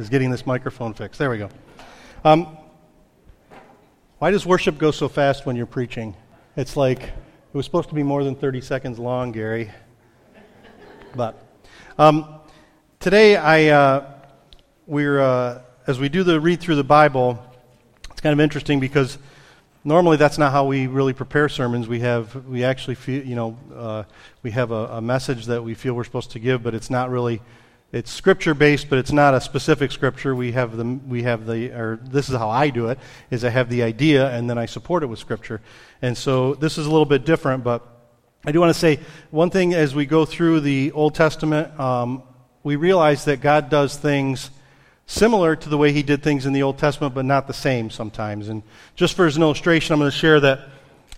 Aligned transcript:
is 0.00 0.08
getting 0.08 0.30
this 0.30 0.46
microphone 0.46 0.94
fixed. 0.94 1.18
There 1.18 1.28
we 1.28 1.38
go. 1.38 1.48
Um, 2.22 2.56
why 4.20 4.30
does 4.30 4.46
worship 4.46 4.78
go 4.78 4.92
so 4.92 5.08
fast 5.08 5.44
when 5.44 5.56
you're 5.56 5.66
preaching? 5.66 6.14
It's 6.56 6.76
like 6.76 7.02
it 7.02 7.12
was 7.52 7.64
supposed 7.64 7.88
to 7.88 7.96
be 7.96 8.04
more 8.04 8.22
than 8.22 8.36
30 8.36 8.60
seconds 8.60 9.00
long, 9.00 9.32
Gary. 9.32 9.72
But 11.16 11.44
um, 11.98 12.32
today, 13.00 13.34
I 13.34 13.70
uh, 13.70 14.12
we're 14.86 15.20
uh, 15.20 15.62
as 15.88 15.98
we 15.98 16.08
do 16.08 16.22
the 16.22 16.40
read 16.40 16.60
through 16.60 16.76
the 16.76 16.84
Bible, 16.84 17.36
it's 18.08 18.20
kind 18.20 18.32
of 18.32 18.38
interesting 18.38 18.78
because 18.78 19.18
normally 19.82 20.16
that's 20.16 20.38
not 20.38 20.52
how 20.52 20.64
we 20.64 20.86
really 20.86 21.12
prepare 21.12 21.48
sermons. 21.48 21.88
We 21.88 21.98
have 22.00 22.46
we 22.46 22.62
actually 22.62 22.94
feel 22.94 23.26
you 23.26 23.34
know 23.34 23.58
uh, 23.74 24.04
we 24.44 24.52
have 24.52 24.70
a, 24.70 24.86
a 24.86 25.00
message 25.00 25.46
that 25.46 25.64
we 25.64 25.74
feel 25.74 25.94
we're 25.94 26.04
supposed 26.04 26.30
to 26.30 26.38
give, 26.38 26.62
but 26.62 26.72
it's 26.72 26.88
not 26.88 27.10
really 27.10 27.42
it's 27.90 28.10
scripture 28.10 28.52
based, 28.52 28.90
but 28.90 28.98
it's 28.98 29.12
not 29.12 29.32
a 29.32 29.40
specific 29.40 29.92
scripture. 29.92 30.34
We 30.34 30.52
have 30.52 30.76
the 30.76 30.84
we 30.84 31.22
have 31.22 31.46
the 31.46 31.70
or 31.70 31.98
this 32.02 32.28
is 32.28 32.36
how 32.36 32.50
I 32.50 32.68
do 32.68 32.88
it 32.88 32.98
is 33.30 33.44
I 33.44 33.48
have 33.48 33.70
the 33.70 33.82
idea 33.82 34.28
and 34.28 34.48
then 34.48 34.58
I 34.58 34.66
support 34.66 35.02
it 35.02 35.06
with 35.06 35.18
scripture. 35.18 35.62
And 36.02 36.16
so 36.16 36.54
this 36.54 36.76
is 36.76 36.84
a 36.84 36.90
little 36.90 37.06
bit 37.06 37.24
different, 37.24 37.64
but 37.64 37.86
I 38.44 38.52
do 38.52 38.60
want 38.60 38.74
to 38.74 38.78
say 38.78 39.00
one 39.30 39.48
thing 39.48 39.72
as 39.72 39.94
we 39.94 40.04
go 40.04 40.26
through 40.26 40.60
the 40.60 40.92
Old 40.92 41.14
Testament, 41.14 41.80
um, 41.80 42.22
we 42.62 42.76
realize 42.76 43.24
that 43.24 43.40
God 43.40 43.70
does 43.70 43.96
things 43.96 44.50
similar 45.06 45.56
to 45.56 45.68
the 45.70 45.78
way 45.78 45.90
He 45.92 46.02
did 46.02 46.22
things 46.22 46.44
in 46.44 46.52
the 46.52 46.62
Old 46.62 46.76
Testament, 46.76 47.14
but 47.14 47.24
not 47.24 47.46
the 47.46 47.54
same 47.54 47.88
sometimes. 47.88 48.50
And 48.50 48.62
just 48.96 49.16
for 49.16 49.24
as 49.24 49.36
an 49.36 49.42
illustration, 49.42 49.94
I'm 49.94 49.98
going 49.98 50.10
to 50.10 50.16
share 50.16 50.40
that. 50.40 50.60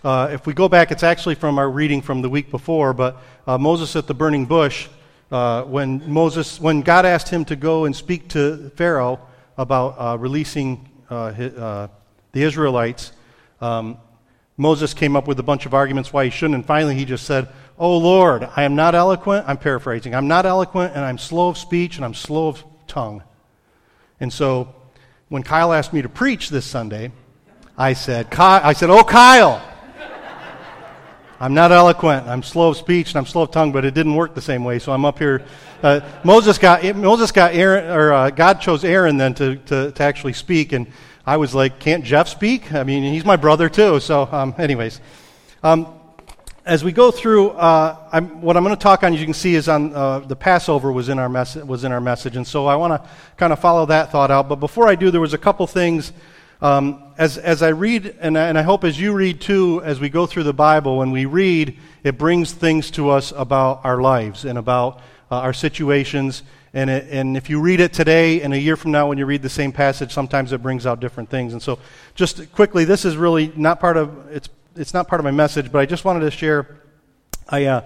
Uh, 0.03 0.29
if 0.31 0.47
we 0.47 0.53
go 0.53 0.69
back, 0.69 0.91
it's 0.91 1.03
actually 1.03 1.35
from 1.35 1.59
our 1.59 1.69
reading 1.69 2.01
from 2.01 2.21
the 2.21 2.29
week 2.29 2.49
before, 2.49 2.93
but 2.93 3.17
uh, 3.45 3.57
Moses 3.57 3.95
at 3.95 4.07
the 4.07 4.15
burning 4.15 4.45
bush 4.45 4.87
uh, 5.31 5.63
when 5.63 6.11
Moses, 6.11 6.59
when 6.59 6.81
God 6.81 7.05
asked 7.05 7.29
him 7.29 7.45
to 7.45 7.55
go 7.55 7.85
and 7.85 7.95
speak 7.95 8.27
to 8.29 8.69
Pharaoh 8.75 9.19
about 9.57 9.95
uh, 9.97 10.17
releasing 10.17 10.89
uh, 11.09 11.31
his, 11.31 11.53
uh, 11.53 11.87
the 12.33 12.43
Israelites, 12.43 13.13
um, 13.61 13.97
Moses 14.57 14.93
came 14.93 15.15
up 15.15 15.27
with 15.27 15.39
a 15.39 15.43
bunch 15.43 15.65
of 15.65 15.73
arguments 15.73 16.11
why 16.11 16.25
he 16.25 16.29
shouldn't, 16.29 16.55
and 16.55 16.65
finally 16.65 16.95
he 16.95 17.05
just 17.05 17.25
said, 17.25 17.47
"Oh 17.79 17.97
Lord, 17.97 18.47
I 18.55 18.63
am 18.63 18.75
not 18.75 18.93
eloquent." 18.93 19.45
I'm 19.47 19.57
paraphrasing. 19.57 20.13
I'm 20.13 20.27
not 20.27 20.45
eloquent, 20.45 20.93
and 20.95 21.05
I'm 21.05 21.17
slow 21.17 21.49
of 21.49 21.57
speech, 21.57 21.95
and 21.95 22.03
I'm 22.03 22.13
slow 22.13 22.49
of 22.49 22.63
tongue. 22.87 23.23
And 24.19 24.31
so, 24.31 24.75
when 25.29 25.43
Kyle 25.43 25.71
asked 25.71 25.93
me 25.93 26.01
to 26.01 26.09
preach 26.09 26.49
this 26.49 26.65
Sunday, 26.65 27.11
I 27.77 27.93
said, 27.93 28.27
"I 28.37 28.73
said, 28.73 28.89
oh 28.89 29.03
Kyle." 29.03 29.70
I'm 31.41 31.55
not 31.55 31.71
eloquent. 31.71 32.27
I'm 32.27 32.43
slow 32.43 32.69
of 32.69 32.77
speech 32.77 33.09
and 33.09 33.17
I'm 33.17 33.25
slow 33.25 33.41
of 33.41 33.49
tongue, 33.49 33.71
but 33.71 33.83
it 33.83 33.95
didn't 33.95 34.13
work 34.13 34.35
the 34.35 34.43
same 34.43 34.63
way. 34.63 34.77
So 34.77 34.91
I'm 34.91 35.05
up 35.05 35.17
here. 35.17 35.43
Uh, 35.81 36.01
Moses 36.23 36.59
got 36.59 36.95
Moses 36.95 37.31
got 37.31 37.55
Aaron, 37.55 37.89
or 37.89 38.13
uh, 38.13 38.29
God 38.29 38.61
chose 38.61 38.85
Aaron 38.85 39.17
then 39.17 39.33
to, 39.33 39.55
to, 39.55 39.91
to 39.91 40.03
actually 40.03 40.33
speak, 40.33 40.71
and 40.71 40.85
I 41.25 41.37
was 41.37 41.55
like, 41.55 41.79
can't 41.79 42.03
Jeff 42.03 42.27
speak? 42.27 42.71
I 42.71 42.83
mean, 42.83 43.11
he's 43.11 43.25
my 43.25 43.37
brother 43.37 43.69
too. 43.69 43.99
So, 43.99 44.29
um, 44.31 44.53
anyways, 44.59 45.01
um, 45.63 45.87
as 46.63 46.83
we 46.83 46.91
go 46.91 47.09
through, 47.09 47.49
uh, 47.49 47.97
I'm, 48.11 48.41
what 48.41 48.55
I'm 48.55 48.63
going 48.63 48.75
to 48.75 48.79
talk 48.79 49.03
on, 49.03 49.15
as 49.15 49.19
you 49.19 49.25
can 49.25 49.33
see, 49.33 49.55
is 49.55 49.67
on 49.67 49.95
uh, 49.95 50.19
the 50.19 50.35
Passover 50.35 50.91
was 50.91 51.09
in 51.09 51.17
our 51.17 51.27
message. 51.27 51.63
Was 51.63 51.83
in 51.83 51.91
our 51.91 52.01
message, 52.01 52.35
and 52.35 52.45
so 52.45 52.67
I 52.67 52.75
want 52.75 53.01
to 53.01 53.09
kind 53.37 53.51
of 53.51 53.57
follow 53.57 53.87
that 53.87 54.11
thought 54.11 54.29
out. 54.29 54.47
But 54.47 54.57
before 54.57 54.87
I 54.87 54.93
do, 54.93 55.09
there 55.09 55.19
was 55.19 55.33
a 55.33 55.39
couple 55.39 55.65
things 55.65 56.13
um, 56.61 57.13
as, 57.17 57.37
as 57.37 57.63
I 57.63 57.69
read, 57.69 58.15
and 58.19 58.37
I, 58.37 58.47
and 58.47 58.57
I 58.57 58.61
hope 58.61 58.83
as 58.83 58.99
you 58.99 59.13
read 59.13 59.41
too, 59.41 59.81
as 59.83 59.99
we 59.99 60.09
go 60.09 60.27
through 60.27 60.43
the 60.43 60.53
Bible, 60.53 60.97
when 60.99 61.11
we 61.11 61.25
read, 61.25 61.77
it 62.03 62.17
brings 62.17 62.51
things 62.53 62.91
to 62.91 63.09
us 63.09 63.33
about 63.35 63.81
our 63.83 63.99
lives 63.99 64.45
and 64.45 64.59
about 64.59 64.99
uh, 65.31 65.37
our 65.37 65.53
situations. 65.53 66.43
And, 66.73 66.89
it, 66.89 67.07
and 67.09 67.35
if 67.35 67.49
you 67.49 67.59
read 67.59 67.79
it 67.79 67.93
today 67.93 68.41
and 68.41 68.53
a 68.53 68.59
year 68.59 68.75
from 68.75 68.91
now 68.91 69.07
when 69.07 69.17
you 69.17 69.25
read 69.25 69.41
the 69.41 69.49
same 69.49 69.71
passage, 69.71 70.13
sometimes 70.13 70.53
it 70.53 70.61
brings 70.61 70.85
out 70.85 70.99
different 70.99 71.29
things. 71.29 71.53
And 71.53 71.61
so, 71.61 71.79
just 72.15 72.51
quickly, 72.53 72.85
this 72.85 73.05
is 73.05 73.17
really 73.17 73.51
not 73.55 73.79
part 73.79 73.97
of 73.97 74.31
it's 74.31 74.49
it's 74.75 74.93
not 74.93 75.07
part 75.07 75.19
of 75.19 75.25
my 75.25 75.31
message, 75.31 75.71
but 75.71 75.79
I 75.79 75.85
just 75.85 76.05
wanted 76.05 76.21
to 76.21 76.31
share. 76.31 76.79
I 77.49 77.65
uh, 77.65 77.81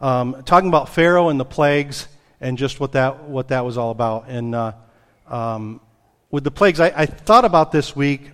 um, 0.00 0.42
talking 0.44 0.68
about 0.68 0.88
Pharaoh 0.88 1.28
and 1.28 1.38
the 1.38 1.44
plagues 1.44 2.08
and 2.40 2.58
just 2.58 2.80
what 2.80 2.92
that 2.92 3.24
what 3.24 3.48
that 3.48 3.64
was 3.64 3.78
all 3.78 3.90
about. 3.90 4.28
And 4.28 4.54
uh, 4.54 4.72
um, 5.28 5.80
with 6.30 6.44
the 6.44 6.50
plagues, 6.50 6.80
I, 6.80 6.92
I 6.94 7.06
thought 7.06 7.44
about 7.44 7.72
this 7.72 7.96
week. 7.96 8.30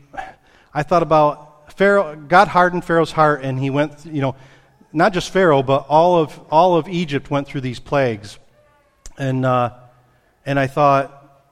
I 0.72 0.82
thought 0.82 1.02
about 1.02 1.72
Pharaoh. 1.76 2.16
God 2.16 2.48
hardened 2.48 2.84
Pharaoh's 2.84 3.12
heart, 3.12 3.44
and 3.44 3.58
he 3.58 3.70
went. 3.70 4.04
You 4.04 4.20
know, 4.20 4.36
not 4.92 5.12
just 5.12 5.30
Pharaoh, 5.30 5.62
but 5.62 5.86
all 5.88 6.18
of 6.18 6.38
all 6.50 6.76
of 6.76 6.88
Egypt 6.88 7.30
went 7.30 7.46
through 7.46 7.60
these 7.60 7.80
plagues, 7.80 8.38
and 9.18 9.44
uh, 9.44 9.70
and 10.46 10.58
I 10.58 10.66
thought, 10.66 11.42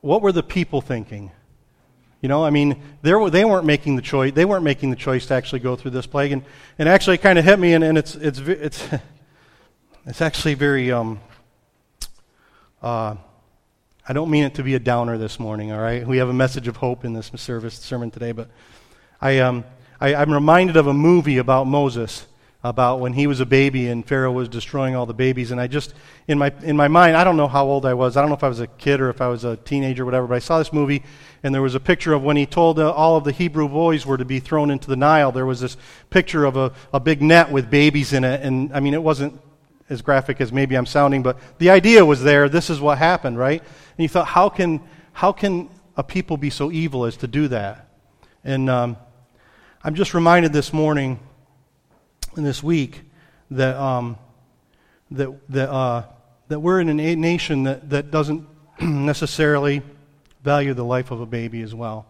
what 0.00 0.22
were 0.22 0.32
the 0.32 0.42
people 0.42 0.80
thinking? 0.80 1.30
You 2.20 2.28
know, 2.28 2.42
I 2.42 2.50
mean, 2.50 2.80
they 3.02 3.12
weren't 3.12 3.66
making 3.66 3.96
the 3.96 4.02
choice. 4.02 4.32
They 4.32 4.46
weren't 4.46 4.64
making 4.64 4.90
the 4.90 4.96
choice 4.96 5.26
to 5.26 5.34
actually 5.34 5.58
go 5.58 5.76
through 5.76 5.90
this 5.90 6.06
plague, 6.06 6.32
and, 6.32 6.42
and 6.78 6.88
actually, 6.88 7.16
it 7.16 7.22
kind 7.22 7.38
of 7.38 7.44
hit 7.44 7.58
me, 7.58 7.74
and, 7.74 7.84
and 7.84 7.98
it's 7.98 8.14
it's 8.14 8.38
it's 8.40 8.88
it's 10.06 10.22
actually 10.22 10.54
very 10.54 10.90
um, 10.90 11.20
uh, 12.82 13.16
I 14.06 14.12
don't 14.12 14.28
mean 14.30 14.44
it 14.44 14.56
to 14.56 14.62
be 14.62 14.74
a 14.74 14.78
downer 14.78 15.16
this 15.16 15.40
morning, 15.40 15.72
all 15.72 15.80
right? 15.80 16.06
We 16.06 16.18
have 16.18 16.28
a 16.28 16.34
message 16.34 16.68
of 16.68 16.76
hope 16.76 17.06
in 17.06 17.14
this 17.14 17.30
service 17.36 17.74
sermon 17.74 18.10
today, 18.10 18.32
but 18.32 18.50
I, 19.18 19.38
um, 19.38 19.64
I, 19.98 20.14
I'm 20.14 20.30
reminded 20.30 20.76
of 20.76 20.86
a 20.86 20.92
movie 20.92 21.38
about 21.38 21.66
Moses, 21.66 22.26
about 22.62 23.00
when 23.00 23.14
he 23.14 23.26
was 23.26 23.40
a 23.40 23.46
baby 23.46 23.88
and 23.88 24.06
Pharaoh 24.06 24.30
was 24.30 24.50
destroying 24.50 24.94
all 24.94 25.06
the 25.06 25.14
babies. 25.14 25.52
And 25.52 25.58
I 25.58 25.68
just, 25.68 25.94
in 26.28 26.36
my, 26.36 26.52
in 26.62 26.76
my 26.76 26.86
mind, 26.86 27.16
I 27.16 27.24
don't 27.24 27.38
know 27.38 27.48
how 27.48 27.64
old 27.64 27.86
I 27.86 27.94
was. 27.94 28.18
I 28.18 28.20
don't 28.20 28.28
know 28.28 28.36
if 28.36 28.44
I 28.44 28.48
was 28.48 28.60
a 28.60 28.66
kid 28.66 29.00
or 29.00 29.08
if 29.08 29.22
I 29.22 29.28
was 29.28 29.42
a 29.42 29.56
teenager 29.56 30.02
or 30.02 30.04
whatever, 30.04 30.26
but 30.26 30.34
I 30.34 30.40
saw 30.40 30.58
this 30.58 30.70
movie 30.70 31.02
and 31.42 31.54
there 31.54 31.62
was 31.62 31.74
a 31.74 31.80
picture 31.80 32.12
of 32.12 32.22
when 32.22 32.36
he 32.36 32.44
told 32.44 32.78
uh, 32.78 32.92
all 32.92 33.16
of 33.16 33.24
the 33.24 33.32
Hebrew 33.32 33.70
boys 33.70 34.04
were 34.04 34.18
to 34.18 34.24
be 34.26 34.38
thrown 34.38 34.70
into 34.70 34.88
the 34.88 34.96
Nile. 34.96 35.32
There 35.32 35.46
was 35.46 35.60
this 35.60 35.78
picture 36.10 36.44
of 36.44 36.58
a, 36.58 36.72
a 36.92 37.00
big 37.00 37.22
net 37.22 37.50
with 37.50 37.70
babies 37.70 38.12
in 38.12 38.22
it. 38.22 38.42
And 38.42 38.70
I 38.74 38.80
mean, 38.80 38.92
it 38.92 39.02
wasn't 39.02 39.40
as 39.88 40.02
graphic 40.02 40.42
as 40.42 40.52
maybe 40.52 40.76
I'm 40.76 40.86
sounding, 40.86 41.22
but 41.22 41.38
the 41.58 41.70
idea 41.70 42.04
was 42.04 42.22
there. 42.22 42.50
This 42.50 42.68
is 42.68 42.80
what 42.80 42.98
happened, 42.98 43.38
right? 43.38 43.62
And 43.96 44.02
you 44.02 44.08
thought, 44.08 44.26
how 44.26 44.48
can, 44.48 44.80
how 45.12 45.32
can 45.32 45.68
a 45.96 46.02
people 46.02 46.36
be 46.36 46.50
so 46.50 46.70
evil 46.72 47.04
as 47.04 47.16
to 47.18 47.26
do 47.26 47.48
that? 47.48 47.88
And 48.42 48.68
um, 48.68 48.96
I'm 49.82 49.94
just 49.94 50.14
reminded 50.14 50.52
this 50.52 50.72
morning 50.72 51.20
and 52.36 52.44
this 52.44 52.62
week 52.62 53.02
that, 53.50 53.76
um, 53.76 54.18
that, 55.10 55.32
that, 55.50 55.70
uh, 55.70 56.04
that 56.48 56.60
we're 56.60 56.80
in 56.80 56.88
a 56.88 57.14
nation 57.16 57.64
that, 57.64 57.90
that 57.90 58.10
doesn't 58.10 58.46
necessarily 58.80 59.82
value 60.42 60.74
the 60.74 60.84
life 60.84 61.10
of 61.10 61.20
a 61.20 61.26
baby 61.26 61.62
as 61.62 61.74
well. 61.74 62.06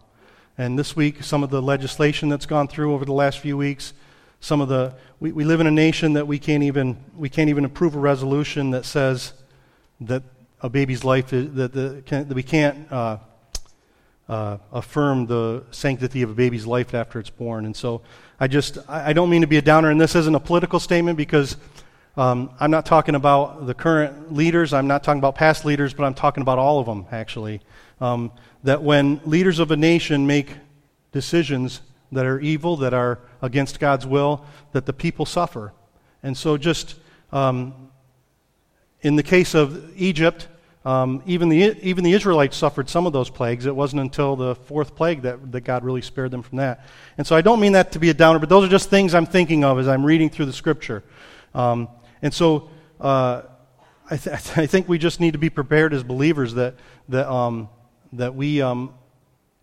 And 0.57 0.79
this 0.79 0.95
week, 0.95 1.23
some 1.23 1.43
of 1.43 1.49
the 1.49 1.61
legislation 1.61 2.29
that's 2.29 2.45
gone 2.45 2.67
through 2.67 2.93
over 2.93 3.05
the 3.05 3.13
last 3.13 3.39
few 3.39 3.57
weeks 3.57 3.93
some 4.45 4.61
of 4.61 4.69
the 4.69 4.93
we, 5.19 5.31
we 5.31 5.43
live 5.43 5.59
in 5.59 5.65
a 5.65 5.71
nation 5.71 6.13
that 6.13 6.27
we 6.27 6.37
can't 6.37 6.61
even 6.61 6.97
we 7.17 7.29
can't 7.29 7.49
even 7.49 7.65
approve 7.65 7.95
a 7.95 7.99
resolution 7.99 8.69
that 8.71 8.85
says 8.85 9.33
that 9.99 10.21
a 10.65 10.69
baby's 10.69 11.03
life 11.03 11.27
that, 11.27 11.73
the, 11.73 12.01
that 12.09 12.33
we 12.33 12.41
can't 12.41 12.91
uh, 12.91 13.17
uh, 14.27 14.57
affirm 14.71 15.27
the 15.27 15.63
sanctity 15.69 16.23
of 16.23 16.31
a 16.31 16.33
baby's 16.33 16.65
life 16.65 16.95
after 16.95 17.19
it's 17.19 17.29
born. 17.29 17.65
And 17.65 17.75
so 17.75 18.01
I 18.39 18.47
just 18.47 18.79
I 18.89 19.13
don't 19.13 19.29
mean 19.29 19.41
to 19.41 19.47
be 19.47 19.57
a 19.57 19.61
downer, 19.61 19.91
and 19.91 20.01
this 20.01 20.15
isn't 20.15 20.33
a 20.33 20.39
political 20.39 20.79
statement 20.79 21.17
because 21.17 21.55
um, 22.17 22.49
I'm 22.59 22.71
not 22.71 22.87
talking 22.87 23.13
about 23.13 23.67
the 23.67 23.75
current 23.75 24.33
leaders. 24.33 24.73
I'm 24.73 24.87
not 24.87 25.03
talking 25.03 25.19
about 25.19 25.35
past 25.35 25.65
leaders, 25.65 25.93
but 25.93 26.03
I'm 26.03 26.15
talking 26.15 26.41
about 26.41 26.57
all 26.57 26.79
of 26.79 26.87
them 26.87 27.05
actually. 27.11 27.61
Um, 28.01 28.31
that 28.63 28.81
when 28.81 29.21
leaders 29.23 29.59
of 29.59 29.69
a 29.69 29.77
nation 29.77 30.25
make 30.25 30.55
decisions 31.11 31.81
that 32.11 32.25
are 32.25 32.39
evil, 32.39 32.75
that 32.77 32.93
are 32.95 33.19
against 33.43 33.79
God's 33.79 34.07
will, 34.07 34.43
that 34.71 34.87
the 34.87 34.93
people 34.93 35.27
suffer. 35.27 35.73
And 36.23 36.35
so, 36.35 36.57
just 36.57 36.95
um, 37.31 37.91
in 39.01 39.15
the 39.15 39.23
case 39.23 39.53
of 39.53 39.95
Egypt, 39.95 40.47
um, 40.85 41.23
even, 41.25 41.49
the, 41.49 41.75
even 41.81 42.03
the 42.03 42.13
Israelites 42.13 42.55
suffered 42.55 42.87
some 42.89 43.07
of 43.07 43.13
those 43.13 43.29
plagues. 43.29 43.65
It 43.65 43.75
wasn't 43.75 44.03
until 44.03 44.35
the 44.35 44.53
fourth 44.53 44.95
plague 44.95 45.23
that, 45.23 45.51
that 45.51 45.61
God 45.61 45.83
really 45.83 46.03
spared 46.03 46.29
them 46.29 46.43
from 46.43 46.59
that. 46.59 46.85
And 47.17 47.25
so 47.25 47.35
I 47.35 47.41
don't 47.41 47.59
mean 47.59 47.71
that 47.71 47.91
to 47.93 47.99
be 47.99 48.11
a 48.11 48.13
downer, 48.13 48.37
but 48.37 48.49
those 48.49 48.63
are 48.63 48.69
just 48.69 48.91
things 48.91 49.15
I'm 49.15 49.25
thinking 49.25 49.63
of 49.63 49.79
as 49.79 49.87
I'm 49.87 50.05
reading 50.05 50.29
through 50.29 50.45
the 50.45 50.53
scripture. 50.53 51.03
Um, 51.55 51.89
and 52.21 52.31
so 52.31 52.69
uh, 53.01 53.41
I, 54.11 54.17
th- 54.17 54.35
I, 54.57 54.67
think 54.67 54.87
we 54.87 54.99
just 54.99 55.19
need 55.19 55.31
to 55.31 55.39
be 55.39 55.49
prepared 55.49 55.91
as 55.91 56.03
believers 56.03 56.53
that, 56.53 56.75
that, 57.09 57.27
um, 57.31 57.67
that 58.13 58.35
we, 58.35 58.61
um, 58.61 58.93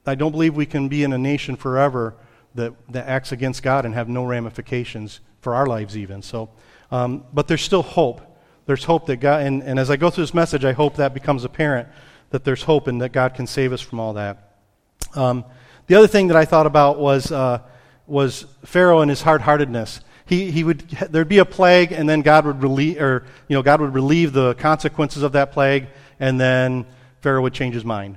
I 0.05 0.17
don't 0.17 0.33
believe 0.33 0.57
we 0.57 0.67
can 0.67 0.89
be 0.89 1.05
in 1.05 1.13
a 1.13 1.19
nation 1.19 1.55
forever 1.55 2.17
that, 2.57 2.75
that 2.91 3.07
acts 3.07 3.31
against 3.31 3.63
God 3.63 3.87
and 3.87 3.95
have 3.95 4.09
no 4.09 4.25
ramifications 4.25 5.21
for 5.41 5.55
our 5.55 5.67
lives, 5.67 5.97
even. 5.97 6.21
So, 6.21 6.51
um, 6.91 7.25
but 7.33 7.47
there's 7.47 7.63
still 7.63 7.83
hope. 7.83 8.21
There's 8.67 8.85
hope 8.85 9.07
that 9.07 9.17
God, 9.17 9.43
and, 9.43 9.63
and 9.63 9.79
as 9.79 9.91
I 9.91 9.97
go 9.97 10.11
through 10.11 10.25
this 10.25 10.35
message, 10.35 10.65
I 10.65 10.73
hope 10.73 10.97
that 10.97 11.15
becomes 11.15 11.45
apparent 11.45 11.89
that 12.31 12.45
there's 12.45 12.63
hope 12.63 12.87
and 12.87 13.01
that 13.03 13.13
God 13.13 13.35
can 13.35 13.47
save 13.47 13.73
us 13.73 13.81
from 13.81 14.01
all 14.01 14.15
that. 14.15 14.57
Um, 15.15 15.45
the 15.87 15.97
other 15.97 16.07
thing 16.07 16.29
that 16.29 16.37
I 16.37 16.45
thought 16.45 16.67
about 16.67 16.99
was, 16.99 17.31
uh, 17.31 17.61
was 18.07 18.47
Pharaoh 18.65 19.01
and 19.01 19.11
his 19.11 19.23
hard 19.23 19.43
heartedness. 19.43 20.01
He, 20.25 20.51
he 20.51 20.65
would, 20.65 20.81
there'd 21.11 21.29
be 21.29 21.39
a 21.39 21.45
plague, 21.45 21.93
and 21.93 22.09
then 22.09 22.23
God 22.23 22.47
would 22.47 22.63
relieve, 22.63 23.01
or, 23.01 23.27
you 23.49 23.57
know, 23.57 23.63
God 23.63 23.81
would 23.81 23.93
relieve 23.93 24.33
the 24.33 24.55
consequences 24.55 25.23
of 25.23 25.33
that 25.33 25.53
plague, 25.53 25.89
and 26.21 26.41
then 26.41 26.87
Pharaoh 27.21 27.43
would 27.43 27.53
change 27.53 27.75
his 27.75 27.85
mind. 27.85 28.17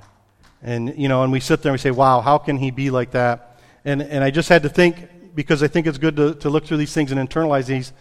And, 0.62 0.96
you 0.96 1.08
know, 1.08 1.22
and 1.22 1.32
we 1.32 1.40
sit 1.40 1.62
there 1.62 1.70
and 1.70 1.74
we 1.74 1.82
say, 1.82 1.90
wow, 1.90 2.20
how 2.20 2.38
can 2.38 2.56
he 2.56 2.70
be 2.70 2.90
like 2.90 3.10
that? 3.10 3.60
And, 3.84 4.00
and 4.00 4.24
I 4.24 4.30
just 4.30 4.48
had 4.48 4.62
to 4.62 4.68
think, 4.68 5.34
because 5.34 5.62
I 5.62 5.68
think 5.68 5.86
it's 5.86 5.98
good 5.98 6.16
to, 6.16 6.34
to 6.36 6.48
look 6.48 6.64
through 6.64 6.78
these 6.78 6.94
things 6.94 7.12
and 7.12 7.28
internalize 7.28 7.66
these. 7.66 7.92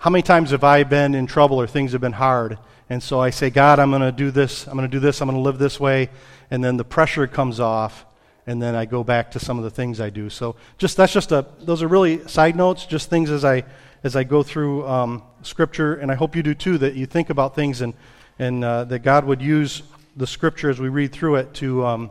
How 0.00 0.10
many 0.10 0.22
times 0.22 0.52
have 0.52 0.62
I 0.62 0.84
been 0.84 1.16
in 1.16 1.26
trouble 1.26 1.60
or 1.60 1.66
things 1.66 1.90
have 1.90 2.00
been 2.00 2.12
hard? 2.12 2.56
And 2.88 3.02
so 3.02 3.18
I 3.18 3.30
say, 3.30 3.50
God, 3.50 3.80
I'm 3.80 3.90
going 3.90 4.00
to 4.00 4.12
do 4.12 4.30
this, 4.30 4.68
I'm 4.68 4.74
going 4.74 4.88
to 4.88 4.96
do 4.96 5.00
this, 5.00 5.20
I'm 5.20 5.28
going 5.28 5.36
to 5.36 5.42
live 5.42 5.58
this 5.58 5.80
way. 5.80 6.10
And 6.52 6.62
then 6.62 6.76
the 6.76 6.84
pressure 6.84 7.26
comes 7.26 7.58
off, 7.58 8.06
and 8.46 8.62
then 8.62 8.76
I 8.76 8.84
go 8.84 9.02
back 9.02 9.32
to 9.32 9.40
some 9.40 9.58
of 9.58 9.64
the 9.64 9.70
things 9.70 10.00
I 10.00 10.10
do. 10.10 10.30
So 10.30 10.54
just 10.78 10.96
that's 10.96 11.12
just 11.12 11.32
a, 11.32 11.46
those 11.58 11.82
are 11.82 11.88
really 11.88 12.26
side 12.28 12.54
notes, 12.54 12.86
just 12.86 13.10
things 13.10 13.28
as 13.28 13.44
I, 13.44 13.64
as 14.04 14.14
I 14.14 14.22
go 14.22 14.44
through 14.44 14.86
um, 14.86 15.24
Scripture. 15.42 15.96
And 15.96 16.12
I 16.12 16.14
hope 16.14 16.36
you 16.36 16.44
do 16.44 16.54
too, 16.54 16.78
that 16.78 16.94
you 16.94 17.04
think 17.04 17.28
about 17.28 17.56
things 17.56 17.80
and, 17.80 17.92
and 18.38 18.62
uh, 18.62 18.84
that 18.84 19.00
God 19.00 19.24
would 19.24 19.42
use 19.42 19.82
the 20.16 20.28
Scripture 20.28 20.70
as 20.70 20.78
we 20.78 20.88
read 20.88 21.10
through 21.10 21.36
it 21.36 21.54
to, 21.54 21.84
um, 21.84 22.10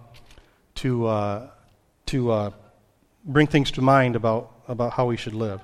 to, 0.76 1.08
uh, 1.08 1.50
to 2.08 2.32
uh, 2.32 2.52
bring 3.24 3.48
things 3.48 3.72
to 3.72 3.82
mind 3.82 4.18
about, 4.18 4.52
about 4.68 4.92
how 4.92 5.06
we 5.06 5.16
should 5.16 5.36
live. 5.36 5.62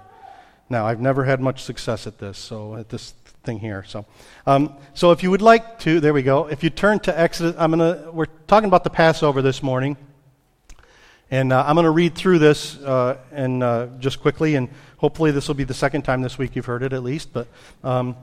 Now, 0.73 0.87
I've 0.87 0.99
never 0.99 1.23
had 1.23 1.39
much 1.39 1.61
success 1.61 2.07
at 2.07 2.17
this, 2.17 2.35
so 2.35 2.75
at 2.75 2.89
this 2.89 3.13
thing 3.43 3.59
here. 3.59 3.85
So, 3.87 4.07
um, 4.47 4.75
so 4.95 5.11
if 5.11 5.21
you 5.21 5.29
would 5.29 5.43
like 5.43 5.77
to, 5.81 5.99
there 5.99 6.13
we 6.13 6.23
go. 6.23 6.47
If 6.47 6.63
you 6.63 6.71
turn 6.71 6.99
to 7.01 7.17
Exodus, 7.17 7.55
I'm 7.59 7.69
gonna. 7.69 8.09
We're 8.11 8.25
talking 8.47 8.69
about 8.69 8.83
the 8.83 8.89
Passover 8.89 9.43
this 9.43 9.61
morning, 9.61 9.97
and 11.29 11.53
uh, 11.53 11.63
I'm 11.67 11.75
to 11.85 11.91
read 11.91 12.15
through 12.15 12.39
this 12.39 12.81
uh, 12.81 13.19
and 13.31 13.61
uh, 13.61 13.85
just 13.99 14.19
quickly, 14.19 14.55
and 14.55 14.67
hopefully 14.97 15.29
this 15.29 15.47
will 15.47 15.53
be 15.53 15.63
the 15.63 15.75
second 15.75 16.01
time 16.01 16.23
this 16.23 16.39
week 16.39 16.55
you've 16.55 16.65
heard 16.65 16.81
it 16.81 16.91
at 16.91 17.03
least. 17.03 17.31
But 17.33 17.47
um, 17.83 18.15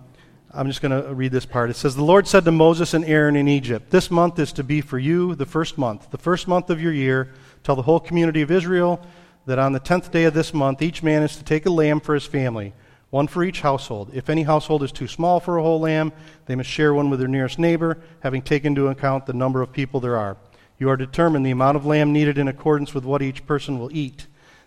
I'm 0.52 0.66
just 0.66 0.80
to 0.90 1.14
read 1.14 1.30
this 1.30 1.46
part. 1.46 1.70
It 1.70 1.76
says, 1.76 1.94
"The 1.94 2.02
Lord 2.02 2.26
said 2.26 2.44
to 2.46 2.50
Moses 2.50 2.94
and 2.94 3.04
Aaron 3.04 3.36
in 3.36 3.46
Egypt, 3.46 3.90
This 3.90 4.10
month 4.10 4.40
is 4.40 4.52
to 4.54 4.64
be 4.64 4.80
for 4.80 4.98
you 4.98 5.36
the 5.36 5.46
first 5.46 5.78
month, 5.78 6.10
the 6.10 6.18
first 6.18 6.48
month 6.48 6.68
of 6.68 6.82
your 6.82 6.92
year. 6.92 7.32
Tell 7.62 7.76
the 7.76 7.82
whole 7.82 8.00
community 8.00 8.42
of 8.42 8.50
Israel." 8.50 9.00
That 9.46 9.58
on 9.58 9.72
the 9.72 9.80
tenth 9.80 10.10
day 10.10 10.24
of 10.24 10.34
this 10.34 10.54
month 10.54 10.82
each 10.82 11.02
man 11.02 11.22
is 11.22 11.36
to 11.36 11.44
take 11.44 11.66
a 11.66 11.70
lamb 11.70 12.00
for 12.00 12.14
his 12.14 12.26
family, 12.26 12.72
one 13.10 13.26
for 13.26 13.42
each 13.42 13.62
household. 13.62 14.10
If 14.12 14.30
any 14.30 14.44
household 14.44 14.82
is 14.82 14.92
too 14.92 15.08
small 15.08 15.40
for 15.40 15.58
a 15.58 15.62
whole 15.62 15.80
lamb, 15.80 16.12
they 16.46 16.54
must 16.54 16.68
share 16.68 16.94
one 16.94 17.10
with 17.10 17.18
their 17.18 17.28
nearest 17.28 17.58
neighbor, 17.58 17.98
having 18.20 18.42
taken 18.42 18.72
into 18.72 18.88
account 18.88 19.26
the 19.26 19.32
number 19.32 19.62
of 19.62 19.72
people 19.72 20.00
there 20.00 20.16
are. 20.16 20.36
You 20.78 20.88
are 20.88 20.96
to 20.96 21.06
determine 21.06 21.42
the 21.42 21.50
amount 21.50 21.76
of 21.76 21.84
lamb 21.84 22.12
needed 22.12 22.38
in 22.38 22.48
accordance 22.48 22.94
with 22.94 23.04
what 23.04 23.22
each 23.22 23.46
person 23.46 23.78
will 23.78 23.94
eat. 23.94 24.26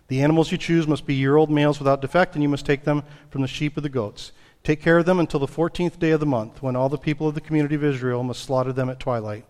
The 0.09 0.21
animals 0.21 0.51
you 0.51 0.57
choose 0.57 0.87
must 0.87 1.05
be 1.05 1.15
year 1.15 1.37
old 1.37 1.49
males 1.49 1.79
without 1.79 2.01
defect, 2.01 2.35
and 2.35 2.43
you 2.43 2.49
must 2.49 2.65
take 2.65 2.83
them 2.83 3.03
from 3.29 3.41
the 3.41 3.47
sheep 3.47 3.77
or 3.77 3.81
the 3.81 3.89
goats. 3.89 4.31
Take 4.63 4.81
care 4.81 4.97
of 4.97 5.05
them 5.05 5.19
until 5.19 5.39
the 5.39 5.47
fourteenth 5.47 5.97
day 5.99 6.11
of 6.11 6.19
the 6.19 6.25
month, 6.25 6.61
when 6.61 6.75
all 6.75 6.89
the 6.89 6.97
people 6.97 7.27
of 7.27 7.35
the 7.35 7.41
community 7.41 7.75
of 7.75 7.83
Israel 7.83 8.23
must 8.23 8.43
slaughter 8.43 8.73
them 8.73 8.89
at 8.89 8.99
twilight. 8.99 9.45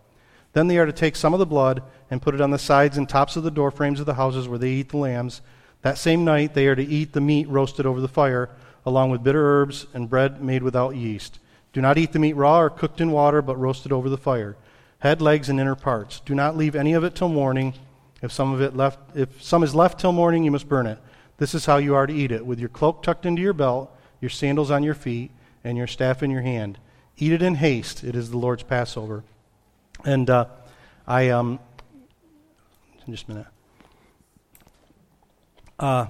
Then 0.53 0.67
they 0.67 0.77
are 0.77 0.85
to 0.85 0.91
take 0.91 1.15
some 1.15 1.33
of 1.33 1.39
the 1.39 1.45
blood 1.45 1.83
and 2.09 2.21
put 2.21 2.35
it 2.35 2.41
on 2.41 2.51
the 2.51 2.59
sides 2.59 2.97
and 2.97 3.09
tops 3.09 3.35
of 3.35 3.43
the 3.43 3.51
door 3.51 3.71
frames 3.71 3.99
of 3.99 4.05
the 4.05 4.13
houses 4.13 4.47
where 4.47 4.59
they 4.59 4.69
eat 4.69 4.89
the 4.89 4.97
lambs. 4.97 5.41
That 5.81 5.97
same 5.97 6.23
night 6.23 6.53
they 6.53 6.67
are 6.67 6.75
to 6.75 6.83
eat 6.83 7.13
the 7.13 7.21
meat 7.21 7.49
roasted 7.49 7.85
over 7.85 7.99
the 7.99 8.07
fire, 8.07 8.49
along 8.85 9.09
with 9.09 9.23
bitter 9.23 9.43
herbs 9.43 9.87
and 9.93 10.09
bread 10.09 10.41
made 10.41 10.63
without 10.63 10.95
yeast. 10.95 11.39
Do 11.73 11.81
not 11.81 11.97
eat 11.97 12.11
the 12.11 12.19
meat 12.19 12.35
raw 12.35 12.59
or 12.59 12.69
cooked 12.69 13.01
in 13.01 13.11
water, 13.11 13.41
but 13.41 13.59
roasted 13.59 13.91
over 13.91 14.09
the 14.09 14.17
fire. 14.17 14.55
Head, 14.99 15.21
legs, 15.21 15.49
and 15.49 15.59
inner 15.59 15.75
parts. 15.75 16.21
Do 16.21 16.35
not 16.35 16.55
leave 16.55 16.75
any 16.75 16.93
of 16.93 17.03
it 17.03 17.15
till 17.15 17.29
morning. 17.29 17.73
If 18.21 18.31
some 18.31 18.53
of 18.53 18.61
it 18.61 18.75
left, 18.75 18.99
if 19.15 19.41
some 19.41 19.63
is 19.63 19.75
left 19.75 19.99
till 19.99 20.13
morning, 20.13 20.43
you 20.43 20.51
must 20.51 20.69
burn 20.69 20.85
it. 20.85 20.99
This 21.37 21.55
is 21.55 21.65
how 21.65 21.77
you 21.77 21.95
are 21.95 22.07
to 22.07 22.13
eat 22.13 22.31
it, 22.31 22.45
with 22.45 22.59
your 22.59 22.69
cloak 22.69 23.01
tucked 23.01 23.25
into 23.25 23.41
your 23.41 23.53
belt, 23.53 23.93
your 24.21 24.29
sandals 24.29 24.71
on 24.71 24.83
your 24.83 24.93
feet, 24.93 25.31
and 25.63 25.77
your 25.77 25.87
staff 25.87 26.21
in 26.21 26.29
your 26.29 26.43
hand. 26.43 26.77
Eat 27.17 27.33
it 27.33 27.41
in 27.41 27.55
haste. 27.55 28.03
It 28.03 28.15
is 28.15 28.29
the 28.29 28.37
Lord's 28.37 28.63
Passover. 28.63 29.23
And 30.05 30.29
uh, 30.29 30.45
I, 31.07 31.29
um, 31.29 31.59
just 33.09 33.27
a 33.27 33.31
minute. 33.31 33.47
Uh, 35.79 36.07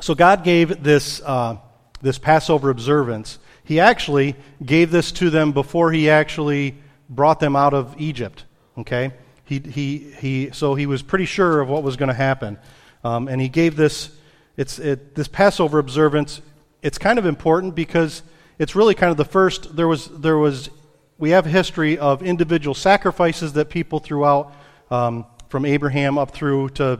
so 0.00 0.14
God 0.14 0.44
gave 0.44 0.82
this, 0.82 1.20
uh, 1.22 1.56
this 2.00 2.18
Passover 2.18 2.70
observance. 2.70 3.38
He 3.64 3.80
actually 3.80 4.36
gave 4.64 4.90
this 4.90 5.12
to 5.12 5.30
them 5.30 5.52
before 5.52 5.92
he 5.92 6.08
actually 6.08 6.76
brought 7.08 7.40
them 7.40 7.56
out 7.56 7.74
of 7.74 8.00
Egypt. 8.00 8.44
Okay? 8.78 9.12
He, 9.44 9.58
he, 9.58 9.98
he, 9.98 10.50
so 10.52 10.74
he 10.74 10.86
was 10.86 11.02
pretty 11.02 11.26
sure 11.26 11.60
of 11.60 11.68
what 11.68 11.82
was 11.82 11.96
going 11.96 12.08
to 12.08 12.14
happen. 12.14 12.58
Um, 13.02 13.28
and 13.28 13.40
he 13.40 13.48
gave 13.48 13.76
this, 13.76 14.10
it's, 14.56 14.78
it, 14.78 15.14
this 15.14 15.26
Passover 15.28 15.78
observance. 15.78 16.40
It's 16.82 16.98
kind 16.98 17.18
of 17.18 17.26
important 17.26 17.74
because 17.74 18.22
it's 18.58 18.76
really 18.76 18.94
kind 18.94 19.10
of 19.10 19.16
the 19.16 19.24
first, 19.24 19.76
there 19.76 19.88
was, 19.88 20.06
there 20.08 20.38
was 20.38 20.70
we 21.20 21.30
have 21.30 21.46
a 21.46 21.50
history 21.50 21.98
of 21.98 22.22
individual 22.22 22.74
sacrifices 22.74 23.52
that 23.52 23.68
people 23.68 24.00
throughout, 24.00 24.54
um, 24.90 25.26
from 25.50 25.66
Abraham 25.66 26.16
up 26.16 26.30
through 26.30 26.70
to 26.70 26.98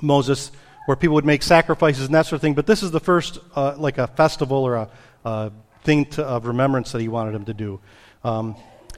Moses, 0.00 0.50
where 0.86 0.96
people 0.96 1.14
would 1.14 1.26
make 1.26 1.42
sacrifices 1.42 2.06
and 2.06 2.14
that 2.14 2.24
sort 2.24 2.38
of 2.38 2.40
thing. 2.40 2.54
But 2.54 2.66
this 2.66 2.82
is 2.82 2.90
the 2.90 3.00
first, 3.00 3.38
uh, 3.54 3.76
like 3.76 3.98
a 3.98 4.06
festival 4.06 4.64
or 4.64 4.76
a, 4.76 4.90
a 5.26 5.52
thing 5.82 6.06
to, 6.06 6.24
of 6.24 6.46
remembrance 6.46 6.92
that 6.92 7.02
he 7.02 7.08
wanted 7.08 7.34
them 7.34 7.44
to 7.44 7.54
do. 7.54 7.80
Um, 8.24 8.56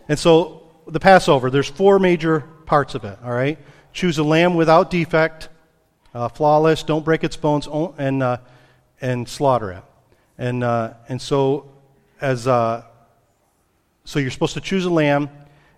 and 0.09 0.17
so 0.17 0.71
the 0.87 1.01
Passover, 1.01 1.51
there's 1.51 1.69
four 1.69 1.99
major 1.99 2.41
parts 2.67 2.95
of 2.95 3.05
it, 3.05 3.19
all 3.25 3.33
right? 3.33 3.59
Choose 3.93 4.19
a 4.19 4.25
lamb 4.25 4.55
without 4.55 4.91
defect, 4.91 5.49
uh, 6.15 6.29
flawless, 6.29 6.85
don't 6.85 7.05
break 7.05 7.25
its 7.25 7.37
bones, 7.37 7.69
and, 7.99 8.23
uh, 8.23 8.37
and 9.01 9.29
slaughter 9.29 9.73
it. 9.73 9.83
And, 10.39 10.63
uh, 10.63 10.95
and 11.09 11.21
so, 11.21 11.73
as 12.21 12.47
uh, 12.47 12.85
so 14.07 14.21
you're 14.21 14.31
supposed 14.31 14.55
to 14.55 14.61
choose 14.61 14.85
a 14.85 14.91
lamb. 14.91 15.29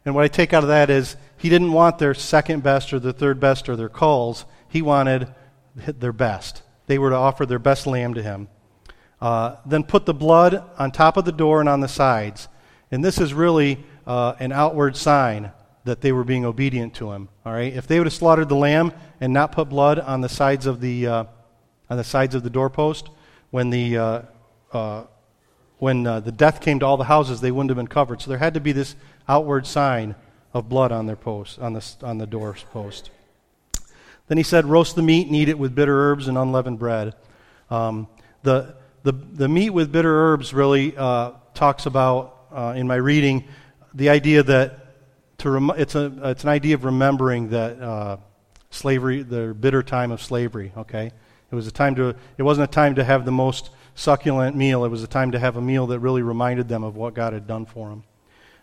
And 0.05 0.15
what 0.15 0.23
I 0.23 0.29
take 0.29 0.53
out 0.53 0.63
of 0.63 0.69
that 0.69 0.91
is 0.91 1.17
he 1.39 1.49
didn't 1.49 1.73
want 1.73 1.99
their 1.99 2.15
second 2.15 2.63
best 2.63 2.93
or 2.93 3.01
their 3.01 3.13
third 3.13 3.41
best 3.41 3.69
or 3.69 3.75
their 3.75 3.89
culls. 3.89 4.45
He 4.69 4.83
wanted 4.83 5.35
their 5.75 6.13
best. 6.13 6.63
They 6.87 6.99
were 6.99 7.11
to 7.11 7.17
offer 7.17 7.47
their 7.47 7.59
best 7.59 7.87
lamb 7.87 8.15
to 8.15 8.23
him. 8.23 8.49
Uh, 9.21 9.57
then 9.67 9.83
put 9.83 10.07
the 10.07 10.15
blood 10.15 10.63
on 10.79 10.93
top 10.93 11.17
of 11.17 11.25
the 11.25 11.33
door 11.33 11.61
and 11.61 11.69
on 11.69 11.81
the 11.81 11.89
sides. 11.89 12.49
And 12.91 13.05
this 13.05 13.19
is 13.19 13.33
really 13.35 13.85
uh, 14.07 14.35
an 14.39 14.53
outward 14.53 14.97
sign 14.97 15.51
that 15.85 16.03
they 16.03 16.13
were 16.13 16.25
being 16.25 16.45
obedient 16.45 16.95
to 16.97 17.11
him. 17.13 17.31
All 17.47 17.53
right. 17.53 17.73
If 17.73 17.87
they 17.87 17.99
would 17.99 18.07
have 18.07 18.15
slaughtered 18.15 18.51
the 18.51 18.57
lamb 18.57 18.93
and 19.21 19.33
not 19.33 19.53
put 19.53 19.71
blood 19.71 19.99
on 19.99 20.21
the 20.21 20.29
sides 20.29 20.67
of 20.67 20.81
the 20.81 21.07
uh, 21.07 21.25
on 21.91 21.97
the 21.97 22.05
sides 22.05 22.35
of 22.35 22.43
the 22.43 22.51
doorpost, 22.51 23.09
when 23.51 23.71
the 23.71 23.97
uh, 23.97 24.23
uh, 24.73 25.05
when 25.79 26.07
uh, 26.07 26.21
the 26.21 26.33
death 26.33 26.61
came 26.61 26.81
to 26.81 26.87
all 26.87 26.97
the 26.97 27.05
houses, 27.05 27.41
they 27.41 27.51
wouldn't 27.51 27.71
have 27.71 27.77
been 27.77 27.87
covered. 27.87 28.21
So 28.21 28.31
there 28.31 28.39
had 28.39 28.55
to 28.55 28.61
be 28.61 28.73
this 28.73 28.97
outward 29.29 29.67
sign 29.67 30.15
of 30.53 30.69
blood 30.69 30.93
on 30.93 31.07
their 31.07 31.17
post, 31.17 31.59
on 31.59 31.73
the, 31.73 31.95
on 32.03 32.19
the 32.19 32.27
door 32.27 32.57
post. 32.73 33.11
Then 34.27 34.37
he 34.37 34.45
said, 34.45 34.67
roast 34.67 34.97
the 34.97 35.03
meat 35.03 35.27
and 35.27 35.37
eat 35.37 35.49
it 35.49 35.59
with 35.59 35.75
bitter 35.75 36.11
herbs 36.11 36.29
and 36.29 36.37
unleavened 36.37 36.79
bread. 36.79 37.15
Um, 37.71 38.09
the, 38.43 38.75
the, 39.03 39.13
the 39.13 39.49
meat 39.49 39.71
with 39.71 39.93
bitter 39.93 40.15
herbs 40.15 40.53
really 40.53 40.97
uh, 40.97 41.33
talks 41.55 41.87
about, 41.87 42.37
uh, 42.53 42.75
in 42.77 42.87
my 42.87 42.97
reading, 42.97 43.45
the 43.95 44.11
idea 44.11 44.43
that 44.43 45.39
to 45.39 45.51
rem- 45.51 45.73
it's, 45.77 45.95
a, 45.95 46.13
it's 46.31 46.43
an 46.43 46.51
idea 46.51 46.75
of 46.75 46.85
remembering 46.85 47.51
that 47.51 47.81
uh, 47.81 48.17
slavery, 48.71 49.23
the 49.23 49.55
bitter 49.59 49.83
time 49.83 50.11
of 50.11 50.23
slavery, 50.23 50.73
okay? 50.77 51.07
It 51.51 51.55
was 51.55 51.67
a 51.67 51.73
time 51.73 51.95
to, 51.95 52.15
it 52.37 52.43
wasn't 52.43 52.69
a 52.69 52.73
time 52.73 52.97
to 52.97 53.05
have 53.05 53.25
the 53.25 53.33
most 53.33 53.71
succulent 53.99 54.57
meal. 54.57 54.85
It 54.85 54.89
was 54.89 55.03
a 55.03 55.09
time 55.09 55.33
to 55.33 55.39
have 55.39 55.57
a 55.57 55.61
meal 55.61 55.89
that 55.89 55.99
really 55.99 56.23
reminded 56.23 56.69
them 56.69 56.85
of 56.85 56.97
what 56.97 57.15
God 57.15 57.33
had 57.33 57.47
done 57.47 57.67
for 57.67 57.89
them. 57.89 58.05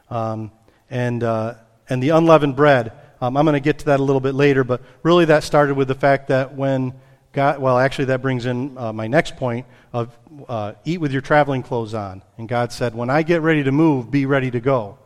Um, 0.10 0.52
and, 0.90 1.24
uh, 1.24 1.56
and 1.90 2.02
the 2.02 2.10
unleavened 2.10 2.56
bread, 2.56 2.94
um, 3.20 3.36
I'm 3.36 3.46
going 3.46 3.54
to 3.54 3.60
get 3.60 3.80
to 3.80 3.86
that 3.86 4.00
a 4.00 4.04
little 4.04 4.22
bit 4.22 4.34
later, 4.34 4.64
but 4.64 4.82
really 5.04 5.26
that 5.26 5.44
started 5.44 5.76
with 5.76 5.88
the 5.90 5.96
fact 5.96 6.30
that 6.30 6.56
when 6.56 6.94
God, 7.34 7.60
well, 7.60 7.78
actually, 7.78 8.06
that 8.06 8.22
brings 8.22 8.46
in 8.46 8.78
uh, 8.78 8.94
my 8.94 9.08
next 9.08 9.36
point 9.36 9.66
of 9.92 10.18
uh, 10.48 10.74
eat 10.86 11.02
with 11.02 11.12
your 11.12 11.22
traveling 11.22 11.64
clothes 11.64 11.94
on. 11.94 12.22
And 12.38 12.48
God 12.48 12.72
said, 12.72 12.96
when 12.96 13.10
I 13.10 13.24
get 13.24 13.42
ready 13.42 13.62
to 13.64 13.74
move, 13.74 14.10
be 14.10 14.26
ready 14.26 14.50
to 14.52 14.62
go. 14.62 14.98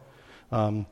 Um, 0.52 0.86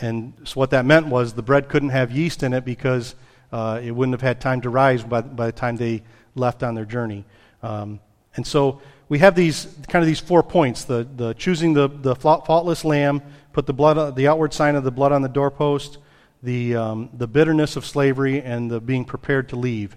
and 0.00 0.34
so 0.44 0.60
what 0.60 0.70
that 0.70 0.84
meant 0.84 1.08
was 1.08 1.32
the 1.32 1.42
bread 1.42 1.68
couldn't 1.68 1.88
have 1.88 2.12
yeast 2.12 2.44
in 2.44 2.52
it 2.52 2.64
because 2.64 3.16
uh, 3.50 3.80
it 3.82 3.90
wouldn't 3.90 4.12
have 4.12 4.20
had 4.20 4.40
time 4.40 4.60
to 4.60 4.70
rise 4.70 5.02
by, 5.02 5.20
by 5.22 5.46
the 5.46 5.52
time 5.52 5.76
they 5.76 6.04
left 6.36 6.62
on 6.62 6.76
their 6.76 6.84
journey. 6.84 7.24
Um, 7.60 7.98
and 8.36 8.46
so 8.46 8.80
we 9.08 9.18
have 9.18 9.34
these 9.34 9.66
kind 9.88 10.02
of 10.02 10.06
these 10.06 10.20
four 10.20 10.42
points: 10.42 10.84
the, 10.84 11.06
the 11.16 11.34
choosing 11.34 11.74
the, 11.74 11.88
the 11.88 12.16
faultless 12.16 12.84
lamb, 12.84 13.22
put 13.52 13.66
the 13.66 13.72
blood, 13.72 14.16
the 14.16 14.28
outward 14.28 14.52
sign 14.52 14.76
of 14.76 14.84
the 14.84 14.90
blood 14.90 15.12
on 15.12 15.22
the 15.22 15.28
doorpost, 15.28 15.98
the 16.42 16.76
um, 16.76 17.10
the 17.14 17.26
bitterness 17.26 17.76
of 17.76 17.84
slavery, 17.84 18.40
and 18.42 18.70
the 18.70 18.80
being 18.80 19.04
prepared 19.04 19.50
to 19.50 19.56
leave, 19.56 19.96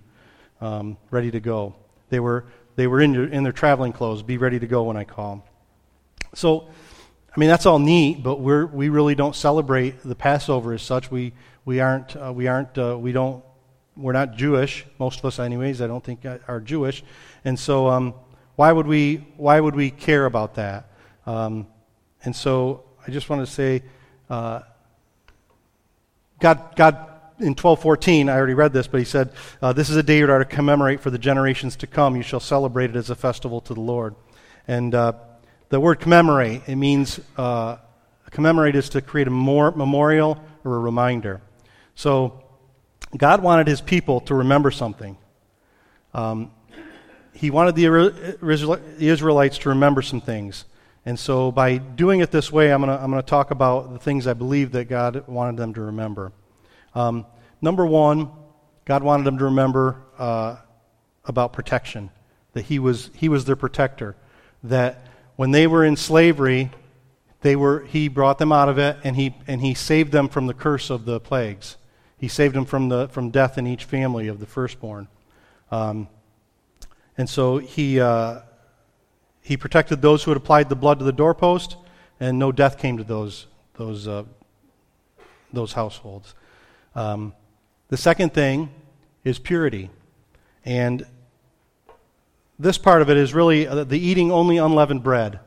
um, 0.62 0.98
ready 1.10 1.32
to 1.32 1.40
go. 1.40 1.76
They 2.10 2.20
were 2.20 2.46
they 2.76 2.88
were 2.88 3.02
in, 3.02 3.16
in 3.34 3.44
their 3.44 3.54
traveling 3.54 3.94
clothes. 3.94 4.24
Be 4.24 4.38
ready 4.38 4.60
to 4.60 4.68
go 4.68 4.84
when 4.84 4.98
I 4.98 5.04
call. 5.04 5.46
So, 6.36 6.68
I 7.36 7.40
mean 7.40 7.50
that's 7.50 7.66
all 7.66 7.80
neat, 7.80 8.22
but 8.22 8.40
we're 8.40 8.66
we 8.66 8.90
really 8.90 9.16
don't 9.16 9.36
celebrate 9.36 10.02
the 10.04 10.16
Passover 10.16 10.74
as 10.74 10.82
such. 10.82 11.10
We 11.10 11.34
we 11.64 11.80
aren't 11.80 12.16
uh, 12.16 12.34
we 12.36 12.48
aren't 12.48 12.78
uh, 12.78 12.98
we 13.00 13.14
don't 13.14 13.44
we're 13.96 14.14
not 14.14 14.36
Jewish. 14.36 14.86
Most 15.00 15.20
of 15.20 15.26
us, 15.26 15.40
anyways. 15.40 15.82
I 15.82 15.88
don't 15.88 16.04
think 16.04 16.26
uh, 16.26 16.40
are 16.48 16.60
Jewish, 16.60 17.06
and 17.46 17.58
so. 17.58 17.88
Um, 17.88 18.14
why 18.58 18.72
would 18.72 18.88
we, 18.88 19.18
why 19.38 19.60
would 19.60 19.76
we 19.76 19.92
care 19.92 20.26
about 20.26 20.56
that? 20.56 20.90
Um, 21.28 21.68
and 22.26 22.36
so 22.36 22.86
I 23.08 23.12
just 23.12 23.30
want 23.30 23.46
to 23.46 23.52
say 23.52 23.84
uh, 24.32 24.62
God, 26.40 26.76
God 26.76 26.96
in 27.38 27.50
1214, 27.50 28.30
I 28.30 28.36
already 28.36 28.56
read 28.56 28.74
this, 28.74 28.88
but 28.88 28.98
he 28.98 29.06
said, 29.06 29.32
uh, 29.62 29.74
This 29.74 29.92
is 29.92 29.96
a 29.96 30.02
day 30.02 30.18
you 30.18 30.32
are 30.32 30.40
to 30.40 30.46
commemorate 30.46 31.02
for 31.02 31.12
the 31.12 31.20
generations 31.20 31.76
to 31.78 31.88
come. 31.88 32.16
You 32.16 32.24
shall 32.24 32.40
celebrate 32.40 32.90
it 32.90 32.96
as 32.96 33.12
a 33.12 33.16
festival 33.16 33.62
to 33.62 33.76
the 33.76 33.80
Lord. 33.80 34.16
And 34.68 34.96
uh, 34.96 35.14
the 35.70 35.80
word 35.80 36.00
commemorate, 36.00 36.64
it 36.66 36.78
means 36.78 37.20
uh, 37.38 37.78
commemorate 38.32 38.76
is 38.76 38.90
to 38.90 39.02
create 39.02 39.28
a 39.28 39.32
more, 39.32 39.70
memorial 39.70 40.44
or 40.64 40.78
a 40.78 40.80
reminder. 40.80 41.42
So 41.94 42.44
God 43.16 43.44
wanted 43.44 43.68
his 43.68 43.82
people 43.82 44.20
to 44.22 44.34
remember 44.34 44.72
something. 44.72 45.16
Um, 46.16 46.52
he 47.38 47.52
wanted 47.52 47.76
the 47.76 47.86
Israelites 49.00 49.60
to 49.60 49.70
remember 49.70 50.02
some 50.02 50.22
things. 50.22 50.66
And 51.06 51.18
so 51.20 51.52
by 51.52 51.78
doing 51.78 52.22
it 52.22 52.32
this 52.32 52.52
way, 52.52 52.74
I'm 52.74 52.82
going 52.82 52.98
to 52.98 53.02
I'm 53.02 53.12
to 53.12 53.22
talk 53.22 53.52
about 53.52 53.94
the 53.94 54.00
things 54.00 54.26
I 54.26 54.34
believe 54.34 54.72
that 54.72 54.86
God 54.86 55.28
wanted 55.28 55.56
them 55.56 55.74
to 55.76 55.82
remember. 55.82 56.32
Um, 56.96 57.28
number 57.62 57.86
one, 57.86 58.32
God 58.86 59.04
wanted 59.04 59.24
them 59.26 59.38
to 59.38 59.46
remember 59.46 60.02
uh, 60.18 60.56
about 61.26 61.54
protection, 61.54 62.10
that 62.54 62.66
he 62.66 62.80
was, 62.80 63.12
he 63.14 63.30
was 63.30 63.46
their 63.46 63.56
protector, 63.56 64.16
that 64.64 65.06
when 65.36 65.52
they 65.52 65.68
were 65.68 65.86
in 65.86 65.96
slavery, 65.96 66.72
they 67.42 67.56
were, 67.56 67.82
he 67.86 68.08
brought 68.08 68.40
them 68.40 68.52
out 68.52 68.68
of 68.68 68.80
it 68.80 68.98
and 69.04 69.16
he, 69.16 69.36
and 69.46 69.62
he 69.62 69.76
saved 69.76 70.12
them 70.12 70.28
from 70.28 70.48
the 70.48 70.56
curse 70.56 70.90
of 70.90 71.06
the 71.06 71.20
plagues. 71.20 71.78
He 72.18 72.28
saved 72.28 72.56
them 72.56 72.66
from, 72.66 72.90
the, 72.90 73.08
from 73.10 73.30
death 73.30 73.60
in 73.60 73.68
each 73.68 73.84
family 73.84 74.28
of 74.28 74.40
the 74.40 74.48
firstborn. 74.48 75.08
Um, 75.70 76.10
and 77.18 77.30
so 77.30 77.58
he, 77.58 78.00
uh, 78.00 78.42
he 79.42 79.58
protected 79.58 80.02
those 80.02 80.24
who 80.24 80.32
had 80.32 80.38
applied 80.38 80.70
the 80.70 80.76
blood 80.76 81.00
to 81.00 81.06
the 81.06 81.12
doorpost, 81.12 81.78
and 82.20 82.38
no 82.38 82.52
death 82.52 82.78
came 82.78 82.98
to 82.98 83.04
those, 83.04 83.48
those, 83.76 84.08
uh, 84.08 84.24
those 85.52 85.74
households. 85.74 86.36
Um, 86.96 87.34
the 87.90 87.98
second 87.98 88.34
thing 88.34 88.70
is 89.24 89.40
purity. 89.40 89.90
And 90.66 91.06
this 92.60 92.78
part 92.78 93.02
of 93.02 93.10
it 93.10 93.18
is 93.18 93.34
really 93.34 93.68
uh, 93.68 93.84
the 93.84 94.00
eating 94.00 94.32
only 94.32 94.58
unleavened 94.58 95.04
bread. 95.04 95.40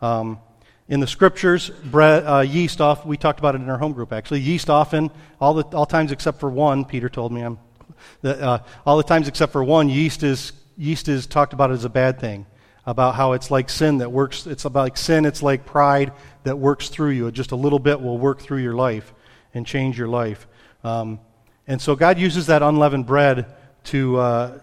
Um, 0.00 0.40
in 0.88 1.00
the 1.00 1.06
scriptures, 1.06 1.70
bread, 1.70 2.24
uh, 2.24 2.40
yeast 2.40 2.80
off. 2.80 3.04
We 3.04 3.16
talked 3.16 3.38
about 3.38 3.54
it 3.54 3.60
in 3.60 3.68
our 3.68 3.78
home 3.78 3.92
group 3.92 4.12
actually. 4.12 4.40
Yeast 4.40 4.70
often, 4.70 5.10
all 5.40 5.54
the 5.54 5.64
all 5.76 5.86
times 5.86 6.12
except 6.12 6.38
for 6.38 6.50
one. 6.50 6.84
Peter 6.84 7.08
told 7.08 7.32
me 7.32 7.40
I'm. 7.40 7.58
Uh, 8.22 8.58
all 8.84 8.96
the 8.96 9.02
times 9.02 9.26
except 9.26 9.52
for 9.52 9.64
one, 9.64 9.88
yeast 9.88 10.22
is 10.22 10.52
yeast 10.76 11.08
is 11.08 11.26
talked 11.26 11.52
about 11.52 11.70
as 11.70 11.84
a 11.84 11.88
bad 11.88 12.20
thing. 12.20 12.46
About 12.88 13.16
how 13.16 13.32
it's 13.32 13.50
like 13.50 13.68
sin 13.68 13.98
that 13.98 14.12
works. 14.12 14.46
It's 14.46 14.64
like 14.64 14.96
sin. 14.96 15.26
It's 15.26 15.42
like 15.42 15.66
pride 15.66 16.12
that 16.44 16.56
works 16.56 16.88
through 16.88 17.10
you. 17.10 17.30
Just 17.32 17.50
a 17.50 17.56
little 17.56 17.80
bit 17.80 18.00
will 18.00 18.16
work 18.16 18.40
through 18.40 18.62
your 18.62 18.74
life 18.74 19.12
and 19.54 19.66
change 19.66 19.98
your 19.98 20.06
life. 20.06 20.46
Um, 20.84 21.18
and 21.66 21.80
so 21.80 21.96
God 21.96 22.16
uses 22.16 22.46
that 22.46 22.62
unleavened 22.62 23.06
bread 23.06 23.46
to 23.84 24.16
uh, 24.18 24.58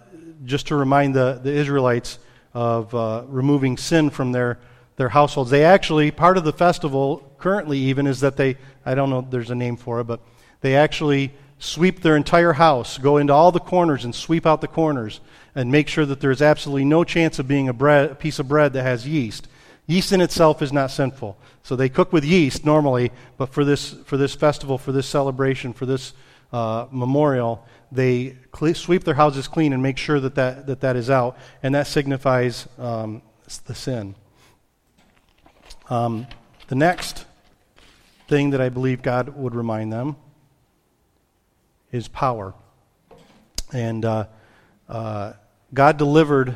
just 0.46 0.68
to 0.68 0.76
remind 0.76 1.16
the, 1.16 1.40
the 1.44 1.52
Israelites 1.52 2.20
of 2.54 2.94
uh, 2.94 3.24
removing 3.28 3.78
sin 3.78 4.10
from 4.10 4.32
their, 4.32 4.60
their 4.96 5.10
households. 5.10 5.50
They 5.50 5.66
actually, 5.66 6.12
part 6.12 6.38
of 6.38 6.44
the 6.44 6.54
festival 6.54 7.30
currently 7.38 7.78
even 7.78 8.08
is 8.08 8.20
that 8.22 8.38
they, 8.38 8.58
I 8.86 8.96
don't 8.96 9.10
know 9.10 9.26
there's 9.30 9.50
a 9.50 9.56
name 9.56 9.76
for 9.76 10.00
it, 10.00 10.06
but 10.06 10.22
they 10.62 10.76
actually 10.76 11.34
sweep 11.60 12.02
their 12.02 12.16
entire 12.16 12.54
house, 12.54 12.98
go 12.98 13.18
into 13.18 13.34
all 13.34 13.52
the 13.52 13.60
corners 13.60 14.06
and 14.06 14.14
sweep 14.14 14.46
out 14.46 14.62
the 14.62 14.68
corners 14.68 15.20
and 15.56 15.72
make 15.72 15.88
sure 15.88 16.06
that 16.06 16.20
there's 16.20 16.42
absolutely 16.42 16.86
no 16.86 17.04
chance 17.04 17.40
of 17.40 17.48
being 17.48 17.70
a, 17.70 17.74
bread, 17.74 18.12
a 18.12 18.16
piece 18.16 18.40
of 18.40 18.48
bread 18.48 18.74
that 18.74 18.84
has 18.84 19.08
yeast. 19.08 19.48
Yeast 19.86 20.12
in 20.12 20.22
itself 20.22 20.62
is 20.62 20.72
not 20.72 20.92
sinful. 20.92 21.38
So 21.64 21.76
they 21.76 21.90
cook 21.90 22.12
with 22.12 22.24
yeast 22.24 22.66
normally, 22.66 23.12
but 23.38 23.50
for 23.50 23.64
this, 23.64 23.94
for 24.06 24.18
this 24.18 24.34
festival, 24.36 24.78
for 24.78 24.92
this 24.92 25.08
celebration, 25.08 25.74
for 25.74 25.86
this 25.86 26.14
uh, 26.52 26.88
memorial, 26.92 27.66
they 27.92 28.38
sweep 28.74 29.04
their 29.04 29.14
houses 29.14 29.48
clean 29.48 29.74
and 29.74 29.84
make 29.84 29.98
sure 29.98 30.20
that 30.20 30.36
that, 30.36 30.68
that, 30.68 30.82
that 30.82 30.96
is 30.96 31.10
out, 31.10 31.38
and 31.62 31.76
that 31.76 31.88
signifies 31.88 32.68
um, 32.80 33.22
the 33.66 33.76
sin. 33.76 34.16
Um, 35.90 36.28
the 36.68 36.76
next 36.76 37.26
thing 38.28 38.52
that 38.52 38.62
I 38.62 38.70
believe 38.70 39.02
God 39.02 39.30
would 39.30 39.54
remind 39.54 39.92
them 39.94 40.16
is 41.92 42.08
power. 42.08 42.54
And 43.72 44.06
uh, 44.06 44.26
uh, 44.90 45.34
God 45.74 45.98
delivered 45.98 46.56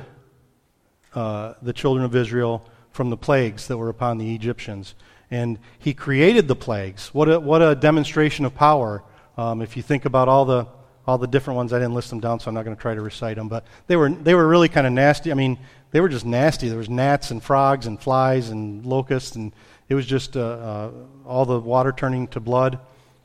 uh, 1.16 1.54
the 1.62 1.74
children 1.74 2.06
of 2.06 2.16
Israel 2.16 2.64
from 2.92 3.10
the 3.10 3.18
plagues 3.18 3.68
that 3.68 3.78
were 3.78 3.90
upon 3.90 4.18
the 4.18 4.36
Egyptians. 4.36 4.94
And 5.32 5.58
he 5.80 5.94
created 5.94 6.48
the 6.48 6.56
plagues. 6.56 7.14
What 7.14 7.28
a, 7.28 7.40
what 7.40 7.62
a 7.62 7.76
demonstration 7.76 8.46
of 8.46 8.54
power. 8.54 9.04
Um, 9.38 9.62
if 9.62 9.76
you 9.76 9.84
think 9.84 10.06
about 10.06 10.28
all 10.28 10.46
the, 10.46 10.68
all 11.08 11.18
the 11.18 11.28
different 11.28 11.58
ones, 11.58 11.74
I 11.74 11.80
didn't 11.80 11.96
list 11.96 12.10
them 12.12 12.20
down, 12.20 12.40
so 12.40 12.50
I'm 12.50 12.56
not 12.56 12.64
going 12.64 12.76
to 12.76 12.82
try 12.82 12.94
to 12.94 13.02
recite 13.02 13.38
them. 13.38 13.50
But 13.50 13.66
they 13.88 13.96
were, 13.96 14.10
they 14.10 14.36
were 14.36 14.48
really 14.48 14.70
kind 14.70 14.86
of 14.86 14.94
nasty. 14.94 15.32
I 15.32 15.36
mean, 15.36 15.58
they 15.92 16.00
were 16.00 16.10
just 16.10 16.26
nasty. 16.26 16.70
There 16.70 16.78
was 16.78 16.90
gnats 16.90 17.32
and 17.32 17.42
frogs 17.42 17.88
and 17.88 18.00
flies 18.00 18.50
and 18.50 18.86
locusts, 18.86 19.36
and 19.36 19.52
it 19.90 19.96
was 19.96 20.06
just 20.06 20.38
uh, 20.38 20.42
uh, 20.42 20.92
all 21.26 21.46
the 21.46 21.60
water 21.60 21.92
turning 21.92 22.28
to 22.30 22.40
blood. 22.40 22.80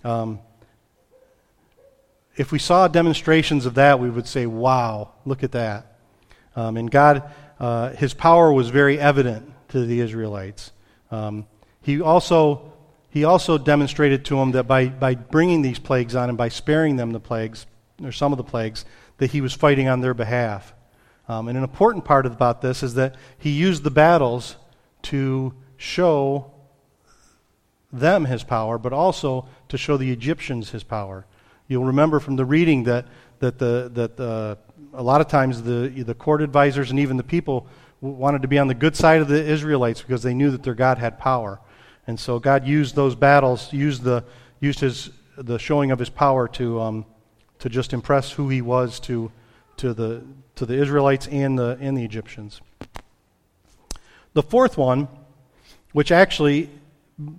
Um, 0.05 0.41
if 2.37 2.53
we 2.53 2.59
saw 2.59 2.89
demonstrations 2.89 3.67
of 3.67 3.75
that, 3.75 4.01
we 4.01 4.09
would 4.09 4.27
say, 4.27 4.47
wow, 4.47 5.13
look 5.25 5.43
at 5.43 5.53
that. 5.53 5.99
Um, 6.57 6.77
and 6.77 6.91
God, 6.91 7.31
uh, 7.61 7.91
his 7.91 8.15
power 8.15 8.53
was 8.53 8.71
very 8.71 8.99
evident 8.99 9.53
to 9.69 9.85
the 9.85 10.01
Israelites. 10.01 10.73
Um, 11.11 11.47
he, 11.83 12.01
also, 12.01 12.73
he 13.11 13.25
also 13.25 13.59
demonstrated 13.59 14.25
to 14.27 14.37
them 14.37 14.53
that 14.53 14.65
by, 14.65 14.87
by 14.87 15.15
bringing 15.15 15.63
these 15.63 15.79
plagues 15.79 16.15
on 16.15 16.29
and 16.29 16.39
by 16.39 16.49
sparing 16.49 16.97
them 16.97 17.13
the 17.13 17.21
plagues, 17.21 17.67
or 18.03 18.13
some 18.13 18.33
of 18.33 18.39
the 18.39 18.45
plagues, 18.45 18.85
that 19.19 19.31
he 19.31 19.41
was 19.41 19.53
fighting 19.53 19.89
on 19.89 20.01
their 20.01 20.15
behalf. 20.15 20.75
Um, 21.29 21.49
and 21.49 21.57
an 21.57 21.65
important 21.65 22.05
part 22.05 22.27
about 22.27 22.63
this 22.63 22.83
is 22.83 22.95
that 22.95 23.17
he 23.39 23.51
used 23.51 23.85
the 23.85 23.91
battles 23.91 24.57
to 25.03 25.55
show 25.77 26.53
them 27.93 28.25
his 28.25 28.43
power, 28.43 28.79
but 28.79 28.93
also 28.93 29.47
to 29.69 29.77
show 29.77 29.97
the 29.97 30.11
Egyptians 30.11 30.71
his 30.71 30.83
power. 30.83 31.27
You'll 31.73 31.87
remember 31.87 32.21
from 32.21 32.37
the 32.37 32.45
reading 32.45 32.85
that, 32.85 33.07
that, 33.39 33.59
the, 33.59 33.91
that 33.95 34.19
the, 34.19 34.59
a 34.93 35.03
lot 35.03 35.23
of 35.23 35.29
times 35.29 35.63
the, 35.63 35.89
the 35.89 36.15
court 36.15 36.43
advisors 36.43 36.91
and 36.91 37.01
even 37.01 37.17
the 37.17 37.25
people 37.25 37.67
wanted 38.03 38.43
to 38.43 38.49
be 38.49 38.59
on 38.59 38.67
the 38.67 38.75
good 38.75 38.95
side 38.95 39.23
of 39.23 39.29
the 39.29 39.43
Israelites 39.43 40.03
because 40.03 40.23
they 40.23 40.35
knew 40.35 40.51
that 40.51 40.63
their 40.63 40.75
God 40.75 40.99
had 40.99 41.19
power. 41.19 41.61
And 42.07 42.21
so 42.21 42.39
God 42.39 42.67
used 42.67 42.95
those 42.95 43.15
battles, 43.15 43.73
used, 43.73 44.03
the, 44.03 44.23
used 44.61 44.81
his, 44.81 45.13
the 45.39 45.59
showing 45.59 45.91
of 45.93 45.99
his 45.99 46.11
power 46.11 46.47
to, 46.49 46.79
um, 46.79 47.07
to 47.61 47.71
just 47.71 47.95
impress 47.95 48.31
who 48.31 48.51
he 48.51 48.61
was 48.61 49.01
to, 49.01 49.33
to, 49.79 49.95
the, 49.95 50.23
to 50.57 50.67
the 50.67 50.75
Israelites 50.75 51.27
and 51.29 51.59
the, 51.59 51.79
and 51.81 51.97
the 51.97 52.05
Egyptians. 52.05 52.61
The 54.35 54.43
fourth 54.43 54.77
one, 54.77 55.09
which 55.93 56.13
actually 56.13 56.69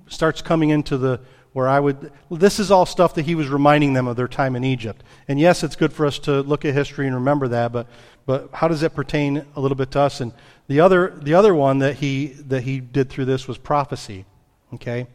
starts 0.08 0.42
coming 0.42 0.72
into 0.72 0.98
the 0.98 1.20
where 1.54 1.70
I 1.70 1.80
would, 1.80 2.12
this 2.30 2.60
is 2.60 2.72
all 2.72 2.86
stuff 2.86 3.14
that 3.16 3.26
he 3.26 3.36
was 3.36 3.48
reminding 3.48 3.94
them 3.94 4.08
of 4.08 4.16
their 4.16 4.28
time 4.28 4.56
in 4.56 4.64
Egypt. 4.64 5.04
And 5.28 5.40
yes, 5.40 5.64
it's 5.64 5.76
good 5.76 5.94
for 5.94 6.06
us 6.06 6.20
to 6.20 6.42
look 6.42 6.66
at 6.66 6.74
history 6.74 7.06
and 7.06 7.16
remember 7.16 7.48
that, 7.50 7.72
but, 7.72 7.88
but 8.26 8.50
how 8.54 8.68
does 8.68 8.82
it 8.82 8.96
pertain 8.96 9.46
a 9.56 9.62
little 9.62 9.76
bit 9.76 9.92
to 9.92 10.02
us? 10.02 10.20
And 10.20 10.34
the 10.68 10.80
other, 10.80 11.14
the 11.22 11.36
other 11.36 11.54
one 11.54 11.80
that 11.80 11.98
he, 11.98 12.28
that 12.48 12.64
he 12.64 12.80
did 12.80 13.10
through 13.10 13.26
this 13.26 13.48
was 13.48 13.58
prophecy. 13.58 14.26
Okay? 14.74 15.06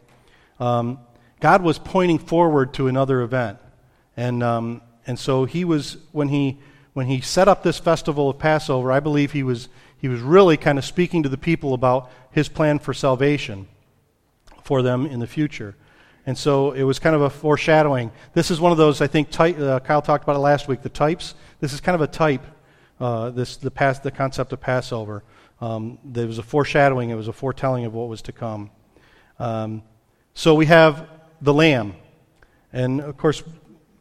Um, 0.60 1.00
God 1.40 1.62
was 1.62 1.78
pointing 1.78 2.18
forward 2.18 2.72
to 2.74 2.86
another 2.86 3.22
event. 3.22 3.58
And, 4.16 4.42
um, 4.42 4.82
and 5.06 5.18
so 5.18 5.44
he 5.44 5.64
was, 5.64 5.96
when 6.12 6.28
he, 6.28 6.58
when 6.92 7.06
he 7.06 7.20
set 7.20 7.48
up 7.48 7.62
this 7.62 7.78
festival 7.78 8.30
of 8.30 8.38
Passover, 8.38 8.92
I 8.92 9.00
believe 9.00 9.32
he 9.32 9.42
was, 9.42 9.68
he 9.96 10.08
was 10.08 10.20
really 10.20 10.56
kind 10.56 10.78
of 10.78 10.84
speaking 10.84 11.24
to 11.24 11.28
the 11.28 11.38
people 11.38 11.74
about 11.74 12.10
his 12.30 12.48
plan 12.48 12.78
for 12.78 12.94
salvation 12.94 13.66
for 14.62 14.82
them 14.82 15.06
in 15.06 15.18
the 15.18 15.26
future. 15.26 15.74
And 16.28 16.36
so 16.36 16.72
it 16.72 16.82
was 16.82 16.98
kind 16.98 17.16
of 17.16 17.22
a 17.22 17.30
foreshadowing. 17.30 18.12
This 18.34 18.50
is 18.50 18.60
one 18.60 18.70
of 18.70 18.76
those, 18.76 19.00
I 19.00 19.06
think, 19.06 19.28
uh, 19.40 19.80
Kyle 19.80 20.02
talked 20.02 20.24
about 20.24 20.36
it 20.36 20.40
last 20.40 20.68
week, 20.68 20.82
the 20.82 20.90
types. 20.90 21.34
This 21.58 21.72
is 21.72 21.80
kind 21.80 21.94
of 21.94 22.02
a 22.02 22.06
type, 22.06 22.44
uh, 23.00 23.30
this, 23.30 23.56
the, 23.56 23.70
past, 23.70 24.02
the 24.02 24.10
concept 24.10 24.52
of 24.52 24.60
Passover. 24.60 25.24
Um, 25.62 25.98
there 26.04 26.26
was 26.26 26.36
a 26.36 26.42
foreshadowing, 26.42 27.08
it 27.08 27.14
was 27.14 27.28
a 27.28 27.32
foretelling 27.32 27.86
of 27.86 27.94
what 27.94 28.10
was 28.10 28.20
to 28.20 28.32
come. 28.32 28.70
Um, 29.38 29.82
so 30.34 30.54
we 30.54 30.66
have 30.66 31.08
the 31.40 31.54
Lamb. 31.54 31.94
And 32.74 33.00
of 33.00 33.16
course, 33.16 33.42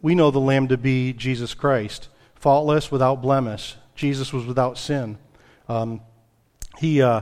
we 0.01 0.13
know 0.13 0.29
the 0.29 0.41
Lamb 0.41 0.67
to 0.67 0.77
be 0.77 1.13
Jesus 1.13 1.53
Christ, 1.53 2.09
faultless, 2.35 2.91
without 2.91 3.21
blemish. 3.21 3.77
Jesus 3.95 4.33
was 4.33 4.45
without 4.45 4.77
sin. 4.77 5.17
Um, 5.69 6.01
he, 6.77 7.01
uh, 7.01 7.21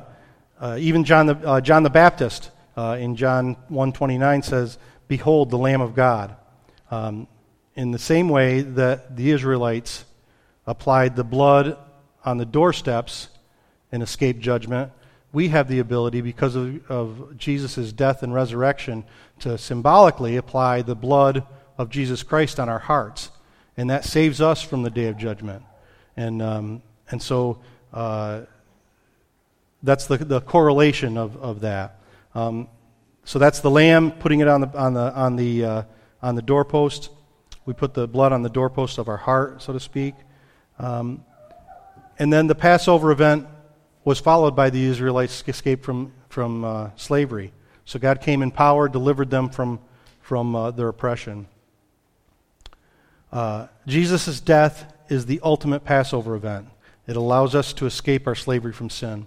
uh, 0.59 0.77
even 0.79 1.03
John 1.03 1.27
the, 1.27 1.35
uh, 1.47 1.61
John 1.61 1.83
the 1.83 1.91
Baptist 1.91 2.49
uh, 2.75 2.97
in 2.99 3.15
John 3.15 3.55
1.29 3.69 4.43
says, 4.43 4.79
Behold 5.07 5.49
the 5.49 5.57
Lamb 5.57 5.81
of 5.81 5.95
God. 5.95 6.35
Um, 6.91 7.27
in 7.75 7.91
the 7.91 7.99
same 7.99 8.29
way 8.29 8.61
that 8.61 9.15
the 9.15 9.31
Israelites 9.31 10.05
applied 10.65 11.15
the 11.15 11.23
blood 11.23 11.77
on 12.23 12.37
the 12.37 12.45
doorsteps 12.45 13.29
and 13.91 14.01
escaped 14.01 14.39
judgment, 14.39 14.91
we 15.31 15.49
have 15.49 15.67
the 15.67 15.79
ability, 15.79 16.21
because 16.21 16.55
of, 16.55 16.89
of 16.89 17.37
Jesus' 17.37 17.91
death 17.91 18.23
and 18.23 18.33
resurrection, 18.33 19.03
to 19.39 19.57
symbolically 19.57 20.37
apply 20.37 20.81
the 20.81 20.95
blood 20.95 21.45
of 21.77 21.89
Jesus 21.89 22.23
Christ 22.23 22.59
on 22.59 22.69
our 22.69 22.79
hearts, 22.79 23.31
and 23.75 23.89
that 23.89 24.05
saves 24.05 24.39
us 24.39 24.61
from 24.61 24.83
the 24.83 24.89
day 24.89 25.07
of 25.07 25.17
judgment. 25.17 25.63
And, 26.15 26.41
um, 26.41 26.81
and 27.11 27.21
so 27.21 27.59
uh, 27.93 28.43
that's 29.83 30.07
the, 30.07 30.17
the 30.17 30.39
correlation 30.39 31.17
of, 31.17 31.35
of 31.37 31.59
that. 31.59 31.99
Um, 32.33 32.69
so 33.25 33.39
that's 33.39 33.59
the 33.59 33.71
lamb, 33.71 34.11
putting 34.11 34.39
it 34.39 34.47
on 34.47 34.61
the, 34.61 34.77
on 34.77 34.93
the, 34.93 35.13
on 35.13 35.35
the, 35.35 35.65
uh, 35.65 35.83
on 36.21 36.35
the 36.35 36.43
doorpost. 36.43 37.09
We 37.65 37.73
put 37.73 37.95
the 37.95 38.07
blood 38.07 38.31
on 38.31 38.43
the 38.43 38.49
doorpost 38.49 38.99
of 38.99 39.09
our 39.09 39.17
heart, 39.17 39.63
so 39.63 39.73
to 39.73 39.79
speak. 39.79 40.13
Um, 40.77 41.25
and 42.19 42.31
then 42.31 42.45
the 42.45 42.53
Passover 42.53 43.09
event 43.09 43.47
was 44.03 44.19
followed 44.19 44.55
by 44.55 44.69
the 44.69 44.85
Israelites' 44.85 45.43
escape 45.47 45.83
from, 45.83 46.13
from 46.29 46.63
uh, 46.63 46.89
slavery. 46.97 47.51
So 47.83 47.97
God 47.97 48.21
came 48.21 48.43
in 48.43 48.51
power, 48.51 48.87
delivered 48.87 49.31
them 49.31 49.49
from, 49.49 49.79
from 50.21 50.55
uh, 50.55 50.69
their 50.69 50.87
oppression. 50.87 51.47
Uh, 53.31 53.67
Jesus' 53.87 54.39
death 54.39 54.93
is 55.09 55.25
the 55.25 55.39
ultimate 55.43 55.83
Passover 55.83 56.35
event. 56.35 56.67
It 57.07 57.15
allows 57.15 57.55
us 57.55 57.73
to 57.73 57.87
escape 57.87 58.27
our 58.27 58.35
slavery 58.35 58.71
from 58.71 58.91
sin. 58.91 59.25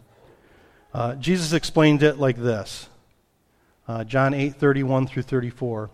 Uh, 0.94 1.16
Jesus 1.16 1.52
explained 1.52 2.04
it 2.04 2.18
like 2.18 2.36
this 2.36 2.88
uh, 3.88 4.04
John 4.04 4.34
8 4.34 4.54
31 4.54 5.06
through 5.06 5.22
34. 5.22 5.90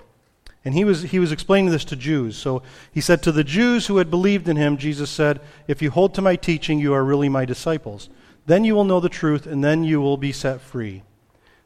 And 0.67 0.75
he 0.75 0.85
was, 0.85 1.03
he 1.03 1.19
was 1.19 1.31
explaining 1.31 1.71
this 1.71 1.85
to 1.87 1.97
Jews. 1.97 2.37
So 2.37 2.63
he 2.91 3.01
said, 3.01 3.23
To 3.23 3.33
the 3.33 3.45
Jews 3.45 3.87
who 3.87 3.99
had 3.99 4.11
believed 4.11 4.49
in 4.49 4.57
him, 4.57 4.79
Jesus 4.79 5.11
said, 5.11 5.41
If 5.69 5.83
you 5.83 5.91
hold 5.91 6.15
to 6.15 6.23
my 6.23 6.37
teaching, 6.37 6.79
you 6.79 6.95
are 6.95 7.05
really 7.05 7.29
my 7.29 7.45
disciples. 7.45 8.09
Then 8.47 8.65
you 8.65 8.75
will 8.75 8.85
know 8.85 9.01
the 9.01 9.09
truth, 9.09 9.47
and 9.47 9.63
then 9.63 9.85
you 9.85 10.01
will 10.01 10.17
be 10.17 10.33
set 10.33 10.61
free. 10.61 11.03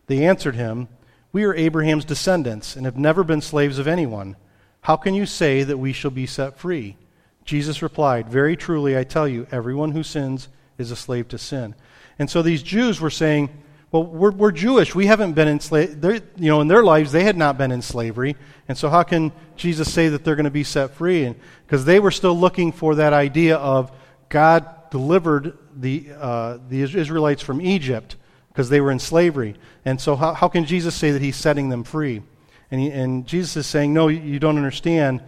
They 0.06 0.24
answered 0.24 0.56
him, 0.56 0.88
We 1.32 1.44
are 1.44 1.54
Abraham's 1.54 2.04
descendants, 2.04 2.74
and 2.74 2.86
have 2.86 2.96
never 2.96 3.22
been 3.22 3.40
slaves 3.40 3.78
of 3.78 3.86
anyone. 3.86 4.36
How 4.82 4.96
can 4.96 5.14
you 5.14 5.26
say 5.26 5.62
that 5.62 5.78
we 5.78 5.92
shall 5.92 6.10
be 6.10 6.26
set 6.26 6.58
free? 6.58 6.96
Jesus 7.44 7.82
replied, 7.82 8.28
Very 8.28 8.56
truly, 8.56 8.98
I 8.98 9.04
tell 9.04 9.28
you, 9.28 9.46
everyone 9.52 9.92
who 9.92 10.02
sins 10.02 10.48
is 10.76 10.90
a 10.90 10.96
slave 10.96 11.28
to 11.28 11.38
sin. 11.38 11.74
And 12.18 12.28
so 12.28 12.42
these 12.42 12.62
Jews 12.62 13.00
were 13.00 13.10
saying, 13.10 13.50
well, 13.90 14.04
we're, 14.04 14.32
we're 14.32 14.52
Jewish. 14.52 14.94
We 14.94 15.06
haven't 15.06 15.32
been 15.32 15.48
enslaved. 15.48 16.04
You 16.04 16.20
know, 16.36 16.60
in 16.60 16.68
their 16.68 16.84
lives, 16.84 17.10
they 17.10 17.24
had 17.24 17.38
not 17.38 17.56
been 17.56 17.72
in 17.72 17.80
slavery. 17.80 18.36
And 18.68 18.76
so, 18.76 18.90
how 18.90 19.02
can 19.02 19.32
Jesus 19.56 19.90
say 19.92 20.08
that 20.08 20.24
they're 20.24 20.36
going 20.36 20.44
to 20.44 20.50
be 20.50 20.64
set 20.64 20.90
free? 20.90 21.34
Because 21.66 21.86
they 21.86 21.98
were 21.98 22.10
still 22.10 22.38
looking 22.38 22.70
for 22.70 22.96
that 22.96 23.14
idea 23.14 23.56
of 23.56 23.90
God 24.28 24.90
delivered 24.90 25.56
the, 25.74 26.08
uh, 26.18 26.58
the 26.68 26.82
Israelites 26.82 27.42
from 27.42 27.62
Egypt 27.62 28.16
because 28.48 28.68
they 28.68 28.80
were 28.80 28.90
in 28.90 28.98
slavery. 28.98 29.54
And 29.86 29.98
so, 29.98 30.16
how, 30.16 30.34
how 30.34 30.48
can 30.48 30.66
Jesus 30.66 30.94
say 30.94 31.10
that 31.12 31.22
he's 31.22 31.36
setting 31.36 31.70
them 31.70 31.82
free? 31.82 32.22
And, 32.70 32.80
he, 32.80 32.90
and 32.90 33.26
Jesus 33.26 33.56
is 33.56 33.66
saying, 33.66 33.94
No, 33.94 34.08
you 34.08 34.38
don't 34.38 34.56
understand. 34.56 35.22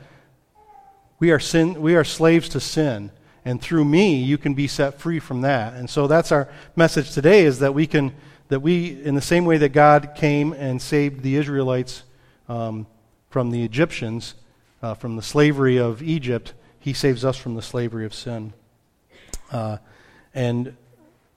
We 1.18 1.30
are, 1.30 1.40
sin, 1.40 1.80
we 1.80 1.94
are 1.96 2.04
slaves 2.04 2.50
to 2.50 2.60
sin. 2.60 3.10
And 3.42 3.60
through 3.60 3.86
me, 3.86 4.16
you 4.16 4.36
can 4.36 4.52
be 4.52 4.66
set 4.66 4.98
free 4.98 5.18
from 5.18 5.40
that. 5.42 5.72
And 5.72 5.88
so, 5.88 6.06
that's 6.06 6.30
our 6.30 6.48
message 6.76 7.12
today 7.12 7.44
is 7.44 7.60
that 7.60 7.72
we 7.72 7.86
can 7.86 8.12
that 8.50 8.60
we, 8.60 9.00
in 9.02 9.14
the 9.14 9.20
same 9.20 9.44
way 9.44 9.58
that 9.58 9.70
God 9.70 10.12
came 10.16 10.52
and 10.52 10.82
saved 10.82 11.22
the 11.22 11.36
Israelites 11.36 12.02
um, 12.48 12.86
from 13.30 13.52
the 13.52 13.62
Egyptians, 13.62 14.34
uh, 14.82 14.94
from 14.94 15.14
the 15.14 15.22
slavery 15.22 15.78
of 15.78 16.02
Egypt, 16.02 16.52
He 16.80 16.92
saves 16.92 17.24
us 17.24 17.36
from 17.36 17.54
the 17.54 17.62
slavery 17.62 18.04
of 18.04 18.12
sin. 18.12 18.52
Uh, 19.52 19.78
and 20.34 20.76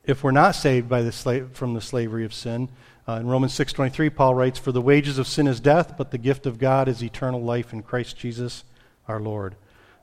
if 0.06 0.24
we're 0.24 0.32
not 0.32 0.56
saved 0.56 0.90
by 0.90 1.04
the 1.04 1.12
sla- 1.12 1.52
from 1.52 1.76
the 1.76 1.82
slavery 1.82 2.26
of 2.26 2.34
sin, 2.34 2.68
uh, 3.08 3.14
in 3.14 3.28
Romans 3.28 3.54
6:23, 3.54 4.10
Paul 4.10 4.34
writes, 4.34 4.58
"For 4.58 4.72
the 4.72 4.82
wages 4.82 5.20
of 5.20 5.28
sin 5.28 5.46
is 5.46 5.60
death, 5.60 5.94
but 5.96 6.10
the 6.10 6.18
gift 6.18 6.48
of 6.48 6.58
God 6.58 6.88
is 6.88 7.04
eternal 7.04 7.42
life 7.42 7.74
in 7.74 7.84
Christ 7.84 8.18
Jesus, 8.18 8.64
our 9.08 9.20
Lord." 9.20 9.56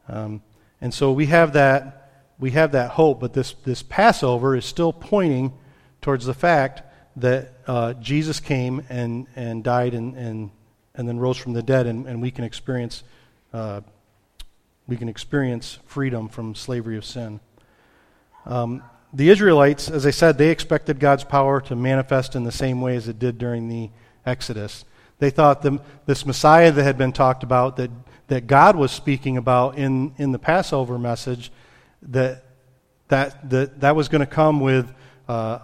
Um, 0.08 0.42
and 0.80 0.94
so 0.94 1.10
we 1.10 1.26
have 1.26 1.52
that 1.54 1.96
we 2.38 2.52
have 2.52 2.72
that 2.72 2.92
hope, 2.92 3.18
but 3.20 3.32
this 3.32 3.54
this 3.64 3.82
Passover 3.82 4.54
is 4.54 4.64
still 4.64 4.92
pointing 4.92 5.52
towards 6.00 6.24
the 6.24 6.34
fact 6.34 6.82
that 7.16 7.52
uh, 7.66 7.94
Jesus 7.94 8.40
came 8.40 8.84
and, 8.88 9.26
and 9.36 9.64
died 9.64 9.94
and, 9.94 10.16
and, 10.16 10.50
and 10.94 11.08
then 11.08 11.18
rose 11.18 11.36
from 11.36 11.52
the 11.52 11.62
dead, 11.62 11.86
and, 11.86 12.06
and 12.06 12.22
we 12.22 12.30
can 12.30 12.44
experience 12.44 13.02
uh, 13.52 13.80
we 14.86 14.96
can 14.96 15.08
experience 15.08 15.78
freedom 15.86 16.28
from 16.28 16.54
slavery 16.54 16.96
of 16.96 17.04
sin. 17.04 17.38
Um, 18.44 18.82
the 19.12 19.28
Israelites, 19.28 19.88
as 19.88 20.04
I 20.04 20.10
said, 20.10 20.36
they 20.36 20.50
expected 20.50 20.98
God's 20.98 21.22
power 21.22 21.60
to 21.62 21.76
manifest 21.76 22.34
in 22.34 22.42
the 22.42 22.52
same 22.52 22.80
way 22.80 22.96
as 22.96 23.06
it 23.06 23.18
did 23.18 23.38
during 23.38 23.68
the 23.68 23.90
Exodus. 24.26 24.84
They 25.20 25.30
thought 25.30 25.62
the, 25.62 25.80
this 26.06 26.26
Messiah 26.26 26.72
that 26.72 26.82
had 26.82 26.98
been 26.98 27.12
talked 27.12 27.44
about, 27.44 27.76
that, 27.76 27.90
that 28.26 28.48
God 28.48 28.74
was 28.74 28.90
speaking 28.90 29.36
about 29.36 29.78
in, 29.78 30.12
in 30.16 30.32
the 30.32 30.40
Passover 30.40 30.98
message, 30.98 31.52
that 32.02 32.44
that, 33.10 33.50
that, 33.50 33.80
that 33.80 33.96
was 33.96 34.08
going 34.08 34.20
to 34.20 34.26
come 34.26 34.60
with 34.60 34.90
uh, 35.28 35.58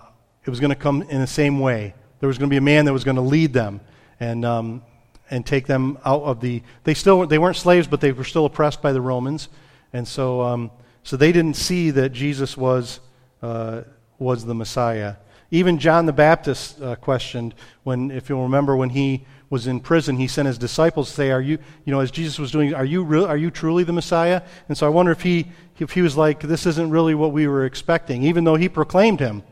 it 0.47 0.51
was 0.51 0.61
going 0.61 0.71
to 0.71 0.77
come 0.77 1.03
in 1.03 1.21
the 1.21 1.27
same 1.27 1.59
way. 1.59 1.93
There 2.21 2.29
was 2.29 2.39
going 2.39 2.49
to 2.49 2.53
be 2.53 2.57
a 2.57 2.63
man 2.63 2.85
that 2.85 2.93
was 2.93 3.05
going 3.05 3.17
to 3.17 3.23
lead 3.23 3.53
them 3.53 3.81
and, 4.21 4.45
um, 4.45 4.83
and 5.31 5.45
take 5.45 5.67
them 5.67 5.99
out 6.05 6.23
of 6.23 6.41
the. 6.41 6.63
They 6.85 6.95
still 6.95 7.27
they 7.27 7.39
weren't 7.39 7.57
slaves, 7.57 7.89
but 7.89 8.01
they 8.01 8.13
were 8.13 8.25
still 8.25 8.47
oppressed 8.47 8.81
by 8.81 8.93
the 8.93 9.01
Romans, 9.01 9.49
and 9.93 10.07
so 10.07 10.41
um, 10.43 10.71
so 11.03 11.17
they 11.17 11.33
didn't 11.33 11.55
see 11.55 11.91
that 11.91 12.11
Jesus 12.11 12.57
was 12.57 13.01
uh, 13.43 13.83
was 14.19 14.45
the 14.45 14.55
Messiah. 14.55 15.17
Even 15.51 15.79
John 15.79 16.07
the 16.07 16.13
Baptist 16.13 16.81
uh, 16.81 16.97
questioned 16.97 17.55
when, 17.85 18.11
if 18.11 18.29
you'll 18.29 18.43
remember, 18.43 18.77
when 18.77 18.91
he 18.91 19.25
was 19.49 19.69
in 19.69 19.79
prison, 19.79 20.17
he 20.17 20.27
sent 20.27 20.47
his 20.47 20.59
disciples 20.59 21.09
to 21.09 21.15
say, 21.15 21.31
"Are 21.33 21.41
you, 21.41 21.59
you 21.85 21.93
know, 21.93 22.01
as 22.01 22.11
Jesus 22.11 22.39
was 22.39 22.53
doing, 22.53 22.73
are 22.73 22.85
you 22.85 23.03
re- 23.03 23.25
are 23.25 23.37
you 23.37 23.51
truly 23.51 23.83
the 23.83 23.93
Messiah?" 23.93 24.43
And 24.69 24.79
so 24.79 24.87
I 24.87 24.91
wonder 24.91 25.11
if 25.11 25.23
he 25.23 25.47
if 25.79 25.91
he 25.91 26.03
was 26.03 26.17
like, 26.17 26.41
"This 26.41 26.67
isn't 26.67 26.91
really 26.91 27.15
what 27.15 27.33
we 27.33 27.49
were 27.49 27.65
expecting," 27.65 28.23
even 28.23 28.45
though 28.45 28.57
he 28.57 28.69
proclaimed 28.69 29.19
him 29.19 29.43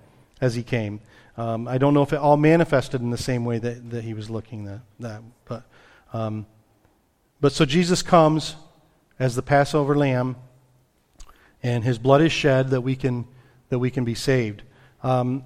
as 0.41 0.55
he 0.55 0.63
came. 0.63 1.01
Um, 1.37 1.67
I 1.67 1.79
don't 1.79 1.95
know 1.95 2.03
if 2.03 2.13
it 2.13 2.19
all 2.19 2.37
manifested 2.37 3.01
in 3.01 3.11
the 3.11 3.19
same 3.19 3.45
way 3.45 3.59
that, 3.59 3.91
that 3.91 4.05
he 4.05 4.15
was 4.15 4.31
looking 4.31 4.69
at 4.69 4.81
that. 5.01 5.23
But, 5.47 5.65
um, 6.13 6.47
but 7.41 7.53
so 7.53 7.65
Jesus 7.65 8.03
comes 8.03 8.55
as 9.19 9.35
the 9.35 9.43
Passover 9.43 9.97
lamb, 9.97 10.37
and 11.63 11.83
his 11.83 11.99
blood 11.99 12.23
is 12.23 12.33
shed 12.33 12.71
that 12.71 12.83
we 12.83 12.95
can, 12.95 13.27
that 13.69 13.79
we 13.79 13.91
can 13.91 14.05
be 14.05 14.15
saved. 14.15 14.63
Um, 15.03 15.45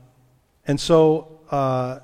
and 0.66 0.78
so 0.78 1.40
uh, 1.50 2.00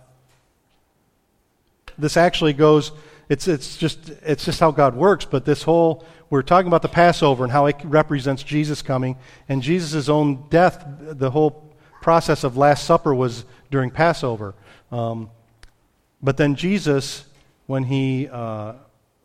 this 1.98 2.16
actually 2.16 2.52
goes, 2.52 2.92
it's, 3.28 3.48
it's, 3.48 3.76
just, 3.76 4.10
it's 4.24 4.44
just 4.44 4.60
how 4.60 4.70
God 4.70 4.94
works, 4.94 5.24
but 5.24 5.44
this 5.44 5.62
whole, 5.62 6.04
we're 6.30 6.42
talking 6.42 6.68
about 6.68 6.82
the 6.82 6.88
Passover 6.88 7.44
and 7.44 7.52
how 7.52 7.66
it 7.66 7.76
represents 7.84 8.42
Jesus 8.42 8.82
coming, 8.82 9.16
and 9.48 9.62
Jesus' 9.62 10.08
own 10.08 10.48
death, 10.48 10.84
the 11.00 11.30
whole 11.30 11.63
process 12.04 12.44
of 12.44 12.54
Last 12.54 12.84
Supper 12.84 13.14
was 13.14 13.46
during 13.70 13.90
Passover. 13.90 14.54
Um, 14.92 15.30
but 16.22 16.36
then 16.36 16.54
Jesus, 16.54 17.24
when 17.66 17.84
he, 17.84 18.28
uh, 18.28 18.74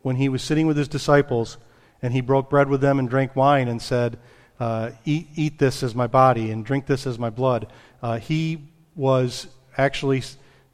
when 0.00 0.16
he 0.16 0.30
was 0.30 0.42
sitting 0.42 0.66
with 0.66 0.78
his 0.78 0.88
disciples 0.88 1.58
and 2.00 2.14
he 2.14 2.22
broke 2.22 2.48
bread 2.48 2.70
with 2.70 2.80
them 2.80 2.98
and 2.98 3.06
drank 3.06 3.36
wine 3.36 3.68
and 3.68 3.82
said, 3.82 4.18
uh, 4.58 4.92
eat, 5.04 5.28
eat 5.34 5.58
this 5.58 5.82
as 5.82 5.94
my 5.94 6.06
body 6.06 6.50
and 6.50 6.64
drink 6.64 6.86
this 6.86 7.06
as 7.06 7.18
my 7.18 7.28
blood, 7.28 7.70
uh, 8.02 8.18
he 8.18 8.66
was 8.96 9.46
actually, 9.76 10.22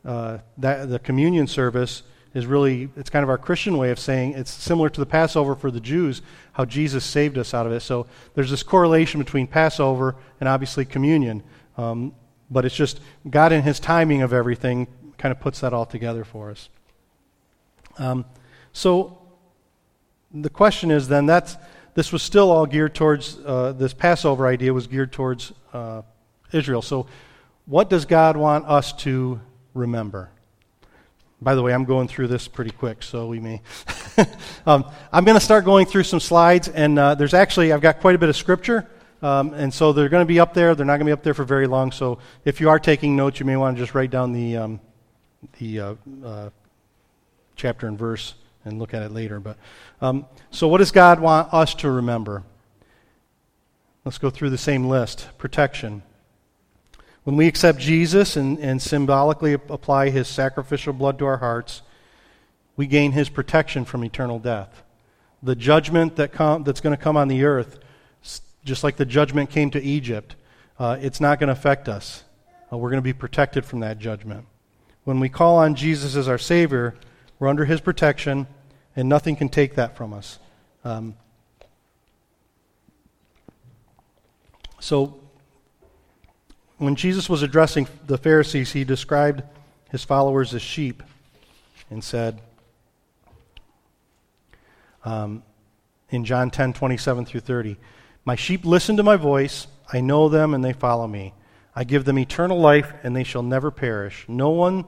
uh, 0.05 0.39
that, 0.59 0.89
the 0.89 1.01
communion 1.01 1.49
service 1.49 2.05
is 2.35 2.47
really, 2.47 2.89
it's 2.97 3.11
kind 3.11 3.25
of 3.25 3.29
our 3.31 3.39
Christian 3.39 3.79
way 3.79 3.91
of 3.91 3.99
saying 3.99 4.35
it's 4.35 4.53
similar 4.53 4.89
to 4.91 5.01
the 5.01 5.07
Passover 5.07 5.57
for 5.57 5.73
the 5.73 5.81
Jews, 5.81 6.23
how 6.53 6.65
Jesus 6.65 7.05
saved 7.05 7.37
us 7.37 7.53
out 7.53 7.67
of 7.67 7.73
it. 7.73 7.81
So 7.81 8.07
there's 8.35 8.51
this 8.51 8.63
correlation 8.63 9.19
between 9.19 9.49
Passover 9.49 10.15
and 10.39 10.49
obviously 10.49 10.85
communion. 10.85 11.43
Um, 11.77 12.15
but 12.51 12.65
it's 12.65 12.77
just 12.77 13.01
God 13.29 13.53
in 13.53 13.63
His 13.63 13.81
timing 13.81 14.23
of 14.23 14.33
everything 14.33 14.87
kind 15.19 15.33
of 15.33 15.41
puts 15.41 15.61
that 15.61 15.73
all 15.73 15.87
together 15.87 16.25
for 16.25 16.51
us. 16.51 16.69
Um, 17.99 18.25
so 18.73 19.19
the 20.33 20.51
question 20.51 20.91
is 20.91 21.09
then 21.09 21.27
that's 21.27 21.57
this 21.95 22.13
was 22.13 22.23
still 22.23 22.51
all 22.51 22.67
geared 22.67 22.95
towards 22.95 23.39
uh, 23.45 23.73
this 23.73 23.95
Passover 23.95 24.47
idea 24.47 24.73
was 24.73 24.87
geared 24.87 25.13
towards 25.13 25.53
uh, 25.73 26.03
Israel. 26.53 26.83
So 26.83 27.07
what 27.65 27.89
does 27.89 28.05
God 28.05 28.37
want 28.37 28.67
us 28.67 28.93
to 29.05 29.41
remember? 29.73 30.31
By 31.41 31.55
the 31.55 31.63
way, 31.63 31.73
I'm 31.73 31.85
going 31.85 32.09
through 32.09 32.29
this 32.29 32.49
pretty 32.49 32.71
quick, 32.71 33.03
so 33.03 33.29
we 33.29 33.41
may. 33.41 33.61
um, 34.67 34.85
I'm 35.13 35.25
going 35.25 35.39
to 35.39 35.45
start 35.45 35.65
going 35.65 35.87
through 35.87 36.05
some 36.05 36.21
slides, 36.21 36.69
and 36.69 36.99
uh, 36.99 37.15
there's 37.15 37.35
actually 37.35 37.73
I've 37.73 37.81
got 37.81 38.01
quite 38.01 38.15
a 38.15 38.19
bit 38.19 38.29
of 38.29 38.37
scripture. 38.37 38.89
Um, 39.23 39.55
and 39.55 39.73
so 39.73 39.93
they're 39.93 40.09
going 40.09 40.23
to 40.23 40.29
be 40.29 40.41
up 40.41 40.55
there. 40.55 40.75
They're 40.75 40.87
not 40.87 40.95
going 40.95 41.07
to 41.07 41.07
be 41.07 41.13
up 41.13 41.23
there 41.23 41.35
for 41.35 41.45
very 41.45 41.67
long. 41.67 41.93
So 41.93 42.19
if 42.45 42.61
you 42.61 42.69
are 42.69 42.79
taking 42.79 43.17
notes, 43.17 43.41
you 43.41 43.47
may 43.47 43.57
want 43.57 43.77
to 43.77 43.83
just 43.83 43.95
write 43.95 44.11
down 44.11 44.33
the, 44.33 44.57
um, 44.57 44.81
the 45.59 45.81
uh, 45.81 45.95
uh, 46.25 46.51
chapter 47.57 47.87
and 47.87 47.99
verse 47.99 48.35
and 48.65 48.79
look 48.79 48.93
at 48.93 49.03
it 49.03 49.13
later. 49.13 49.41
But 49.41 49.57
um, 50.01 50.27
so, 50.51 50.69
what 50.69 50.79
does 50.79 50.91
God 50.91 51.21
want 51.21 51.55
us 51.55 51.75
to 51.77 51.91
remember? 51.91 52.43
Let's 54.05 54.19
go 54.19 54.29
through 54.29 54.51
the 54.51 54.59
same 54.59 54.89
list. 54.89 55.29
Protection. 55.39 56.03
When 57.25 57.37
we 57.37 57.49
accept 57.49 57.79
Jesus 57.81 58.37
and, 58.37 58.59
and 58.59 58.81
symbolically 58.81 59.55
apply 59.55 60.11
his 60.11 60.29
sacrificial 60.29 60.93
blood 60.93 61.19
to 61.19 61.27
our 61.27 61.39
hearts, 61.39 61.83
we 62.77 62.87
gain 62.87 63.13
his 63.13 63.29
protection 63.29 63.85
from 63.85 64.05
eternal 64.05 64.39
death. 64.39 64.83
the 65.43 65.57
judgment 65.57 66.17
that 66.17 66.33
com- 66.33 66.65
that's 66.65 66.81
going 66.81 66.97
to 66.97 67.03
come 67.03 67.17
on 67.17 67.29
the 67.29 67.45
earth, 67.45 67.79
just 68.67 68.85
like 68.85 68.97
the 68.97 69.07
judgment 69.07 69.49
came 69.49 69.71
to 69.71 69.83
Egypt, 69.83 70.35
uh, 70.79 70.99
it's 71.01 71.21
not 71.21 71.39
going 71.39 71.47
to 71.47 71.53
affect 71.53 71.89
us. 71.89 72.25
Uh, 72.71 72.77
we're 72.77 72.91
going 72.91 72.99
to 72.99 73.03
be 73.03 73.13
protected 73.13 73.65
from 73.65 73.81
that 73.81 73.99
judgment. 73.99 74.45
When 75.05 75.21
we 75.21 75.29
call 75.29 75.57
on 75.57 75.77
Jesus 75.77 76.17
as 76.17 76.29
our 76.29 76.37
Savior, 76.37 76.97
we're 77.39 77.49
under 77.49 77.65
His 77.65 77.81
protection, 77.81 78.49
and 78.97 79.09
nothing 79.09 79.37
can 79.37 79.49
take 79.49 79.77
that 79.77 79.97
from 79.97 80.13
us. 80.13 80.41
Um, 80.85 81.15
so, 84.81 85.21
when 86.79 86.97
Jesus 86.97 87.29
was 87.29 87.43
addressing 87.43 87.87
the 88.07 88.19
Pharisees, 88.19 88.73
he 88.73 88.85
described 88.85 89.43
his 89.91 90.05
followers 90.05 90.53
as 90.53 90.61
sheep 90.61 91.03
and 91.89 92.05
said 92.05 92.41
um, 95.05 95.43
in 96.11 96.25
John 96.25 96.51
10 96.51 96.75
27 96.75 97.25
through 97.25 97.41
30, 97.41 97.77
My 98.27 98.35
sheep 98.35 98.65
listen 98.65 98.97
to 98.97 99.05
my 99.05 99.15
voice, 99.15 99.69
I 99.93 100.01
know 100.01 100.29
them, 100.29 100.53
and 100.53 100.65
they 100.65 100.73
follow 100.73 101.07
me. 101.07 101.33
I 101.77 101.85
give 101.85 102.05
them 102.05 102.19
eternal 102.19 102.59
life, 102.59 102.93
and 103.05 103.15
they 103.15 103.23
shall 103.23 103.45
never 103.45 103.71
perish. 103.71 104.25
No 104.27 104.51
one, 104.51 104.85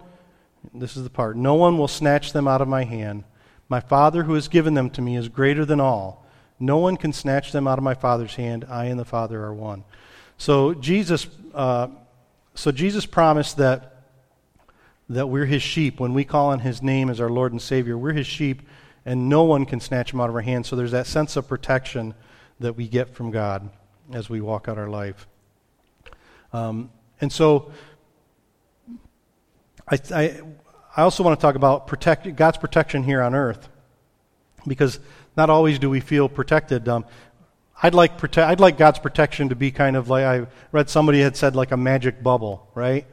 this 0.74 0.96
is 0.96 1.04
the 1.04 1.10
part, 1.10 1.36
no 1.36 1.54
one 1.54 1.78
will 1.78 1.86
snatch 1.86 2.32
them 2.32 2.48
out 2.48 2.60
of 2.60 2.66
my 2.66 2.82
hand. 2.82 3.22
My 3.68 3.78
Father 3.78 4.24
who 4.24 4.34
has 4.34 4.48
given 4.48 4.74
them 4.74 4.90
to 4.90 5.00
me 5.00 5.16
is 5.16 5.28
greater 5.28 5.64
than 5.64 5.78
all. 5.78 6.26
No 6.58 6.78
one 6.78 6.96
can 6.96 7.12
snatch 7.12 7.52
them 7.52 7.68
out 7.68 7.78
of 7.78 7.84
my 7.84 7.94
Father's 7.94 8.34
hand. 8.34 8.66
I 8.68 8.86
and 8.86 8.98
the 8.98 9.04
Father 9.04 9.40
are 9.44 9.54
one. 9.54 9.84
So 10.36 10.74
Jesus, 10.74 11.28
uh, 11.54 11.88
so 12.56 12.72
Jesus 12.72 13.06
promised 13.06 13.56
that 13.58 13.94
that 15.10 15.28
we're 15.28 15.46
his 15.46 15.62
sheep. 15.62 16.00
When 16.00 16.12
we 16.12 16.24
call 16.24 16.48
on 16.48 16.58
his 16.58 16.82
name 16.82 17.08
as 17.08 17.20
our 17.20 17.30
Lord 17.30 17.52
and 17.52 17.62
Savior, 17.62 17.96
we're 17.96 18.12
his 18.12 18.26
sheep, 18.26 18.62
and 19.06 19.28
no 19.28 19.44
one 19.44 19.64
can 19.64 19.80
snatch 19.80 20.12
him 20.12 20.20
out 20.20 20.28
of 20.28 20.34
our 20.34 20.42
hands. 20.42 20.68
So 20.68 20.76
there's 20.76 20.90
that 20.90 21.06
sense 21.06 21.36
of 21.36 21.48
protection 21.48 22.14
that 22.60 22.76
we 22.76 22.88
get 22.88 23.14
from 23.14 23.30
God 23.30 23.68
as 24.12 24.28
we 24.28 24.40
walk 24.40 24.68
out 24.68 24.78
our 24.78 24.88
life. 24.88 25.26
Um, 26.52 26.90
and 27.20 27.32
so 27.32 27.72
I, 29.88 29.98
I, 30.14 30.40
I 30.96 31.02
also 31.02 31.22
want 31.22 31.38
to 31.38 31.42
talk 31.42 31.54
about 31.54 31.86
protect, 31.86 32.34
God's 32.36 32.58
protection 32.58 33.02
here 33.02 33.22
on 33.22 33.34
earth 33.34 33.68
because 34.66 34.98
not 35.36 35.50
always 35.50 35.78
do 35.78 35.88
we 35.88 36.00
feel 36.00 36.28
protected. 36.28 36.88
Um, 36.88 37.04
I'd 37.82 37.94
like, 37.94 38.18
prote- 38.18 38.42
I'd 38.42 38.60
like 38.60 38.76
God's 38.76 38.98
protection 38.98 39.50
to 39.50 39.54
be 39.54 39.70
kind 39.70 39.96
of 39.96 40.08
like 40.08 40.24
I 40.24 40.46
read 40.72 40.90
somebody 40.90 41.20
had 41.20 41.36
said, 41.36 41.54
like 41.54 41.70
a 41.70 41.76
magic 41.76 42.22
bubble, 42.22 42.68
right? 42.74 43.06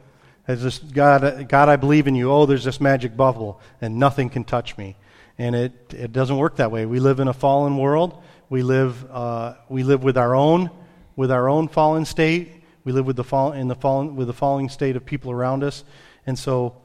As 0.48 0.62
this 0.62 0.78
God, 0.78 1.48
God, 1.48 1.68
I 1.68 1.76
believe 1.76 2.06
in 2.06 2.14
you. 2.14 2.32
Oh, 2.32 2.46
there's 2.46 2.64
this 2.64 2.80
magic 2.80 3.16
bubble, 3.16 3.60
and 3.80 3.98
nothing 3.98 4.28
can 4.28 4.44
touch 4.44 4.76
me. 4.76 4.96
And 5.38 5.54
it, 5.54 5.72
it 5.94 6.12
doesn't 6.12 6.36
work 6.36 6.56
that 6.56 6.70
way. 6.70 6.86
We 6.86 6.98
live 6.98 7.20
in 7.20 7.28
a 7.28 7.32
fallen 7.32 7.76
world. 7.76 8.22
We 8.48 8.62
live, 8.62 9.04
uh, 9.10 9.54
we 9.68 9.82
live 9.82 10.02
with 10.02 10.16
our 10.16 10.34
own, 10.34 10.70
with 11.16 11.30
our 11.30 11.48
own 11.48 11.68
fallen 11.68 12.04
state. 12.04 12.50
We 12.84 12.92
live 12.92 13.06
with 13.06 13.16
the 13.16 13.24
fall, 13.24 13.52
in 13.52 13.68
the 13.68 13.74
fallen, 13.74 14.16
with 14.16 14.28
the 14.28 14.32
falling 14.32 14.68
state 14.68 14.96
of 14.96 15.04
people 15.04 15.32
around 15.32 15.64
us. 15.64 15.84
And 16.26 16.38
so, 16.38 16.76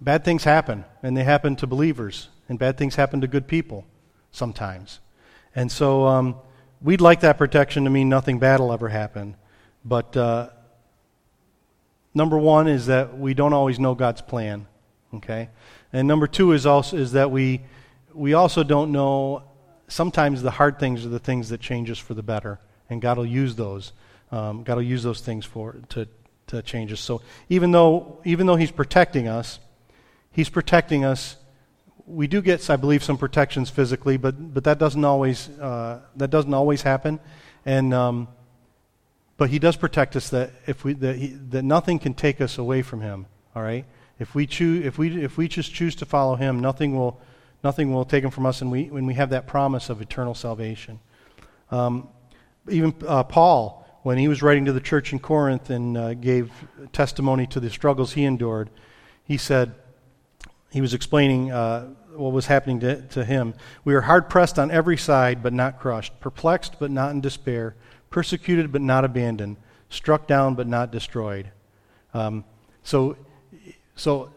bad 0.00 0.24
things 0.24 0.44
happen, 0.44 0.84
and 1.02 1.16
they 1.16 1.24
happen 1.24 1.56
to 1.56 1.66
believers, 1.66 2.28
and 2.48 2.58
bad 2.58 2.76
things 2.78 2.94
happen 2.94 3.20
to 3.20 3.26
good 3.26 3.48
people 3.48 3.84
sometimes. 4.30 5.00
And 5.54 5.70
so, 5.70 6.06
um, 6.06 6.36
we'd 6.80 7.00
like 7.00 7.20
that 7.20 7.38
protection 7.38 7.84
to 7.84 7.90
mean 7.90 8.08
nothing 8.08 8.38
bad 8.38 8.60
will 8.60 8.72
ever 8.72 8.88
happen. 8.88 9.36
But 9.84 10.16
uh, 10.16 10.50
Number 12.14 12.38
one 12.38 12.68
is 12.68 12.86
that 12.86 13.18
we 13.18 13.34
don't 13.34 13.52
always 13.52 13.80
know 13.80 13.94
God's 13.96 14.22
plan. 14.22 14.66
Okay? 15.14 15.50
And 15.92 16.06
number 16.06 16.28
two 16.28 16.52
is 16.52 16.64
also 16.64 16.96
is 16.96 17.12
that 17.12 17.30
we 17.30 17.62
we 18.12 18.34
also 18.34 18.62
don't 18.62 18.92
know 18.92 19.42
sometimes 19.94 20.42
the 20.42 20.50
hard 20.50 20.78
things 20.78 21.06
are 21.06 21.08
the 21.08 21.18
things 21.20 21.48
that 21.50 21.60
change 21.60 21.90
us 21.90 21.98
for 21.98 22.14
the 22.14 22.22
better. 22.22 22.58
And 22.90 23.00
God 23.00 23.16
will 23.16 23.26
use 23.26 23.54
those. 23.54 23.92
Um, 24.32 24.64
God 24.64 24.74
will 24.76 24.82
use 24.82 25.02
those 25.02 25.20
things 25.20 25.44
for 25.44 25.76
to 25.90 26.08
to 26.48 26.60
change 26.60 26.92
us. 26.92 27.00
So 27.00 27.22
even 27.48 27.70
though 27.70 28.20
even 28.24 28.46
though 28.46 28.56
He's 28.56 28.72
protecting 28.72 29.28
us, 29.28 29.60
He's 30.30 30.50
protecting 30.50 31.04
us. 31.04 31.36
We 32.06 32.26
do 32.26 32.42
get, 32.42 32.68
I 32.68 32.76
believe, 32.76 33.02
some 33.02 33.16
protections 33.16 33.70
physically, 33.70 34.18
but 34.18 34.52
but 34.52 34.64
that 34.64 34.78
doesn't 34.78 35.04
always 35.04 35.48
uh, 35.58 36.00
that 36.16 36.28
doesn't 36.28 36.52
always 36.52 36.82
happen. 36.82 37.20
And 37.64 37.94
um, 37.94 38.28
but 39.36 39.48
he 39.48 39.58
does 39.58 39.76
protect 39.76 40.16
us 40.16 40.28
that 40.30 40.50
if 40.66 40.84
we 40.84 40.92
that, 40.94 41.16
he, 41.16 41.28
that 41.28 41.62
nothing 41.62 41.98
can 41.98 42.14
take 42.14 42.40
us 42.40 42.58
away 42.58 42.82
from 42.82 43.00
him. 43.00 43.26
All 43.56 43.62
right. 43.62 43.86
If 44.18 44.34
we 44.34 44.46
choose, 44.46 44.84
if 44.84 44.98
we 44.98 45.22
if 45.22 45.38
we 45.38 45.48
just 45.48 45.72
choose 45.72 45.94
to 45.96 46.04
follow 46.04 46.36
him, 46.36 46.60
nothing 46.60 46.96
will 46.96 47.20
nothing 47.64 47.92
will 47.92 48.04
take 48.04 48.22
him 48.22 48.30
from 48.30 48.46
us, 48.46 48.60
and 48.60 48.70
we 48.70 48.84
when 48.84 49.06
we 49.06 49.14
have 49.14 49.30
that 49.30 49.46
promise 49.46 49.90
of 49.90 50.00
eternal 50.00 50.34
salvation. 50.34 51.00
Um, 51.70 52.08
even 52.68 52.94
uh, 53.06 53.24
Paul, 53.24 53.84
when 54.02 54.18
he 54.18 54.28
was 54.28 54.42
writing 54.42 54.66
to 54.66 54.72
the 54.72 54.80
church 54.80 55.12
in 55.12 55.18
Corinth 55.18 55.70
and 55.70 55.96
uh, 55.96 56.14
gave 56.14 56.52
testimony 56.92 57.46
to 57.48 57.60
the 57.60 57.70
struggles 57.70 58.12
he 58.12 58.24
endured, 58.24 58.70
he 59.24 59.36
said 59.36 59.74
he 60.70 60.80
was 60.80 60.94
explaining 60.94 61.50
uh, 61.50 61.88
what 62.14 62.32
was 62.32 62.46
happening 62.46 62.80
to, 62.80 63.02
to 63.08 63.24
him. 63.24 63.54
We 63.84 63.94
are 63.94 64.02
hard 64.02 64.28
pressed 64.28 64.58
on 64.58 64.70
every 64.70 64.96
side, 64.96 65.42
but 65.42 65.52
not 65.52 65.80
crushed, 65.80 66.20
perplexed, 66.20 66.76
but 66.78 66.90
not 66.90 67.10
in 67.10 67.20
despair 67.20 67.74
persecuted 68.14 68.70
but 68.70 68.80
not 68.80 69.04
abandoned, 69.04 69.56
struck 69.90 70.28
down 70.28 70.54
but 70.54 70.68
not 70.68 70.92
destroyed. 70.92 71.50
Um, 72.14 72.44
so, 72.84 73.16
so 73.96 74.30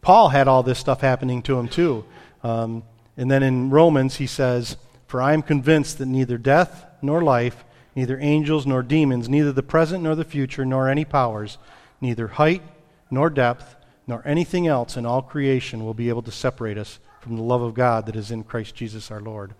Paul 0.00 0.30
had 0.30 0.48
all 0.48 0.62
this 0.62 0.78
stuff 0.78 1.02
happening 1.02 1.42
to 1.42 1.58
him 1.58 1.68
too. 1.68 2.06
Um, 2.44 2.84
and 3.16 3.30
then 3.30 3.42
in 3.42 3.70
Romans, 3.70 4.16
he 4.16 4.26
says, 4.26 4.76
For 5.08 5.20
I 5.20 5.32
am 5.32 5.42
convinced 5.42 5.98
that 5.98 6.06
neither 6.06 6.38
death 6.38 6.84
nor 7.02 7.22
life, 7.22 7.64
neither 7.96 8.18
angels 8.20 8.66
nor 8.66 8.82
demons, 8.82 9.28
neither 9.28 9.50
the 9.50 9.62
present 9.62 10.04
nor 10.04 10.14
the 10.14 10.24
future, 10.24 10.64
nor 10.64 10.88
any 10.88 11.04
powers, 11.04 11.58
neither 12.00 12.28
height 12.28 12.62
nor 13.10 13.30
depth, 13.30 13.74
nor 14.06 14.22
anything 14.26 14.66
else 14.66 14.96
in 14.96 15.06
all 15.06 15.22
creation 15.22 15.84
will 15.84 15.94
be 15.94 16.08
able 16.10 16.22
to 16.22 16.30
separate 16.30 16.78
us 16.78 16.98
from 17.20 17.36
the 17.36 17.42
love 17.42 17.62
of 17.62 17.74
God 17.74 18.06
that 18.06 18.16
is 18.16 18.30
in 18.30 18.44
Christ 18.44 18.74
Jesus 18.74 19.10
our 19.10 19.20
Lord. 19.20 19.54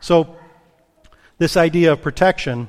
So, 0.00 0.36
this 1.38 1.56
idea 1.56 1.92
of 1.92 2.02
protection 2.02 2.68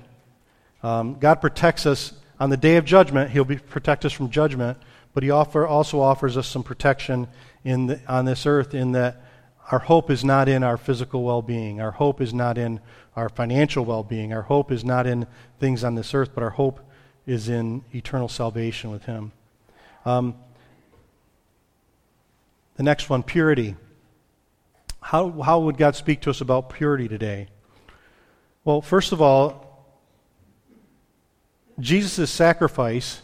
um, 0.84 1.16
God 1.16 1.42
protects 1.42 1.88
us 1.88 2.14
on 2.40 2.52
the 2.52 2.58
day 2.58 2.78
of 2.78 2.86
judgment. 2.86 3.32
He'll 3.32 3.44
be, 3.44 3.58
protect 3.58 4.06
us 4.06 4.14
from 4.14 4.30
judgment, 4.30 4.78
but 5.16 5.24
He 5.24 5.32
offer, 5.32 5.66
also 5.66 6.00
offers 6.00 6.38
us 6.38 6.48
some 6.48 6.62
protection 6.62 7.28
in 7.64 7.88
the, 7.88 8.00
on 8.08 8.26
this 8.26 8.46
earth 8.46 8.76
in 8.76 8.92
that 8.92 9.25
our 9.72 9.80
hope 9.80 10.12
is 10.12 10.24
not 10.24 10.48
in 10.48 10.64
our 10.64 10.78
physical 10.78 11.24
well 11.24 11.42
being. 11.42 11.82
Our 11.82 11.92
hope 11.92 12.22
is 12.22 12.34
not 12.34 12.58
in 12.58 12.80
our 13.16 13.30
financial 13.30 13.84
well 13.86 14.04
being. 14.04 14.34
Our 14.34 14.44
hope 14.44 14.72
is 14.72 14.86
not 14.86 15.08
in 15.08 15.28
things 15.60 15.84
on 15.84 15.96
this 15.96 16.14
earth, 16.14 16.32
but 16.36 16.44
our 16.44 16.52
hope 16.52 16.80
is 17.26 17.50
in 17.50 17.84
eternal 17.94 18.28
salvation 18.28 18.92
with 18.92 19.06
Him. 19.06 19.32
Um, 20.06 20.36
the 22.76 22.84
next 22.84 23.10
one, 23.10 23.24
purity. 23.24 23.76
How, 25.02 25.30
how 25.42 25.60
would 25.60 25.78
God 25.78 25.96
speak 25.96 26.22
to 26.22 26.30
us 26.30 26.42
about 26.42 26.70
purity 26.70 27.08
today? 27.08 27.48
Well, 28.64 28.82
first 28.82 29.12
of 29.12 29.22
all, 29.22 29.66
Jesus' 31.80 32.32
sacrifice 32.32 33.22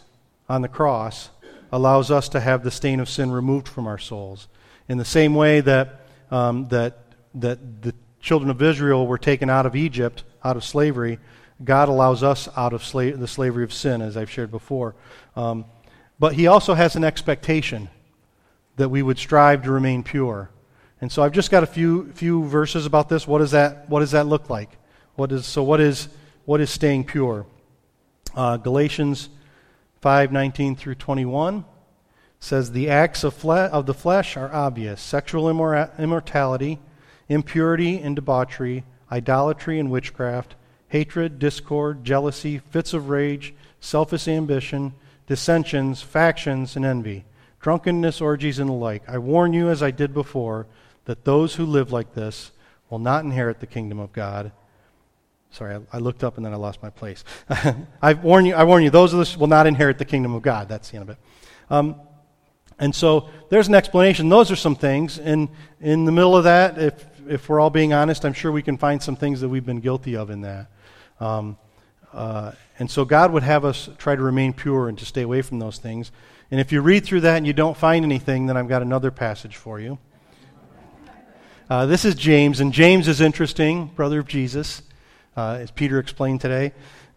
on 0.48 0.62
the 0.62 0.68
cross 0.68 1.30
allows 1.72 2.10
us 2.10 2.28
to 2.30 2.40
have 2.40 2.62
the 2.62 2.70
stain 2.70 3.00
of 3.00 3.08
sin 3.08 3.30
removed 3.30 3.66
from 3.66 3.86
our 3.86 3.98
souls. 3.98 4.48
In 4.88 4.98
the 4.98 5.04
same 5.04 5.34
way 5.34 5.60
that, 5.60 6.01
um, 6.32 6.66
that, 6.68 6.98
that 7.34 7.82
the 7.82 7.94
children 8.20 8.50
of 8.50 8.60
Israel 8.60 9.06
were 9.06 9.18
taken 9.18 9.48
out 9.48 9.66
of 9.66 9.76
Egypt, 9.76 10.24
out 10.42 10.56
of 10.56 10.64
slavery, 10.64 11.20
God 11.62 11.88
allows 11.88 12.22
us 12.22 12.48
out 12.56 12.72
of 12.72 12.82
sla- 12.82 13.16
the 13.16 13.28
slavery 13.28 13.62
of 13.62 13.72
sin, 13.72 14.02
as 14.02 14.16
I've 14.16 14.30
shared 14.30 14.50
before. 14.50 14.96
Um, 15.36 15.66
but 16.18 16.34
He 16.34 16.46
also 16.46 16.74
has 16.74 16.96
an 16.96 17.04
expectation 17.04 17.88
that 18.76 18.88
we 18.88 19.02
would 19.02 19.18
strive 19.18 19.62
to 19.64 19.70
remain 19.70 20.02
pure. 20.02 20.50
And 21.00 21.12
so 21.12 21.22
I've 21.22 21.32
just 21.32 21.50
got 21.50 21.62
a 21.62 21.66
few, 21.66 22.10
few 22.12 22.44
verses 22.44 22.86
about 22.86 23.08
this. 23.08 23.26
What 23.26 23.38
does 23.38 23.50
that, 23.50 23.88
what 23.88 24.00
does 24.00 24.12
that 24.12 24.26
look 24.26 24.48
like? 24.48 24.70
What 25.14 25.30
is, 25.30 25.44
so, 25.44 25.62
what 25.62 25.80
is, 25.80 26.08
what 26.46 26.60
is 26.60 26.70
staying 26.70 27.04
pure? 27.04 27.44
Uh, 28.34 28.56
Galatians 28.56 29.28
5:19 30.02 30.78
through 30.78 30.94
21 30.94 31.64
says 32.42 32.72
the 32.72 32.90
acts 32.90 33.22
of, 33.22 33.32
fle- 33.32 33.52
of 33.52 33.86
the 33.86 33.94
flesh 33.94 34.36
are 34.36 34.52
obvious: 34.52 35.00
sexual 35.00 35.44
immor- 35.44 35.96
immortality, 35.96 36.80
impurity 37.28 37.98
and 37.98 38.16
debauchery, 38.16 38.82
idolatry 39.12 39.78
and 39.78 39.92
witchcraft, 39.92 40.56
hatred, 40.88 41.38
discord, 41.38 42.04
jealousy, 42.04 42.58
fits 42.58 42.92
of 42.92 43.08
rage, 43.08 43.54
selfish 43.78 44.26
ambition, 44.26 44.92
dissensions, 45.28 46.02
factions, 46.02 46.74
and 46.74 46.84
envy, 46.84 47.24
drunkenness, 47.60 48.20
orgies, 48.20 48.58
and 48.58 48.68
the 48.68 48.74
like. 48.74 49.08
I 49.08 49.18
warn 49.18 49.52
you, 49.52 49.68
as 49.68 49.80
I 49.80 49.92
did 49.92 50.12
before, 50.12 50.66
that 51.04 51.24
those 51.24 51.54
who 51.54 51.64
live 51.64 51.92
like 51.92 52.12
this 52.14 52.50
will 52.90 52.98
not 52.98 53.24
inherit 53.24 53.60
the 53.60 53.68
kingdom 53.68 54.00
of 54.00 54.12
God. 54.12 54.50
Sorry, 55.52 55.76
I, 55.76 55.80
I, 55.92 55.98
looked 55.98 56.24
up 56.24 56.38
and 56.38 56.44
then 56.44 56.52
I 56.52 56.56
lost 56.56 56.82
my 56.82 56.90
place. 56.90 57.22
I 58.02 58.14
warn 58.14 58.46
you, 58.46 58.56
I 58.56 58.64
warn 58.64 58.82
you, 58.82 58.90
those 58.90 59.14
of 59.14 59.20
us 59.20 59.36
will 59.36 59.46
not 59.46 59.68
inherit 59.68 59.98
the 59.98 60.04
kingdom 60.04 60.34
of 60.34 60.42
God. 60.42 60.68
That's 60.68 60.90
the 60.90 60.96
end 60.96 61.08
of 61.08 61.10
it. 61.10 61.18
Um, 61.70 62.00
and 62.78 62.94
so 62.94 63.28
there's 63.48 63.68
an 63.68 63.74
explanation. 63.74 64.28
Those 64.28 64.50
are 64.50 64.56
some 64.56 64.74
things. 64.74 65.18
And 65.18 65.48
in 65.80 66.04
the 66.04 66.12
middle 66.12 66.36
of 66.36 66.44
that, 66.44 66.78
if 66.78 67.06
if 67.28 67.48
we're 67.48 67.60
all 67.60 67.70
being 67.70 67.92
honest, 67.92 68.24
I'm 68.24 68.32
sure 68.32 68.50
we 68.50 68.62
can 68.62 68.76
find 68.76 69.02
some 69.02 69.16
things 69.16 69.40
that 69.40 69.48
we've 69.48 69.64
been 69.64 69.80
guilty 69.80 70.16
of 70.16 70.30
in 70.30 70.42
that. 70.42 70.66
Um, 71.20 71.56
uh, 72.12 72.52
and 72.78 72.90
so 72.90 73.04
God 73.04 73.32
would 73.32 73.42
have 73.42 73.64
us 73.64 73.88
try 73.98 74.16
to 74.16 74.22
remain 74.22 74.52
pure 74.52 74.88
and 74.88 74.98
to 74.98 75.06
stay 75.06 75.22
away 75.22 75.42
from 75.42 75.58
those 75.58 75.78
things. 75.78 76.10
And 76.50 76.60
if 76.60 76.72
you 76.72 76.82
read 76.82 77.04
through 77.04 77.20
that 77.20 77.36
and 77.36 77.46
you 77.46 77.52
don't 77.52 77.76
find 77.76 78.04
anything, 78.04 78.46
then 78.46 78.56
I've 78.56 78.68
got 78.68 78.82
another 78.82 79.10
passage 79.10 79.56
for 79.56 79.80
you. 79.80 79.98
Uh, 81.70 81.86
this 81.86 82.04
is 82.04 82.14
James, 82.14 82.60
and 82.60 82.72
James 82.72 83.08
is 83.08 83.20
interesting, 83.20 83.86
brother 83.86 84.18
of 84.18 84.28
Jesus, 84.28 84.82
uh, 85.36 85.58
as 85.60 85.70
Peter 85.70 85.98
explained 85.98 86.40
today. 86.40 86.72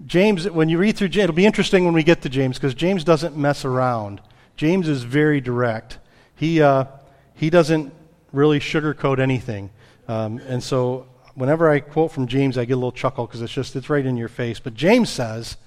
James, 0.06 0.50
when 0.50 0.70
you 0.70 0.78
read 0.78 0.96
through, 0.96 1.08
it'll 1.08 1.34
be 1.34 1.46
interesting 1.46 1.84
when 1.84 1.94
we 1.94 2.04
get 2.04 2.22
to 2.22 2.30
James 2.30 2.58
because 2.58 2.74
James 2.74 3.04
doesn't 3.04 3.36
mess 3.36 3.66
around. 3.66 4.22
James 4.56 4.88
is 4.88 5.04
very 5.04 5.42
direct. 5.42 6.00
He, 6.36 6.62
uh, 6.62 6.86
he 7.34 7.50
doesn't 7.50 7.94
really 8.32 8.60
sugarcoat 8.60 9.20
anything. 9.20 9.70
Um, 10.08 10.40
and 10.48 10.64
so 10.64 11.08
whenever 11.36 11.70
I 11.70 11.80
quote 11.80 12.12
from 12.12 12.28
James, 12.28 12.58
I 12.58 12.66
get 12.66 12.74
a 12.74 12.78
little 12.78 12.92
chuckle 12.92 13.26
because 13.26 13.42
it's 13.42 13.54
just, 13.54 13.76
it's 13.76 13.90
right 13.90 14.06
in 14.06 14.18
your 14.18 14.28
face. 14.28 14.60
But 14.60 14.74
James 14.74 15.10
says, 15.10 15.58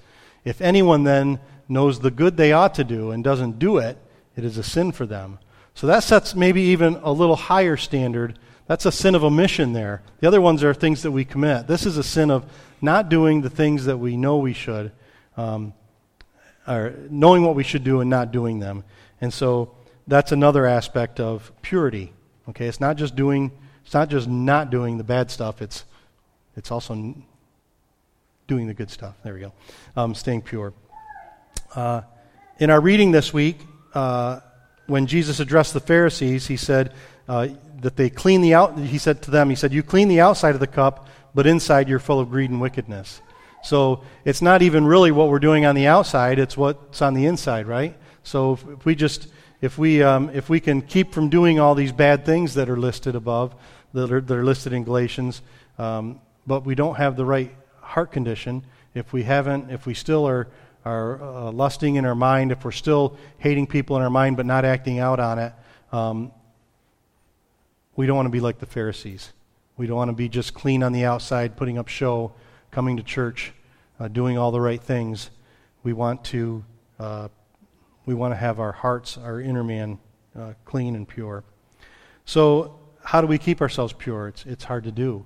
if 0.43 0.61
anyone 0.61 1.03
then 1.03 1.39
knows 1.67 1.99
the 1.99 2.11
good 2.11 2.37
they 2.37 2.51
ought 2.51 2.73
to 2.75 2.83
do 2.83 3.11
and 3.11 3.23
doesn't 3.23 3.59
do 3.59 3.77
it, 3.77 3.97
it 4.35 4.43
is 4.43 4.57
a 4.57 4.63
sin 4.63 4.91
for 4.91 5.05
them. 5.05 5.39
So 5.75 5.87
that 5.87 6.03
sets 6.03 6.35
maybe 6.35 6.61
even 6.61 6.95
a 7.03 7.11
little 7.11 7.35
higher 7.35 7.77
standard. 7.77 8.37
That's 8.67 8.85
a 8.85 8.91
sin 8.91 9.15
of 9.15 9.23
omission 9.23 9.73
there. 9.73 10.01
The 10.19 10.27
other 10.27 10.41
ones 10.41 10.63
are 10.63 10.73
things 10.73 11.03
that 11.03 11.11
we 11.11 11.25
commit. 11.25 11.67
This 11.67 11.85
is 11.85 11.97
a 11.97 12.03
sin 12.03 12.31
of 12.31 12.45
not 12.81 13.09
doing 13.09 13.41
the 13.41 13.49
things 13.49 13.85
that 13.85 13.97
we 13.97 14.17
know 14.17 14.37
we 14.37 14.53
should, 14.53 14.91
um, 15.37 15.73
or 16.69 16.93
knowing 17.09 17.43
what 17.43 17.55
we 17.55 17.63
should 17.63 17.83
do 17.83 17.99
and 17.99 18.09
not 18.09 18.31
doing 18.31 18.59
them. 18.59 18.83
And 19.19 19.33
so 19.33 19.75
that's 20.07 20.31
another 20.31 20.65
aspect 20.65 21.19
of 21.19 21.51
purity. 21.61 22.13
Okay, 22.49 22.67
it's 22.67 22.79
not 22.79 22.95
just 22.95 23.15
doing, 23.15 23.51
it's 23.83 23.93
not 23.93 24.09
just 24.09 24.27
not 24.27 24.69
doing 24.69 24.97
the 24.97 25.03
bad 25.03 25.31
stuff. 25.31 25.61
It's, 25.61 25.83
it's 26.55 26.71
also 26.71 27.15
doing 28.47 28.67
the 28.67 28.73
good 28.73 28.89
stuff. 28.89 29.15
There 29.23 29.33
we 29.33 29.39
go. 29.39 29.53
Um, 29.95 30.13
staying 30.15 30.43
pure. 30.43 30.73
Uh, 31.75 32.01
in 32.59 32.69
our 32.69 32.79
reading 32.79 33.11
this 33.11 33.33
week, 33.33 33.59
uh, 33.93 34.39
when 34.87 35.07
Jesus 35.07 35.39
addressed 35.39 35.73
the 35.73 35.79
Pharisees, 35.79 36.47
he 36.47 36.57
said 36.57 36.93
uh, 37.27 37.49
that 37.81 37.95
they 37.95 38.09
clean 38.09 38.41
the 38.41 38.53
out. 38.53 38.77
He 38.77 38.97
said 38.97 39.21
to 39.23 39.31
them, 39.31 39.49
he 39.49 39.55
said, 39.55 39.71
"You 39.71 39.83
clean 39.83 40.07
the 40.07 40.19
outside 40.19 40.55
of 40.55 40.59
the 40.59 40.67
cup, 40.67 41.07
but 41.35 41.45
inside 41.45 41.87
you're 41.87 41.99
full 41.99 42.19
of 42.19 42.29
greed 42.29 42.49
and 42.49 42.59
wickedness." 42.59 43.21
So 43.63 44.03
it's 44.25 44.41
not 44.41 44.61
even 44.61 44.85
really 44.85 45.11
what 45.11 45.29
we're 45.29 45.39
doing 45.39 45.65
on 45.65 45.75
the 45.75 45.87
outside; 45.87 46.39
it's 46.39 46.55
what's 46.55 47.01
on 47.01 47.13
the 47.13 47.25
inside, 47.25 47.67
right? 47.67 47.97
So 48.23 48.53
if, 48.53 48.67
if 48.67 48.85
we 48.85 48.95
just 48.95 49.27
if 49.61 49.77
we 49.77 50.01
um, 50.01 50.29
if 50.33 50.49
we 50.49 50.59
can 50.59 50.81
keep 50.81 51.13
from 51.13 51.29
doing 51.29 51.59
all 51.59 51.75
these 51.75 51.91
bad 51.91 52.25
things 52.25 52.53
that 52.53 52.69
are 52.69 52.77
listed 52.77 53.15
above, 53.15 53.55
that 53.93 54.11
are, 54.11 54.21
that 54.21 54.37
are 54.37 54.43
listed 54.43 54.73
in 54.73 54.83
Galatians, 54.83 55.41
um, 55.77 56.21
but 56.47 56.65
we 56.65 56.75
don't 56.75 56.95
have 56.95 57.15
the 57.15 57.25
right 57.25 57.53
heart 57.81 58.11
condition, 58.11 58.63
if 58.93 59.11
we 59.11 59.23
haven't, 59.23 59.71
if 59.71 59.85
we 59.85 59.93
still 59.93 60.27
are 60.27 60.47
are 60.85 61.21
uh, 61.21 61.51
lusting 61.51 61.95
in 61.95 62.05
our 62.05 62.15
mind, 62.15 62.51
if 62.51 62.63
we're 62.63 62.71
still 62.71 63.17
hating 63.37 63.67
people 63.67 63.97
in 63.97 64.01
our 64.01 64.09
mind 64.09 64.37
but 64.37 64.45
not 64.45 64.63
acting 64.63 64.99
out 64.99 65.19
on 65.19 65.37
it, 65.37 65.53
um, 65.91 66.31
we 67.95 68.05
don't 68.05 68.15
want 68.15 68.25
to 68.25 68.31
be 68.31 68.39
like 68.39 68.59
the 68.59 68.65
Pharisees. 68.65 69.33
We 69.75 69.87
don't 69.87 69.97
want 69.97 70.09
to 70.09 70.15
be 70.15 70.29
just 70.29 70.53
clean 70.53 70.83
on 70.83 70.93
the 70.93 71.05
outside, 71.05 71.57
putting 71.57 71.77
up 71.77 71.89
show, 71.89 72.33
coming 72.71 72.97
to 72.97 73.03
church, 73.03 73.53
uh, 73.99 74.07
doing 74.07 74.37
all 74.37 74.51
the 74.51 74.61
right 74.61 74.81
things. 74.81 75.31
We 75.83 75.93
want 75.93 76.23
to 76.25 76.63
uh, 76.99 77.29
we 78.05 78.13
want 78.13 78.33
to 78.33 78.35
have 78.37 78.59
our 78.59 78.71
hearts, 78.71 79.17
our 79.17 79.39
inner 79.39 79.63
man, 79.63 79.99
uh, 80.37 80.53
clean 80.65 80.95
and 80.95 81.07
pure. 81.07 81.43
So, 82.25 82.79
how 83.03 83.21
do 83.21 83.27
we 83.27 83.37
keep 83.37 83.61
ourselves 83.61 83.93
pure? 83.93 84.27
It's 84.27 84.45
it's 84.45 84.63
hard 84.63 84.83
to 84.85 84.91
do. 84.91 85.25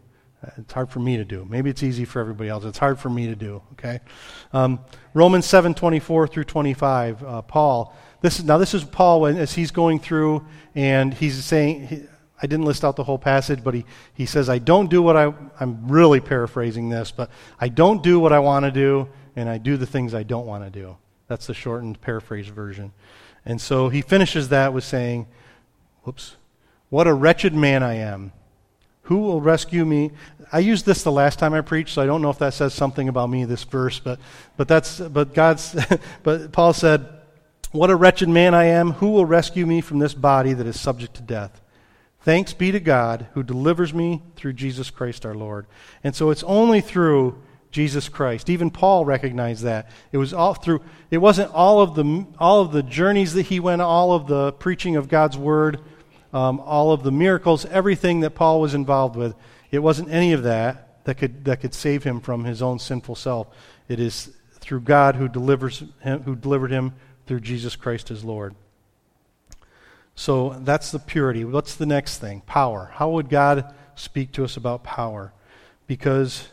It's 0.58 0.74
hard 0.74 0.90
for 0.90 1.00
me 1.00 1.16
to 1.16 1.24
do. 1.24 1.46
Maybe 1.50 1.70
it's 1.70 1.84
easy 1.84 2.04
for 2.04 2.20
everybody 2.20 2.50
else. 2.50 2.66
It's 2.66 2.78
hard 2.78 3.00
for 3.00 3.10
me 3.10 3.28
to 3.28 3.36
do. 3.36 3.62
Okay, 3.74 4.00
um, 4.52 4.80
Romans 5.14 5.46
seven 5.46 5.74
twenty 5.74 6.00
four 6.00 6.28
through 6.28 6.44
twenty 6.46 6.74
five. 6.74 7.24
Uh, 7.24 7.42
Paul. 7.42 7.96
This 8.22 8.40
is 8.40 8.46
now 8.46 8.58
this 8.58 8.74
is 8.74 8.84
Paul 8.84 9.22
when, 9.22 9.38
as 9.38 9.54
he's 9.54 9.72
going 9.72 10.00
through 10.00 10.46
and 10.76 11.14
he's 11.14 11.44
saying. 11.44 12.08
I 12.44 12.46
didn't 12.46 12.66
list 12.66 12.84
out 12.84 12.98
the 12.98 13.06
whole 13.06 13.18
passage, 13.18 13.64
but 13.64 13.74
he, 13.74 13.86
he 14.14 14.26
says, 14.26 14.50
I 14.50 14.60
don't 14.60 14.90
do 14.90 15.02
what 15.02 15.16
I, 15.16 15.34
I'm 15.62 15.88
really 15.88 16.20
paraphrasing 16.20 16.90
this, 16.90 17.10
but 17.10 17.30
I 17.58 17.70
don't 17.70 18.04
do 18.04 18.20
what 18.20 18.34
I 18.34 18.40
want 18.40 18.66
to 18.66 18.72
do, 18.72 19.08
and 19.38 19.48
I 19.48 19.58
do 19.58 19.78
the 19.78 19.86
things 19.86 20.14
I 20.14 20.24
don't 20.24 20.46
want 20.46 20.66
to 20.66 20.70
do. 20.70 20.98
That's 21.30 21.48
the 21.48 21.54
shortened 21.54 22.02
paraphrase 22.02 22.50
version. 22.50 22.92
And 23.46 23.62
so 23.62 23.88
he 23.88 24.02
finishes 24.02 24.50
that 24.50 24.74
with 24.74 24.84
saying, 24.84 25.28
Whoops, 26.04 26.36
what 26.90 27.08
a 27.08 27.14
wretched 27.14 27.54
man 27.54 27.82
I 27.82 27.96
am. 27.96 28.34
Who 29.04 29.20
will 29.20 29.40
rescue 29.40 29.86
me? 29.86 30.12
I 30.52 30.60
used 30.60 30.86
this 30.86 31.02
the 31.02 31.14
last 31.14 31.40
time 31.40 31.54
I 31.54 31.62
preached, 31.62 31.94
so 31.94 32.02
I 32.02 32.06
don't 32.06 32.22
know 32.22 32.30
if 32.30 32.40
that 32.40 32.54
says 32.54 32.74
something 32.74 33.08
about 33.08 33.30
me, 33.30 33.46
this 33.46 33.64
verse, 33.64 34.00
but, 34.00 34.20
but 34.58 34.68
that's, 34.68 35.00
but 35.00 35.34
God's, 35.34 35.78
but 36.24 36.52
Paul 36.52 36.74
said, 36.74 37.08
What 37.72 37.90
a 37.90 37.96
wretched 37.96 38.28
man 38.28 38.54
I 38.54 38.66
am. 38.66 38.92
Who 38.92 39.12
will 39.12 39.26
rescue 39.26 39.66
me 39.66 39.80
from 39.80 40.00
this 40.00 40.14
body 40.14 40.52
that 40.52 40.68
is 40.68 40.78
subject 40.78 41.14
to 41.16 41.22
death? 41.22 41.62
Thanks 42.24 42.54
be 42.54 42.72
to 42.72 42.80
God 42.80 43.28
who 43.34 43.44
delivers 43.44 43.94
me 43.94 44.22
through 44.36 44.54
Jesus 44.54 44.90
Christ 44.90 45.26
our 45.26 45.36
Lord. 45.36 45.66
And 46.04 46.16
so 46.16 46.30
it's 46.30 46.44
only 46.44 46.80
through 46.82 47.42
Jesus 47.70 48.08
Christ. 48.08 48.50
Even 48.50 48.72
Paul 48.72 49.04
recognized 49.04 49.64
that. 49.64 49.90
It 50.12 50.18
was 50.18 50.34
all 50.34 50.54
through 50.54 50.82
it 51.12 51.18
wasn't 51.18 51.52
all 51.54 51.82
of 51.82 51.96
the 51.96 52.26
all 52.40 52.62
of 52.62 52.72
the 52.72 52.84
journeys 52.84 53.34
that 53.34 53.48
he 53.48 53.60
went, 53.60 53.82
all 53.82 54.14
of 54.14 54.28
the 54.28 54.54
preaching 54.54 54.96
of 54.96 55.10
God's 55.10 55.38
word, 55.38 55.82
um, 56.32 56.60
all 56.62 56.92
of 56.92 57.04
the 57.04 57.12
miracles, 57.12 57.66
everything 57.66 58.22
that 58.22 58.32
Paul 58.32 58.62
was 58.62 58.74
involved 58.74 59.16
with. 59.16 59.36
It 59.72 59.80
wasn't 59.80 60.10
any 60.10 60.34
of 60.34 60.44
that 60.44 61.04
that 61.06 61.16
could, 61.16 61.46
that 61.46 61.62
could 61.62 61.74
save 61.74 62.04
him 62.04 62.22
from 62.22 62.46
his 62.46 62.62
own 62.62 62.80
sinful 62.80 63.16
self. 63.16 63.48
It 63.88 64.00
is 64.00 64.32
through 64.60 64.82
God 64.82 65.16
who, 65.16 65.28
delivers 65.28 65.84
him, 66.00 66.22
who 66.24 66.36
delivered 66.36 66.72
him 66.72 66.94
through 67.26 67.42
Jesus 67.42 67.76
Christ 67.76 68.12
as 68.12 68.24
Lord. 68.24 68.56
So 70.16 70.56
that's 70.60 70.92
the 70.92 71.00
purity. 71.00 71.44
What's 71.44 71.76
the 71.76 71.86
next 71.86 72.20
thing? 72.20 72.42
Power. 72.42 72.92
How 72.94 73.10
would 73.12 73.30
God 73.30 73.74
speak 73.96 74.32
to 74.34 74.44
us 74.44 74.58
about 74.58 74.84
power? 74.84 75.34
Because 75.88 76.48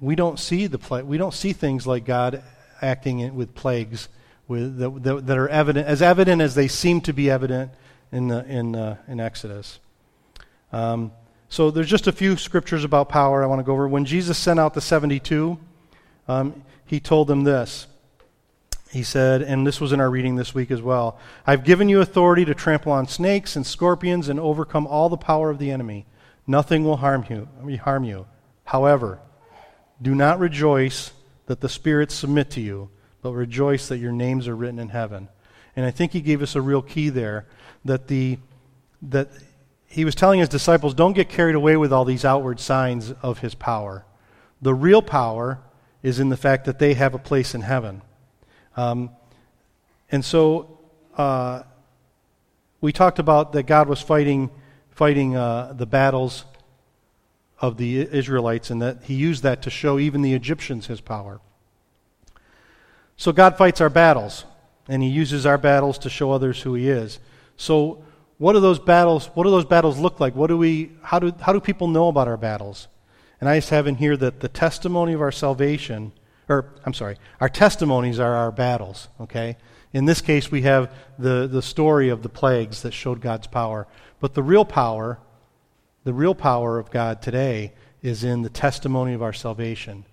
we 0.00 0.14
don't 0.14 0.38
see 0.38 0.66
the 0.66 0.78
pla- 0.78 1.00
we 1.00 1.18
don't 1.18 1.34
see 1.34 1.52
things 1.52 1.86
like 1.86 2.04
God 2.04 2.42
acting 2.82 3.34
with 3.34 3.54
plagues 3.54 4.08
with, 4.48 4.78
that, 4.78 5.26
that, 5.26 5.38
are 5.38 5.48
evident 5.48 5.86
as 5.88 6.02
evident 6.02 6.42
as 6.42 6.54
they 6.54 6.68
seem 6.68 7.00
to 7.02 7.12
be 7.12 7.30
evident 7.30 7.72
in, 8.12 8.28
the, 8.28 8.44
in, 8.46 8.76
uh, 8.76 8.96
in 9.08 9.18
Exodus. 9.18 9.80
Um, 10.72 11.12
so 11.48 11.70
there's 11.70 11.88
just 11.88 12.06
a 12.06 12.12
few 12.12 12.36
scriptures 12.36 12.84
about 12.84 13.08
power 13.08 13.42
I 13.42 13.46
want 13.46 13.60
to 13.60 13.64
go 13.64 13.72
over. 13.72 13.88
When 13.88 14.04
Jesus 14.04 14.36
sent 14.36 14.60
out 14.60 14.74
the 14.74 14.80
72, 14.80 15.58
um, 16.28 16.62
he 16.84 17.00
told 17.00 17.28
them 17.28 17.44
this. 17.44 17.86
He 18.90 19.02
said, 19.02 19.42
and 19.42 19.66
this 19.66 19.80
was 19.80 19.92
in 19.92 20.00
our 20.00 20.08
reading 20.08 20.36
this 20.36 20.54
week 20.54 20.70
as 20.70 20.80
well 20.80 21.18
I've 21.46 21.64
given 21.64 21.88
you 21.88 22.00
authority 22.00 22.44
to 22.44 22.54
trample 22.54 22.92
on 22.92 23.08
snakes 23.08 23.56
and 23.56 23.66
scorpions 23.66 24.28
and 24.28 24.38
overcome 24.38 24.86
all 24.86 25.08
the 25.08 25.16
power 25.16 25.50
of 25.50 25.58
the 25.58 25.70
enemy. 25.70 26.06
Nothing 26.46 26.84
will 26.84 26.98
harm 26.98 27.24
you. 27.28 27.48
Harm 27.78 28.04
you. 28.04 28.26
However, 28.64 29.20
do 30.00 30.14
not 30.14 30.38
rejoice 30.38 31.12
that 31.46 31.60
the 31.60 31.68
spirits 31.68 32.14
submit 32.14 32.50
to 32.50 32.60
you, 32.60 32.90
but 33.22 33.32
rejoice 33.32 33.88
that 33.88 33.98
your 33.98 34.12
names 34.12 34.46
are 34.46 34.56
written 34.56 34.78
in 34.78 34.90
heaven. 34.90 35.28
And 35.74 35.84
I 35.84 35.90
think 35.90 36.12
he 36.12 36.20
gave 36.20 36.42
us 36.42 36.54
a 36.54 36.60
real 36.60 36.82
key 36.82 37.08
there 37.08 37.46
that 37.84 38.08
the 38.08 38.38
that 39.02 39.28
he 39.86 40.04
was 40.04 40.14
telling 40.14 40.40
his 40.40 40.48
disciples 40.48 40.94
don't 40.94 41.12
get 41.12 41.28
carried 41.28 41.54
away 41.54 41.76
with 41.76 41.92
all 41.92 42.04
these 42.04 42.24
outward 42.24 42.60
signs 42.60 43.12
of 43.22 43.38
his 43.38 43.54
power. 43.54 44.04
The 44.60 44.74
real 44.74 45.02
power 45.02 45.60
is 46.02 46.18
in 46.18 46.28
the 46.28 46.36
fact 46.36 46.64
that 46.64 46.78
they 46.78 46.94
have 46.94 47.14
a 47.14 47.18
place 47.18 47.54
in 47.54 47.60
heaven. 47.60 48.02
Um, 48.76 49.10
and 50.10 50.24
so 50.24 50.78
uh, 51.16 51.62
we 52.80 52.92
talked 52.92 53.18
about 53.18 53.52
that 53.52 53.64
God 53.64 53.88
was 53.88 54.00
fighting 54.00 54.50
fighting 54.90 55.36
uh, 55.36 55.74
the 55.76 55.84
battles 55.84 56.46
of 57.60 57.76
the 57.76 58.00
Israelites 58.00 58.70
and 58.70 58.80
that 58.80 59.02
he 59.04 59.14
used 59.14 59.42
that 59.42 59.60
to 59.62 59.70
show 59.70 59.98
even 59.98 60.22
the 60.22 60.32
Egyptians 60.32 60.86
his 60.86 61.02
power. 61.02 61.40
So 63.18 63.30
God 63.32 63.58
fights 63.58 63.80
our 63.80 63.90
battles 63.90 64.46
and 64.88 65.02
he 65.02 65.08
uses 65.08 65.44
our 65.44 65.58
battles 65.58 65.98
to 65.98 66.10
show 66.10 66.30
others 66.32 66.62
who 66.62 66.74
he 66.74 66.88
is. 66.88 67.18
So 67.56 68.04
what 68.38 68.52
do 68.52 68.60
those 68.60 68.78
battles 68.78 69.26
what 69.34 69.44
do 69.44 69.50
those 69.50 69.64
battles 69.64 69.98
look 69.98 70.20
like? 70.20 70.34
What 70.34 70.48
do 70.48 70.56
we 70.56 70.92
how 71.02 71.18
do 71.18 71.32
how 71.40 71.52
do 71.52 71.60
people 71.60 71.88
know 71.88 72.08
about 72.08 72.28
our 72.28 72.36
battles? 72.36 72.88
And 73.40 73.48
I 73.50 73.58
just 73.58 73.70
have 73.70 73.86
in 73.86 73.96
here 73.96 74.16
that 74.16 74.40
the 74.40 74.48
testimony 74.48 75.12
of 75.12 75.20
our 75.20 75.32
salvation 75.32 76.12
or 76.48 76.72
I'm 76.84 76.94
sorry, 76.94 77.16
our 77.40 77.48
testimonies 77.48 78.18
are 78.20 78.34
our 78.34 78.52
battles, 78.52 79.08
okay? 79.20 79.56
In 79.92 80.04
this 80.04 80.20
case 80.20 80.50
we 80.50 80.62
have 80.62 80.92
the 81.18 81.46
the 81.46 81.62
story 81.62 82.08
of 82.08 82.22
the 82.22 82.28
plagues 82.28 82.82
that 82.82 82.92
showed 82.92 83.20
God's 83.20 83.46
power. 83.46 83.86
But 84.20 84.34
the 84.34 84.42
real 84.42 84.64
power 84.64 85.18
the 86.06 86.14
real 86.14 86.36
power 86.36 86.78
of 86.78 86.88
God 86.88 87.20
today 87.20 87.72
is 88.00 88.22
in 88.22 88.42
the 88.42 88.48
testimony 88.48 89.12
of 89.12 89.22
our 89.24 89.32
salvation. 89.32 90.04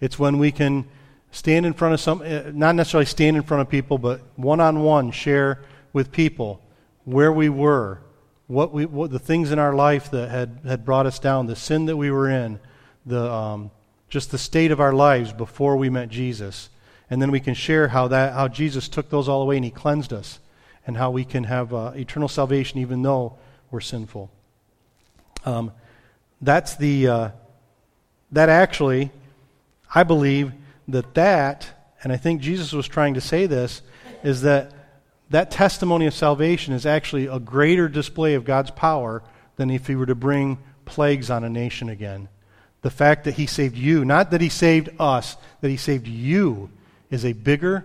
It's 0.00 0.16
when 0.16 0.38
we 0.38 0.52
can 0.52 0.86
stand 1.32 1.66
in 1.66 1.72
front 1.72 1.94
of 1.94 2.00
some, 2.00 2.22
eh, 2.22 2.52
not 2.54 2.76
necessarily 2.76 3.06
stand 3.06 3.36
in 3.36 3.42
front 3.42 3.60
of 3.60 3.68
people, 3.68 3.98
but 3.98 4.20
one 4.36 4.60
on 4.60 4.84
one 4.84 5.10
share 5.10 5.60
with 5.92 6.12
people 6.12 6.62
where 7.04 7.32
we 7.32 7.48
were, 7.48 7.98
what 8.46 8.72
we, 8.72 8.86
what 8.86 9.10
the 9.10 9.18
things 9.18 9.50
in 9.50 9.58
our 9.58 9.74
life 9.74 10.12
that 10.12 10.30
had, 10.30 10.60
had 10.64 10.84
brought 10.84 11.06
us 11.06 11.18
down, 11.18 11.46
the 11.46 11.56
sin 11.56 11.86
that 11.86 11.96
we 11.96 12.12
were 12.12 12.30
in, 12.30 12.60
the, 13.04 13.28
um, 13.28 13.72
just 14.12 14.30
the 14.30 14.36
state 14.36 14.70
of 14.70 14.78
our 14.78 14.92
lives 14.92 15.32
before 15.32 15.74
we 15.74 15.88
met 15.88 16.10
Jesus. 16.10 16.68
And 17.08 17.22
then 17.22 17.30
we 17.30 17.40
can 17.40 17.54
share 17.54 17.88
how, 17.88 18.08
that, 18.08 18.34
how 18.34 18.46
Jesus 18.46 18.86
took 18.86 19.08
those 19.08 19.26
all 19.26 19.40
away 19.40 19.56
and 19.56 19.64
he 19.64 19.70
cleansed 19.70 20.12
us, 20.12 20.38
and 20.86 20.98
how 20.98 21.10
we 21.10 21.24
can 21.24 21.44
have 21.44 21.72
uh, 21.72 21.92
eternal 21.96 22.28
salvation 22.28 22.78
even 22.78 23.00
though 23.00 23.38
we're 23.70 23.80
sinful. 23.80 24.30
Um, 25.46 25.72
that's 26.42 26.76
the, 26.76 27.08
uh, 27.08 27.30
that 28.32 28.50
actually, 28.50 29.10
I 29.94 30.02
believe 30.02 30.52
that 30.88 31.14
that, 31.14 31.70
and 32.02 32.12
I 32.12 32.18
think 32.18 32.42
Jesus 32.42 32.74
was 32.74 32.86
trying 32.86 33.14
to 33.14 33.20
say 33.22 33.46
this, 33.46 33.80
is 34.22 34.42
that 34.42 34.72
that 35.30 35.50
testimony 35.50 36.04
of 36.04 36.12
salvation 36.12 36.74
is 36.74 36.84
actually 36.84 37.28
a 37.28 37.38
greater 37.38 37.88
display 37.88 38.34
of 38.34 38.44
God's 38.44 38.72
power 38.72 39.22
than 39.56 39.70
if 39.70 39.86
he 39.86 39.94
were 39.94 40.04
to 40.04 40.14
bring 40.14 40.58
plagues 40.84 41.30
on 41.30 41.44
a 41.44 41.48
nation 41.48 41.88
again. 41.88 42.28
The 42.82 42.90
fact 42.90 43.24
that 43.24 43.34
he 43.34 43.46
saved 43.46 43.76
you, 43.76 44.04
not 44.04 44.30
that 44.32 44.40
he 44.40 44.48
saved 44.48 44.90
us, 44.98 45.36
that 45.60 45.70
he 45.70 45.76
saved 45.76 46.06
you, 46.06 46.70
is 47.10 47.24
a 47.24 47.32
bigger 47.32 47.84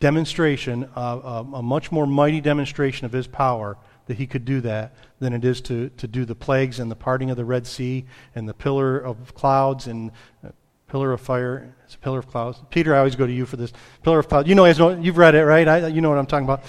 demonstration, 0.00 0.88
uh, 0.96 1.44
a 1.54 1.62
much 1.62 1.92
more 1.92 2.06
mighty 2.06 2.40
demonstration 2.40 3.06
of 3.06 3.12
his 3.12 3.28
power 3.28 3.76
that 4.06 4.16
he 4.16 4.26
could 4.26 4.44
do 4.44 4.60
that 4.60 4.92
than 5.20 5.32
it 5.32 5.44
is 5.44 5.60
to, 5.60 5.90
to 5.90 6.08
do 6.08 6.24
the 6.24 6.34
plagues 6.34 6.80
and 6.80 6.90
the 6.90 6.96
parting 6.96 7.30
of 7.30 7.36
the 7.36 7.44
Red 7.44 7.66
Sea 7.66 8.04
and 8.34 8.48
the 8.48 8.54
pillar 8.54 8.98
of 8.98 9.34
clouds 9.34 9.86
and 9.86 10.10
uh, 10.44 10.48
pillar 10.88 11.12
of 11.12 11.20
fire. 11.20 11.74
It's 11.84 11.94
a 11.94 11.98
pillar 11.98 12.18
of 12.18 12.26
clouds. 12.26 12.60
Peter, 12.70 12.94
I 12.94 12.98
always 12.98 13.14
go 13.14 13.26
to 13.26 13.32
you 13.32 13.46
for 13.46 13.56
this. 13.56 13.72
Pillar 14.02 14.18
of 14.18 14.28
clouds. 14.28 14.48
You 14.48 14.56
know, 14.56 14.66
you've 14.66 15.18
read 15.18 15.36
it, 15.36 15.44
right? 15.44 15.68
I, 15.68 15.86
you 15.86 16.00
know 16.00 16.10
what 16.10 16.18
I'm 16.18 16.26
talking 16.26 16.46
about. 16.46 16.64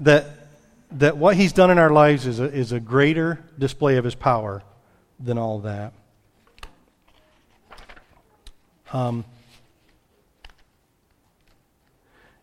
That, 0.00 0.26
that 0.92 1.16
what 1.16 1.36
he's 1.36 1.54
done 1.54 1.70
in 1.70 1.78
our 1.78 1.90
lives 1.90 2.26
is 2.26 2.40
a, 2.40 2.44
is 2.44 2.72
a 2.72 2.80
greater 2.80 3.42
display 3.58 3.96
of 3.96 4.04
his 4.04 4.14
power 4.14 4.62
than 5.18 5.38
all 5.38 5.60
that. 5.60 5.94
Um, 8.92 9.24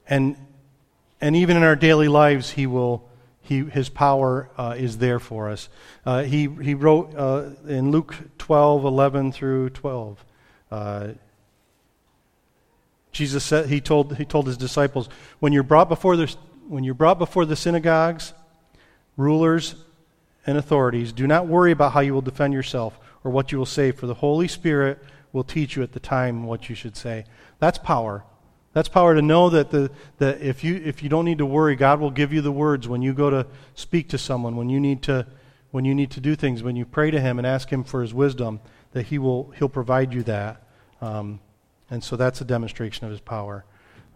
and, 0.08 0.36
and 1.22 1.36
even 1.36 1.58
in 1.58 1.64
our 1.64 1.76
daily 1.76 2.08
lives, 2.08 2.52
he 2.52 2.68
will 2.68 3.10
he, 3.52 3.66
his 3.66 3.90
power 3.90 4.50
uh, 4.58 4.76
is 4.78 5.00
there 5.00 5.20
for 5.20 5.50
us. 5.50 5.68
Uh, 6.06 6.24
he, 6.24 6.48
he 6.48 6.74
wrote 6.74 7.14
uh, 7.16 7.50
in 7.68 7.92
Luke 7.92 8.16
12, 8.38 8.86
11 8.86 9.34
through 9.34 9.72
12. 9.72 10.24
Uh, 10.72 11.08
Jesus 13.12 13.44
said, 13.44 13.68
he 13.68 13.82
told, 13.82 14.16
he 14.16 14.24
told 14.24 14.48
his 14.48 14.56
disciples, 14.56 15.10
when 15.40 15.52
you're, 15.52 15.64
brought 15.64 15.90
before 15.90 16.16
the, 16.16 16.34
when 16.70 16.86
you're 16.86 16.94
brought 16.94 17.20
before 17.20 17.46
the 17.46 17.58
synagogues, 17.58 18.32
rulers, 19.18 19.76
and 20.48 20.58
authorities, 20.58 21.12
do 21.12 21.28
not 21.28 21.46
worry 21.46 21.72
about 21.72 21.92
how 21.92 22.00
you 22.00 22.14
will 22.14 22.22
defend 22.22 22.54
yourself 22.54 22.98
or 23.24 23.32
what 23.32 23.52
you 23.52 23.58
will 23.58 23.66
say, 23.66 23.92
for 23.92 24.08
the 24.08 24.14
Holy 24.14 24.48
Spirit 24.48 24.98
will 25.34 25.44
teach 25.44 25.76
you 25.76 25.84
at 25.84 25.94
the 25.94 26.00
time 26.00 26.44
what 26.44 26.70
you 26.70 26.76
should 26.76 26.96
say. 26.96 27.26
That's 27.60 27.78
power. 27.78 28.24
That's 28.74 28.88
power 28.88 29.16
to 29.16 29.22
know 29.22 29.50
that, 29.50 29.70
the, 29.72 29.92
that 30.18 30.42
if, 30.42 30.64
you, 30.64 30.76
if 30.76 31.04
you 31.04 31.10
don't 31.10 31.26
need 31.26 31.40
to 31.40 31.46
worry, 31.46 31.76
God 31.76 32.00
will 32.00 32.12
give 32.12 32.32
you 32.32 32.42
the 32.42 32.52
words 32.52 32.88
when 32.88 33.02
you 33.02 33.14
go 33.14 33.30
to 33.30 33.46
speak 33.76 34.10
to 34.10 34.18
someone, 34.18 34.56
when 34.56 34.70
you 34.70 34.80
need 34.80 35.02
to, 35.04 35.28
when 35.72 35.84
you 35.84 35.94
need 35.94 36.12
to 36.12 36.22
do 36.22 36.36
things, 36.36 36.64
when 36.64 36.76
you 36.76 36.86
pray 36.86 37.12
to 37.12 37.20
Him 37.20 37.38
and 37.38 37.46
ask 37.46 37.70
Him 37.70 37.84
for 37.84 38.02
His 38.02 38.14
wisdom, 38.14 38.62
that 38.94 39.08
He 39.08 39.18
will 39.18 39.52
He'll 39.58 39.70
provide 39.70 40.14
you 40.14 40.24
that. 40.24 40.64
Um, 41.02 41.40
and 41.90 42.04
so 42.04 42.16
that's 42.16 42.40
a 42.40 42.46
demonstration 42.46 43.06
of 43.06 43.12
His 43.12 43.22
power. 43.22 43.66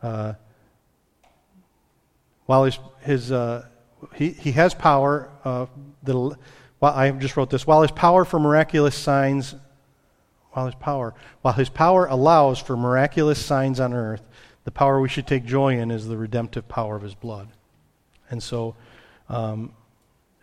Uh, 0.01 0.33
while 2.45 2.65
his, 2.65 2.79
his 3.01 3.31
uh, 3.31 3.65
he, 4.13 4.29
he 4.29 4.51
has 4.51 4.73
power, 4.73 5.29
uh, 5.43 5.65
well, 6.05 6.37
I 6.81 7.11
just 7.11 7.35
wrote 7.37 7.49
this. 7.49 7.65
While 7.65 7.81
his 7.81 7.91
power 7.91 8.23
for 8.25 8.39
miraculous 8.39 8.95
signs, 8.95 9.55
while 10.55 10.67
his 10.67 10.75
power, 10.75 11.13
while 11.41 11.53
his 11.53 11.67
power 11.67 12.05
allows 12.05 12.59
for 12.59 12.77
miraculous 12.77 13.43
signs 13.43 13.79
on 13.81 13.93
earth, 13.93 14.21
the 14.63 14.71
power 14.71 15.01
we 15.01 15.09
should 15.09 15.27
take 15.27 15.43
joy 15.43 15.77
in 15.77 15.91
is 15.91 16.07
the 16.07 16.17
redemptive 16.17 16.67
power 16.69 16.95
of 16.95 17.01
his 17.01 17.13
blood. 17.13 17.49
And 18.29 18.41
so, 18.41 18.75
um, 19.27 19.73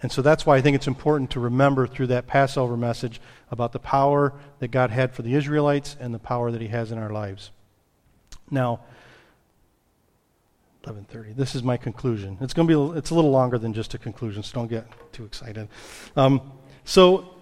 and 0.03 0.13
so 0.13 0.21
that's 0.21 0.45
why 0.45 0.57
I 0.57 0.61
think 0.61 0.75
it's 0.75 0.87
important 0.87 1.31
to 1.31 1.41
remember 1.41 1.87
through 1.87 2.09
that 2.09 2.27
Passover 2.27 2.77
message 2.77 3.23
about 3.51 3.73
the 3.73 3.79
power 3.79 4.35
that 4.59 4.69
God 4.69 4.91
had 4.91 5.15
for 5.15 5.23
the 5.23 5.35
Israelites 5.35 5.97
and 5.99 6.13
the 6.13 6.19
power 6.19 6.51
that 6.51 6.61
he 6.61 6.69
has 6.69 6.93
in 6.93 6.99
our 6.99 7.11
lives. 7.11 7.51
Now, 8.51 8.81
11:30. 10.85 11.37
This 11.37 11.55
is 11.55 11.63
my 11.63 11.79
conclusion. 11.79 12.37
It's 12.43 12.53
going 12.53 12.69
to 12.69 12.91
be 12.93 12.99
it's 12.99 13.11
a 13.11 13.15
little 13.15 13.31
longer 13.31 13.57
than 13.57 13.73
just 13.73 13.95
a 13.95 13.99
conclusion, 13.99 14.43
so 14.43 14.57
don't 14.57 14.69
get 14.69 14.85
too 15.13 15.25
excited. 15.25 15.69
Um, 16.17 16.53
so 16.85 17.33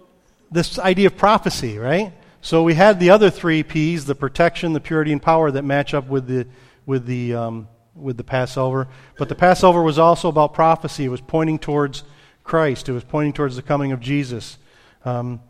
this 0.52 0.78
idea 0.78 1.06
of 1.06 1.16
prophecy, 1.16 1.78
right? 1.78 2.12
So 2.42 2.62
we 2.62 2.74
had 2.74 3.00
the 3.00 3.10
other 3.10 3.30
three 3.30 3.62
P's: 3.62 4.06
the 4.06 4.14
protection, 4.14 4.72
the 4.72 4.80
purity, 4.80 5.12
and 5.12 5.22
power 5.22 5.50
that 5.50 5.62
match 5.62 5.94
up 5.94 6.08
with 6.08 6.26
the 6.26 6.46
with 6.86 7.06
the, 7.06 7.34
um, 7.34 7.68
with 7.94 8.16
the 8.16 8.24
Passover. 8.24 8.88
But 9.16 9.28
the 9.28 9.34
Passover 9.34 9.82
was 9.82 9.98
also 9.98 10.28
about 10.28 10.54
prophecy. 10.54 11.04
It 11.04 11.08
was 11.08 11.20
pointing 11.20 11.58
towards 11.58 12.02
Christ. 12.42 12.88
It 12.88 12.92
was 12.92 13.04
pointing 13.04 13.32
towards 13.32 13.56
the 13.56 13.62
coming 13.62 13.92
of 13.92 14.00
Jesus. 14.00 14.58
Um, 15.04 15.40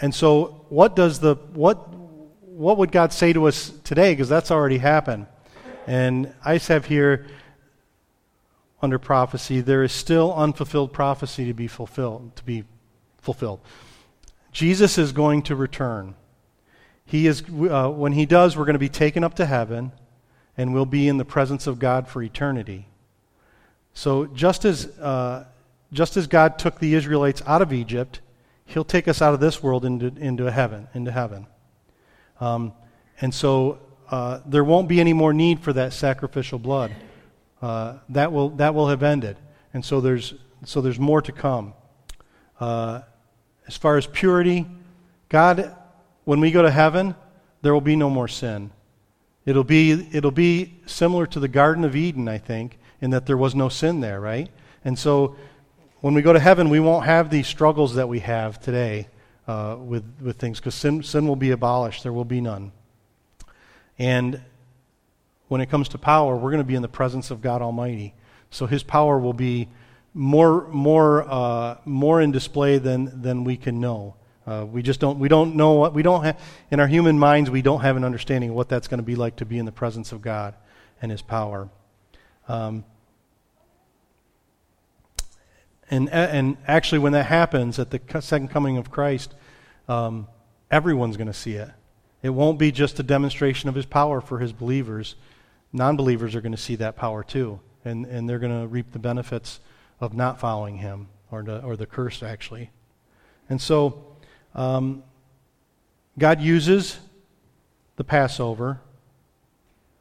and 0.00 0.14
so, 0.14 0.64
what 0.68 0.96
does 0.96 1.20
the 1.20 1.36
what 1.52 1.88
what 2.58 2.78
would 2.78 2.90
God 2.90 3.12
say 3.12 3.32
to 3.32 3.46
us 3.46 3.70
today? 3.84 4.12
Because 4.12 4.28
that's 4.28 4.50
already 4.50 4.78
happened. 4.78 5.26
And 5.86 6.34
I 6.44 6.58
have 6.58 6.86
here 6.86 7.26
under 8.82 8.98
prophecy, 8.98 9.60
there 9.60 9.82
is 9.82 9.92
still 9.92 10.34
unfulfilled 10.34 10.92
prophecy 10.92 11.46
to 11.46 11.54
be 11.54 11.66
fulfilled. 11.66 12.34
To 12.36 12.44
be 12.44 12.64
fulfilled. 13.18 13.60
Jesus 14.52 14.98
is 14.98 15.12
going 15.12 15.42
to 15.42 15.56
return. 15.56 16.14
He 17.08 17.26
is 17.26 17.42
uh, 17.42 17.88
when 17.88 18.12
he 18.12 18.26
does, 18.26 18.54
we're 18.54 18.66
going 18.66 18.74
to 18.74 18.78
be 18.78 18.90
taken 18.90 19.24
up 19.24 19.32
to 19.36 19.46
heaven 19.46 19.92
and 20.58 20.74
we'll 20.74 20.84
be 20.84 21.08
in 21.08 21.16
the 21.16 21.24
presence 21.24 21.66
of 21.66 21.78
God 21.78 22.06
for 22.06 22.22
eternity. 22.22 22.86
So, 23.94 24.26
just 24.26 24.66
as, 24.66 24.86
uh, 24.98 25.46
just 25.90 26.18
as 26.18 26.26
God 26.26 26.58
took 26.58 26.78
the 26.78 26.94
Israelites 26.94 27.42
out 27.46 27.62
of 27.62 27.72
Egypt, 27.72 28.20
He'll 28.66 28.84
take 28.84 29.08
us 29.08 29.22
out 29.22 29.32
of 29.32 29.40
this 29.40 29.62
world 29.62 29.86
into, 29.86 30.08
into 30.18 30.52
heaven. 30.52 30.86
Into 30.92 31.10
heaven. 31.10 31.46
Um, 32.40 32.74
and 33.22 33.32
so, 33.32 33.78
uh, 34.10 34.40
there 34.44 34.62
won't 34.62 34.86
be 34.86 35.00
any 35.00 35.14
more 35.14 35.32
need 35.32 35.60
for 35.60 35.72
that 35.72 35.94
sacrificial 35.94 36.58
blood. 36.58 36.94
Uh, 37.62 37.94
that, 38.10 38.30
will, 38.32 38.50
that 38.50 38.74
will 38.74 38.88
have 38.88 39.02
ended. 39.02 39.38
And 39.72 39.82
so, 39.82 40.02
there's, 40.02 40.34
so 40.66 40.82
there's 40.82 41.00
more 41.00 41.22
to 41.22 41.32
come. 41.32 41.72
Uh, 42.60 43.00
as 43.66 43.78
far 43.78 43.96
as 43.96 44.06
purity, 44.06 44.66
God, 45.30 45.74
when 46.28 46.40
we 46.40 46.50
go 46.50 46.60
to 46.60 46.70
heaven, 46.70 47.14
there 47.62 47.72
will 47.72 47.80
be 47.80 47.96
no 47.96 48.10
more 48.10 48.28
sin. 48.28 48.70
It'll 49.46 49.64
be, 49.64 50.06
it'll 50.12 50.30
be 50.30 50.74
similar 50.84 51.26
to 51.26 51.40
the 51.40 51.48
Garden 51.48 51.86
of 51.86 51.96
Eden, 51.96 52.28
I 52.28 52.36
think, 52.36 52.78
in 53.00 53.12
that 53.12 53.24
there 53.24 53.38
was 53.38 53.54
no 53.54 53.70
sin 53.70 54.00
there, 54.00 54.20
right? 54.20 54.50
And 54.84 54.98
so 54.98 55.36
when 56.00 56.12
we 56.12 56.20
go 56.20 56.34
to 56.34 56.38
heaven, 56.38 56.68
we 56.68 56.80
won't 56.80 57.06
have 57.06 57.30
these 57.30 57.46
struggles 57.46 57.94
that 57.94 58.10
we 58.10 58.18
have 58.18 58.60
today 58.60 59.08
uh, 59.46 59.76
with, 59.80 60.04
with 60.20 60.36
things 60.36 60.60
because 60.60 60.74
sin, 60.74 61.02
sin 61.02 61.26
will 61.26 61.34
be 61.34 61.50
abolished. 61.50 62.02
There 62.02 62.12
will 62.12 62.26
be 62.26 62.42
none. 62.42 62.72
And 63.98 64.42
when 65.46 65.62
it 65.62 65.70
comes 65.70 65.88
to 65.88 65.98
power, 65.98 66.36
we're 66.36 66.50
going 66.50 66.58
to 66.58 66.62
be 66.62 66.74
in 66.74 66.82
the 66.82 66.88
presence 66.88 67.30
of 67.30 67.40
God 67.40 67.62
Almighty. 67.62 68.12
So 68.50 68.66
his 68.66 68.82
power 68.82 69.18
will 69.18 69.32
be 69.32 69.68
more, 70.12 70.68
more, 70.68 71.24
uh, 71.26 71.78
more 71.86 72.20
in 72.20 72.32
display 72.32 72.76
than, 72.76 73.22
than 73.22 73.44
we 73.44 73.56
can 73.56 73.80
know. 73.80 74.14
Uh, 74.48 74.64
we 74.64 74.80
just 74.80 74.98
don't, 74.98 75.18
we 75.18 75.28
don't 75.28 75.56
know 75.56 75.72
what, 75.74 75.92
we 75.92 76.02
don't 76.02 76.24
have, 76.24 76.40
in 76.70 76.80
our 76.80 76.86
human 76.86 77.18
minds, 77.18 77.50
we 77.50 77.60
don't 77.60 77.82
have 77.82 77.98
an 77.98 78.04
understanding 78.04 78.48
of 78.48 78.56
what 78.56 78.66
that's 78.66 78.88
going 78.88 78.98
to 78.98 79.04
be 79.04 79.14
like 79.14 79.36
to 79.36 79.44
be 79.44 79.58
in 79.58 79.66
the 79.66 79.72
presence 79.72 80.10
of 80.10 80.22
God 80.22 80.54
and 81.02 81.10
His 81.10 81.20
power. 81.20 81.68
Um, 82.48 82.86
and, 85.90 86.08
and 86.08 86.56
actually, 86.66 87.00
when 87.00 87.12
that 87.12 87.26
happens 87.26 87.78
at 87.78 87.90
the 87.90 88.00
second 88.22 88.48
coming 88.48 88.78
of 88.78 88.90
Christ, 88.90 89.34
um, 89.86 90.26
everyone's 90.70 91.18
going 91.18 91.26
to 91.26 91.34
see 91.34 91.54
it. 91.54 91.68
It 92.22 92.30
won't 92.30 92.58
be 92.58 92.72
just 92.72 92.98
a 92.98 93.02
demonstration 93.02 93.68
of 93.68 93.74
His 93.74 93.84
power 93.84 94.22
for 94.22 94.38
His 94.38 94.54
believers. 94.54 95.14
Non 95.74 95.94
believers 95.94 96.34
are 96.34 96.40
going 96.40 96.52
to 96.52 96.58
see 96.58 96.76
that 96.76 96.96
power 96.96 97.22
too, 97.22 97.60
and, 97.84 98.06
and 98.06 98.26
they're 98.26 98.38
going 98.38 98.62
to 98.62 98.66
reap 98.66 98.92
the 98.92 98.98
benefits 98.98 99.60
of 100.00 100.14
not 100.14 100.40
following 100.40 100.78
Him, 100.78 101.08
or, 101.30 101.42
the, 101.42 101.62
or 101.62 101.76
the 101.76 101.84
curse, 101.84 102.22
actually. 102.22 102.70
And 103.50 103.60
so, 103.60 104.07
um, 104.58 105.04
God 106.18 106.40
uses 106.40 106.98
the 107.94 108.02
Passover 108.02 108.80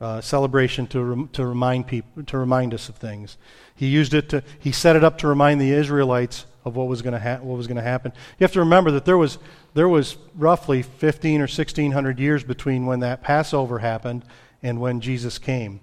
uh, 0.01 0.19
celebration 0.19 0.87
to, 0.87 1.03
rem- 1.03 1.27
to 1.29 1.45
remind 1.45 1.85
people 1.85 2.23
to 2.23 2.37
remind 2.39 2.73
us 2.73 2.89
of 2.89 2.95
things. 2.95 3.37
He 3.75 3.85
used 3.85 4.15
it 4.15 4.29
to 4.29 4.43
he 4.57 4.71
set 4.71 4.95
it 4.95 5.03
up 5.03 5.19
to 5.19 5.27
remind 5.27 5.61
the 5.61 5.71
Israelites 5.71 6.45
of 6.65 6.75
what 6.75 6.87
was 6.87 7.03
going 7.03 7.13
to 7.13 7.19
ha- 7.19 7.37
what 7.37 7.55
was 7.55 7.67
going 7.67 7.77
to 7.77 7.83
happen. 7.83 8.11
You 8.39 8.43
have 8.45 8.51
to 8.53 8.59
remember 8.59 8.89
that 8.91 9.05
there 9.05 9.17
was 9.17 9.37
there 9.75 9.87
was 9.87 10.17
roughly 10.35 10.81
15 10.81 11.39
or 11.39 11.43
1600 11.43 12.19
years 12.19 12.43
between 12.43 12.87
when 12.87 13.01
that 13.01 13.21
Passover 13.21 13.77
happened 13.77 14.25
and 14.63 14.81
when 14.81 15.01
Jesus 15.01 15.37
came. 15.37 15.81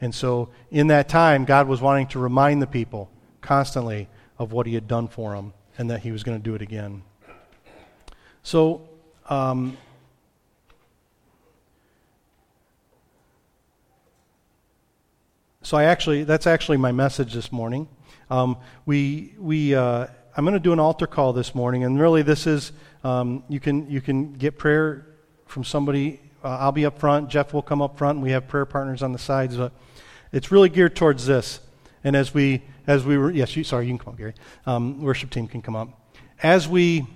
And 0.00 0.14
so 0.14 0.48
in 0.70 0.86
that 0.88 1.08
time 1.08 1.44
God 1.44 1.66
was 1.66 1.80
wanting 1.80 2.06
to 2.08 2.20
remind 2.20 2.62
the 2.62 2.68
people 2.68 3.10
constantly 3.40 4.08
of 4.38 4.52
what 4.52 4.68
he 4.68 4.74
had 4.74 4.86
done 4.86 5.08
for 5.08 5.34
them 5.34 5.54
and 5.76 5.90
that 5.90 6.02
he 6.02 6.12
was 6.12 6.22
going 6.22 6.38
to 6.38 6.42
do 6.42 6.54
it 6.54 6.62
again. 6.62 7.02
So, 8.44 8.88
um, 9.28 9.76
so 15.62 15.76
I 15.76 15.84
actually, 15.84 16.24
that's 16.24 16.46
actually 16.46 16.76
my 16.76 16.90
message 16.90 17.34
this 17.34 17.52
morning. 17.52 17.88
Um, 18.30 18.56
we, 18.84 19.34
we, 19.38 19.74
uh, 19.74 20.08
I'm 20.36 20.44
going 20.44 20.54
to 20.54 20.60
do 20.60 20.72
an 20.72 20.80
altar 20.80 21.06
call 21.06 21.32
this 21.32 21.54
morning, 21.54 21.84
and 21.84 22.00
really, 22.00 22.22
this 22.22 22.46
is 22.46 22.72
um, 23.04 23.44
you 23.48 23.60
can 23.60 23.90
you 23.90 24.00
can 24.00 24.32
get 24.32 24.58
prayer 24.58 25.06
from 25.46 25.62
somebody. 25.62 26.20
Uh, 26.42 26.56
I'll 26.60 26.72
be 26.72 26.86
up 26.86 26.98
front. 26.98 27.28
Jeff 27.28 27.52
will 27.52 27.62
come 27.62 27.82
up 27.82 27.98
front. 27.98 28.16
And 28.16 28.22
we 28.22 28.30
have 28.30 28.48
prayer 28.48 28.64
partners 28.64 29.02
on 29.02 29.12
the 29.12 29.18
sides, 29.18 29.56
but 29.56 29.72
it's 30.32 30.50
really 30.50 30.70
geared 30.70 30.96
towards 30.96 31.26
this. 31.26 31.60
And 32.02 32.16
as 32.16 32.32
we 32.32 32.62
as 32.86 33.04
we 33.04 33.18
were, 33.18 33.30
yes, 33.30 33.54
you, 33.54 33.62
sorry, 33.62 33.86
you 33.86 33.90
can 33.90 33.98
come 33.98 34.14
up, 34.14 34.18
Gary. 34.18 34.34
Um, 34.64 35.02
worship 35.02 35.30
team 35.30 35.46
can 35.46 35.60
come 35.60 35.76
up. 35.76 35.88
As 36.42 36.66
we 36.66 37.06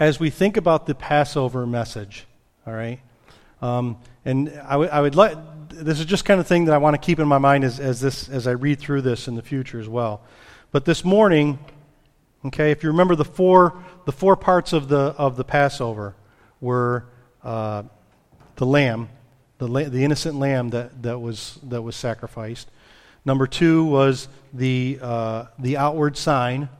as 0.00 0.18
we 0.18 0.30
think 0.30 0.56
about 0.56 0.86
the 0.86 0.94
Passover 0.94 1.66
message, 1.66 2.26
all 2.66 2.72
right, 2.72 3.00
um, 3.60 3.98
and 4.24 4.48
I, 4.64 4.72
w- 4.72 4.90
I 4.90 5.00
would 5.02 5.14
let 5.14 5.36
this 5.68 6.00
is 6.00 6.06
just 6.06 6.24
kind 6.24 6.40
of 6.40 6.46
thing 6.46 6.64
that 6.64 6.74
I 6.74 6.78
want 6.78 6.94
to 6.94 6.98
keep 6.98 7.20
in 7.20 7.28
my 7.28 7.38
mind 7.38 7.64
as, 7.64 7.78
as 7.78 8.00
this 8.00 8.28
as 8.28 8.46
I 8.46 8.52
read 8.52 8.80
through 8.80 9.02
this 9.02 9.28
in 9.28 9.34
the 9.34 9.42
future 9.42 9.78
as 9.78 9.88
well. 9.88 10.22
But 10.72 10.86
this 10.86 11.04
morning, 11.04 11.58
okay, 12.46 12.70
if 12.70 12.82
you 12.82 12.88
remember 12.88 13.14
the 13.14 13.26
four 13.26 13.84
the 14.06 14.12
four 14.12 14.36
parts 14.36 14.72
of 14.72 14.88
the 14.88 15.14
of 15.18 15.36
the 15.36 15.44
Passover 15.44 16.14
were 16.62 17.04
uh, 17.44 17.82
the 18.56 18.66
lamb, 18.66 19.10
the 19.58 19.68
la- 19.68 19.88
the 19.88 20.02
innocent 20.02 20.38
lamb 20.38 20.70
that, 20.70 21.02
that 21.02 21.18
was 21.20 21.58
that 21.64 21.82
was 21.82 21.94
sacrificed. 21.94 22.70
Number 23.26 23.46
two 23.46 23.84
was 23.84 24.28
the 24.54 24.98
uh, 25.02 25.44
the 25.58 25.76
outward 25.76 26.16
sign 26.16 26.70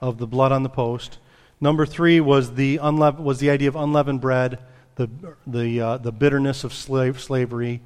of 0.00 0.18
the 0.18 0.26
blood 0.26 0.50
on 0.50 0.64
the 0.64 0.68
post. 0.68 1.18
Number 1.64 1.86
three 1.86 2.20
was 2.20 2.56
the 2.56 2.76
unleav- 2.76 3.18
was 3.18 3.38
the 3.38 3.48
idea 3.48 3.68
of 3.68 3.74
unleavened 3.74 4.20
bread, 4.20 4.58
the 4.96 5.08
the 5.46 5.80
uh, 5.80 5.96
the 5.96 6.12
bitterness 6.12 6.62
of 6.62 6.74
slave 6.74 7.18
slavery, 7.18 7.80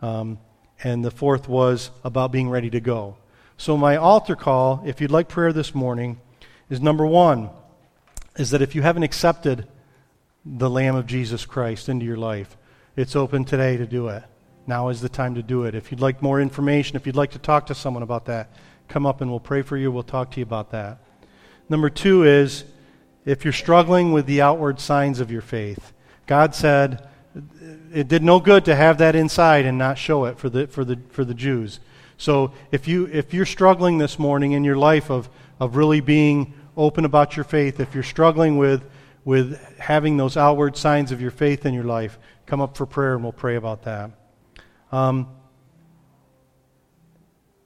um, 0.00 0.38
and 0.84 1.04
the 1.04 1.10
fourth 1.10 1.48
was 1.48 1.90
about 2.04 2.30
being 2.30 2.48
ready 2.48 2.70
to 2.70 2.78
go. 2.78 3.16
So, 3.56 3.76
my 3.76 3.96
altar 3.96 4.36
call, 4.36 4.84
if 4.86 5.00
you'd 5.00 5.10
like 5.10 5.26
prayer 5.26 5.52
this 5.52 5.74
morning, 5.74 6.20
is 6.70 6.80
number 6.80 7.04
one, 7.04 7.50
is 8.36 8.50
that 8.50 8.62
if 8.62 8.76
you 8.76 8.82
haven't 8.82 9.02
accepted 9.02 9.66
the 10.44 10.70
Lamb 10.70 10.94
of 10.94 11.04
Jesus 11.04 11.44
Christ 11.44 11.88
into 11.88 12.06
your 12.06 12.16
life, 12.16 12.56
it's 12.94 13.16
open 13.16 13.44
today 13.44 13.76
to 13.76 13.84
do 13.84 14.06
it. 14.06 14.22
Now 14.68 14.90
is 14.90 15.00
the 15.00 15.08
time 15.08 15.34
to 15.34 15.42
do 15.42 15.64
it. 15.64 15.74
If 15.74 15.90
you'd 15.90 16.00
like 16.00 16.22
more 16.22 16.40
information, 16.40 16.94
if 16.94 17.04
you'd 17.04 17.16
like 17.16 17.32
to 17.32 17.40
talk 17.40 17.66
to 17.66 17.74
someone 17.74 18.04
about 18.04 18.26
that, 18.26 18.54
come 18.86 19.04
up 19.04 19.20
and 19.20 19.28
we'll 19.28 19.40
pray 19.40 19.62
for 19.62 19.76
you. 19.76 19.90
We'll 19.90 20.04
talk 20.04 20.30
to 20.30 20.38
you 20.38 20.44
about 20.44 20.70
that. 20.70 21.00
Number 21.68 21.90
two 21.90 22.22
is 22.22 22.62
if 23.24 23.44
you're 23.44 23.52
struggling 23.52 24.12
with 24.12 24.26
the 24.26 24.40
outward 24.40 24.80
signs 24.80 25.20
of 25.20 25.30
your 25.30 25.40
faith, 25.40 25.92
God 26.26 26.54
said 26.54 27.08
it 27.92 28.08
did 28.08 28.22
no 28.22 28.40
good 28.40 28.64
to 28.66 28.74
have 28.74 28.98
that 28.98 29.14
inside 29.14 29.64
and 29.66 29.78
not 29.78 29.98
show 29.98 30.24
it 30.24 30.38
for 30.38 30.48
the, 30.48 30.66
for 30.66 30.84
the, 30.84 30.98
for 31.10 31.24
the 31.24 31.34
Jews. 31.34 31.80
So 32.16 32.52
if, 32.70 32.86
you, 32.86 33.06
if 33.06 33.34
you're 33.34 33.46
struggling 33.46 33.98
this 33.98 34.18
morning 34.18 34.52
in 34.52 34.64
your 34.64 34.76
life 34.76 35.10
of, 35.10 35.28
of 35.58 35.76
really 35.76 36.00
being 36.00 36.54
open 36.76 37.04
about 37.04 37.36
your 37.36 37.44
faith, 37.44 37.80
if 37.80 37.94
you're 37.94 38.02
struggling 38.02 38.56
with, 38.56 38.84
with 39.24 39.60
having 39.78 40.16
those 40.16 40.36
outward 40.36 40.76
signs 40.76 41.12
of 41.12 41.20
your 41.20 41.30
faith 41.30 41.66
in 41.66 41.74
your 41.74 41.84
life, 41.84 42.18
come 42.46 42.60
up 42.60 42.76
for 42.76 42.86
prayer 42.86 43.14
and 43.14 43.22
we'll 43.22 43.32
pray 43.32 43.56
about 43.56 43.82
that. 43.84 44.10
Um, 44.92 45.28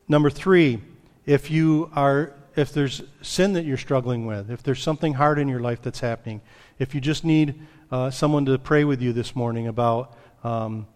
number 0.08 0.30
three, 0.30 0.80
if 1.26 1.50
you 1.50 1.90
are 1.94 2.32
if 2.58 2.72
there's 2.72 3.02
sin 3.22 3.52
that 3.52 3.64
you're 3.64 3.76
struggling 3.76 4.26
with, 4.26 4.50
if 4.50 4.62
there's 4.62 4.82
something 4.82 5.14
hard 5.14 5.38
in 5.38 5.48
your 5.48 5.60
life 5.60 5.80
that's 5.80 6.00
happening, 6.00 6.40
if 6.78 6.94
you 6.94 7.00
just 7.00 7.24
need 7.24 7.60
uh, 7.92 8.10
someone 8.10 8.44
to 8.46 8.58
pray 8.58 8.84
with 8.84 9.00
you 9.00 9.12
this 9.12 9.36
morning 9.36 9.68
about 9.68 10.18
um, 10.42 10.86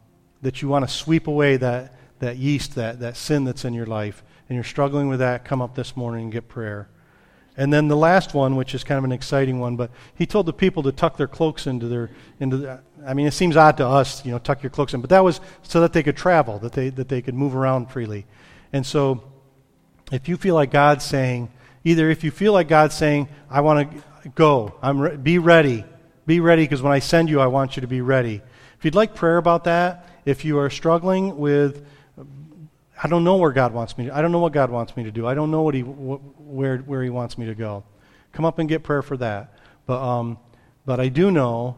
that 0.42 0.60
you 0.60 0.68
want 0.68 0.86
to 0.86 0.92
sweep 0.92 1.26
away 1.28 1.56
that 1.56 1.94
that 2.18 2.36
yeast, 2.36 2.76
that, 2.76 3.00
that 3.00 3.16
sin 3.16 3.44
that's 3.44 3.64
in 3.64 3.74
your 3.74 3.86
life, 3.86 4.22
and 4.48 4.54
you're 4.54 4.64
struggling 4.64 5.08
with 5.08 5.18
that, 5.18 5.44
come 5.44 5.60
up 5.60 5.74
this 5.74 5.96
morning 5.96 6.24
and 6.24 6.32
get 6.32 6.48
prayer. 6.48 6.88
And 7.56 7.72
then 7.72 7.88
the 7.88 7.96
last 7.96 8.32
one, 8.32 8.54
which 8.54 8.74
is 8.74 8.84
kind 8.84 8.96
of 8.96 9.04
an 9.04 9.12
exciting 9.12 9.58
one, 9.58 9.76
but 9.76 9.90
he 10.14 10.24
told 10.24 10.46
the 10.46 10.52
people 10.52 10.84
to 10.84 10.92
tuck 10.92 11.16
their 11.16 11.26
cloaks 11.26 11.66
into 11.66 11.88
their 11.88 12.10
into. 12.38 12.56
The, 12.58 12.80
I 13.04 13.14
mean, 13.14 13.26
it 13.26 13.34
seems 13.34 13.56
odd 13.56 13.76
to 13.78 13.86
us, 13.86 14.24
you 14.24 14.30
know, 14.30 14.38
tuck 14.38 14.62
your 14.62 14.70
cloaks 14.70 14.94
in, 14.94 15.00
but 15.00 15.10
that 15.10 15.22
was 15.22 15.40
so 15.62 15.80
that 15.80 15.92
they 15.92 16.02
could 16.02 16.16
travel, 16.16 16.58
that 16.60 16.72
they 16.72 16.90
that 16.90 17.08
they 17.08 17.22
could 17.22 17.34
move 17.34 17.54
around 17.54 17.90
freely. 17.90 18.24
And 18.72 18.86
so, 18.86 19.31
if 20.12 20.28
you 20.28 20.36
feel 20.36 20.54
like 20.54 20.70
God's 20.70 21.04
saying, 21.04 21.50
either 21.82 22.10
if 22.10 22.22
you 22.22 22.30
feel 22.30 22.52
like 22.52 22.68
God's 22.68 22.94
saying, 22.94 23.28
"I 23.50 23.62
want 23.62 23.90
to 24.22 24.28
go, 24.28 24.74
I'm 24.80 25.00
re- 25.00 25.16
be 25.16 25.38
ready, 25.38 25.84
be 26.26 26.38
ready," 26.38 26.62
because 26.62 26.82
when 26.82 26.92
I 26.92 27.00
send 27.00 27.28
you, 27.28 27.40
I 27.40 27.48
want 27.48 27.76
you 27.76 27.80
to 27.80 27.88
be 27.88 28.00
ready. 28.00 28.40
If 28.78 28.84
you'd 28.84 28.94
like 28.94 29.14
prayer 29.14 29.38
about 29.38 29.64
that, 29.64 30.08
if 30.24 30.44
you 30.44 30.58
are 30.58 30.70
struggling 30.70 31.36
with 31.38 31.84
I 33.02 33.08
don't 33.08 33.24
know 33.24 33.36
where 33.36 33.50
God 33.50 33.72
wants 33.72 33.98
me 33.98 34.06
to. 34.06 34.16
I 34.16 34.22
don't 34.22 34.30
know 34.30 34.38
what 34.38 34.52
God 34.52 34.70
wants 34.70 34.96
me 34.96 35.02
to 35.02 35.10
do. 35.10 35.26
I 35.26 35.34
don't 35.34 35.50
know 35.50 35.62
what 35.62 35.74
he, 35.74 35.80
where, 35.80 36.78
where 36.78 37.02
He 37.02 37.10
wants 37.10 37.36
me 37.36 37.46
to 37.46 37.54
go. 37.54 37.82
Come 38.30 38.44
up 38.44 38.60
and 38.60 38.68
get 38.68 38.84
prayer 38.84 39.02
for 39.02 39.16
that. 39.16 39.52
But, 39.86 40.00
um, 40.00 40.38
but 40.86 41.00
I 41.00 41.08
do 41.08 41.32
know 41.32 41.76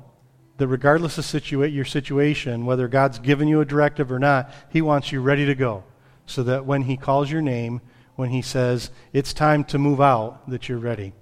that 0.58 0.68
regardless 0.68 1.16
of 1.16 1.24
situa- 1.24 1.72
your 1.72 1.86
situation, 1.86 2.66
whether 2.66 2.88
God's 2.88 3.18
given 3.18 3.48
you 3.48 3.62
a 3.62 3.64
directive 3.64 4.12
or 4.12 4.18
not, 4.18 4.52
He 4.68 4.82
wants 4.82 5.12
you 5.12 5.22
ready 5.22 5.46
to 5.46 5.54
go. 5.54 5.84
So 6.26 6.42
that 6.42 6.66
when 6.66 6.82
He 6.82 6.98
calls 6.98 7.30
your 7.30 7.42
name, 7.42 7.80
when 8.16 8.30
He 8.30 8.42
says, 8.42 8.90
it's 9.12 9.32
time 9.32 9.64
to 9.64 9.78
move 9.78 10.00
out, 10.00 10.48
that 10.48 10.68
you're 10.68 10.78
ready. 10.78 11.12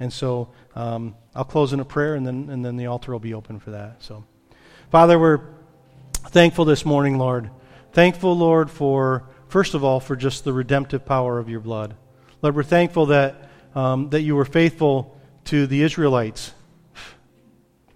And 0.00 0.12
so 0.12 0.48
um, 0.74 1.14
I'll 1.34 1.44
close 1.44 1.72
in 1.72 1.80
a 1.80 1.84
prayer, 1.84 2.14
and 2.14 2.26
then, 2.26 2.48
and 2.50 2.64
then 2.64 2.76
the 2.76 2.86
altar 2.86 3.12
will 3.12 3.20
be 3.20 3.34
open 3.34 3.58
for 3.58 3.70
that. 3.70 4.02
So, 4.02 4.24
Father, 4.90 5.18
we're 5.18 5.40
thankful 6.28 6.64
this 6.64 6.84
morning, 6.84 7.18
Lord. 7.18 7.50
Thankful, 7.92 8.36
Lord, 8.36 8.70
for 8.70 9.24
First 9.54 9.74
of 9.74 9.84
all, 9.84 10.00
for 10.00 10.16
just 10.16 10.42
the 10.42 10.52
redemptive 10.52 11.04
power 11.04 11.38
of 11.38 11.48
your 11.48 11.60
blood. 11.60 11.94
Lord, 12.42 12.56
we're 12.56 12.64
thankful 12.64 13.06
that, 13.06 13.48
um, 13.76 14.10
that 14.10 14.22
you 14.22 14.34
were 14.34 14.44
faithful 14.44 15.16
to 15.44 15.68
the 15.68 15.82
Israelites 15.82 16.50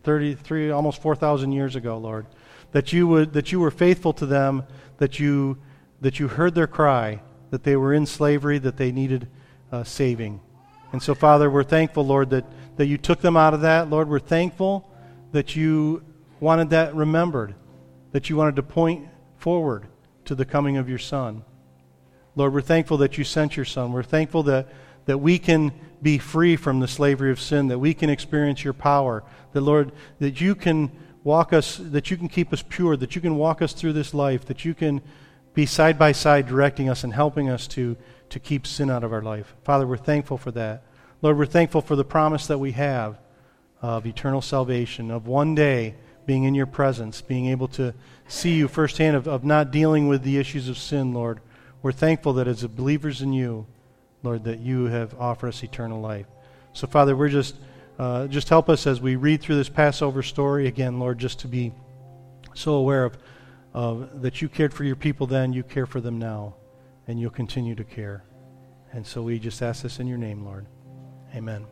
33, 0.05 0.71
almost 0.71 1.03
4,000 1.03 1.51
years 1.51 1.75
ago, 1.75 1.99
Lord. 1.99 2.27
That 2.71 2.93
you, 2.93 3.09
would, 3.09 3.33
that 3.33 3.51
you 3.51 3.59
were 3.59 3.73
faithful 3.73 4.13
to 4.13 4.27
them, 4.27 4.63
that 4.99 5.19
you, 5.19 5.59
that 6.01 6.21
you 6.21 6.29
heard 6.29 6.55
their 6.55 6.69
cry, 6.69 7.23
that 7.51 7.65
they 7.65 7.77
were 7.77 7.95
in 7.95 8.07
slavery, 8.07 8.59
that 8.59 8.77
they 8.77 8.93
needed 8.93 9.29
uh, 9.73 9.85
saving. 9.85 10.41
And 10.93 11.03
so, 11.03 11.15
Father, 11.15 11.51
we're 11.51 11.65
thankful, 11.65 12.07
Lord, 12.07 12.31
that, 12.31 12.45
that 12.77 12.87
you 12.87 12.99
took 12.99 13.21
them 13.21 13.37
out 13.37 13.55
of 13.55 13.61
that. 13.63 13.91
Lord, 13.91 14.09
we're 14.09 14.19
thankful 14.19 14.91
that 15.33 15.55
you 15.55 16.03
wanted 16.41 16.71
that 16.71 16.95
remembered, 16.95 17.55
that 18.13 18.31
you 18.31 18.37
wanted 18.37 18.57
to 18.57 18.63
point 18.63 19.09
forward 19.37 19.87
to 20.25 20.35
the 20.35 20.45
coming 20.45 20.77
of 20.77 20.89
your 20.89 20.99
Son. 20.99 21.45
Lord, 22.37 22.55
we're 22.55 22.61
thankful 22.61 22.99
that 22.99 23.19
you 23.19 23.25
sent 23.25 23.57
your 23.57 23.65
Son. 23.65 23.93
We're 23.93 24.03
thankful 24.03 24.45
that, 24.45 24.69
that 25.07 25.19
we 25.19 25.39
can 25.39 25.73
be 26.01 26.19
free 26.19 26.57
from 26.57 26.81
the 26.81 26.89
slavery 26.89 27.31
of 27.31 27.41
sin, 27.41 27.69
that 27.69 27.79
we 27.79 27.93
can 27.93 28.09
experience 28.09 28.63
your 28.63 28.73
power, 28.73 29.25
that, 29.53 29.61
Lord, 29.61 29.93
that 30.21 30.41
you 30.41 30.55
can 30.55 30.91
walk 31.25 31.53
us, 31.53 31.77
that 31.79 32.11
you 32.11 32.17
can 32.17 32.29
keep 32.29 32.53
us 32.53 32.63
pure, 32.67 32.97
that 32.97 33.15
you 33.15 33.21
can 33.21 33.37
walk 33.37 33.61
us 33.61 33.73
through 33.73 33.93
this 33.93 34.15
life, 34.15 34.45
that 34.47 34.65
you 34.65 34.75
can 34.75 35.03
be 35.55 35.67
side 35.67 35.99
by 35.99 36.13
side 36.13 36.47
directing 36.47 36.89
us 36.89 37.05
and 37.05 37.13
helping 37.13 37.49
us 37.49 37.67
to, 37.69 37.97
to 38.31 38.39
keep 38.39 38.67
sin 38.67 38.91
out 38.91 39.05
of 39.05 39.13
our 39.13 39.23
life. 39.23 39.55
Father, 39.65 39.87
we're 39.87 39.97
thankful 39.97 40.39
for 40.39 40.51
that. 40.53 40.85
Lord, 41.21 41.37
we're 41.37 41.47
thankful 41.47 41.81
for 41.81 41.97
the 41.97 42.05
promise 42.05 42.47
that 42.47 42.59
we 42.59 42.73
have 42.73 43.19
of 43.83 44.07
eternal 44.07 44.43
salvation, 44.43 45.11
of 45.11 45.27
one 45.27 45.55
day 45.55 45.95
being 46.27 46.45
in 46.45 46.55
your 46.55 46.67
presence, 46.67 47.21
being 47.23 47.47
able 47.47 47.69
to 47.69 47.95
see 48.29 48.55
you 48.55 48.69
firsthand, 48.69 49.17
of, 49.17 49.27
of 49.27 49.45
not 49.45 49.71
dealing 49.71 50.09
with 50.09 50.23
the 50.23 50.37
issues 50.37 50.69
of 50.69 50.77
sin, 50.77 51.15
Lord, 51.15 51.41
we're 51.83 51.93
thankful 51.93 52.35
that 52.35 52.47
as 52.47 52.67
believers 52.67 53.23
in 53.23 53.33
you, 53.33 53.67
Lord, 54.23 54.45
that 54.45 54.59
you 54.59 54.85
have 54.85 55.19
offered 55.19 55.49
us 55.49 55.63
eternal 55.63 56.01
life. 56.01 56.27
So, 56.73 56.87
Father, 56.87 57.17
we're 57.17 57.29
just, 57.29 57.57
uh, 57.99 58.27
just 58.27 58.49
help 58.49 58.69
us 58.69 58.87
as 58.87 59.01
we 59.01 59.17
read 59.17 59.41
through 59.41 59.57
this 59.57 59.69
Passover 59.69 60.23
story 60.23 60.67
again, 60.67 60.99
Lord, 60.99 61.19
just 61.19 61.39
to 61.41 61.49
be 61.49 61.73
so 62.55 62.75
aware 62.75 63.05
of, 63.05 63.17
that 63.73 64.43
you 64.43 64.49
cared 64.49 64.75
for 64.75 64.85
your 64.85 64.97
people 64.97 65.27
then, 65.27 65.53
you 65.53 65.63
care 65.63 65.87
for 65.87 66.01
them 66.01 66.19
now, 66.19 66.57
and 67.07 67.21
you'll 67.21 67.31
continue 67.31 67.75
to 67.75 67.85
care. 67.85 68.25
And 68.93 69.07
so 69.07 69.23
we 69.23 69.39
just 69.39 69.63
ask 69.63 69.83
this 69.83 70.01
in 70.01 70.07
your 70.07 70.19
name, 70.19 70.45
Lord. 70.45 70.67
Amen. 71.35 71.67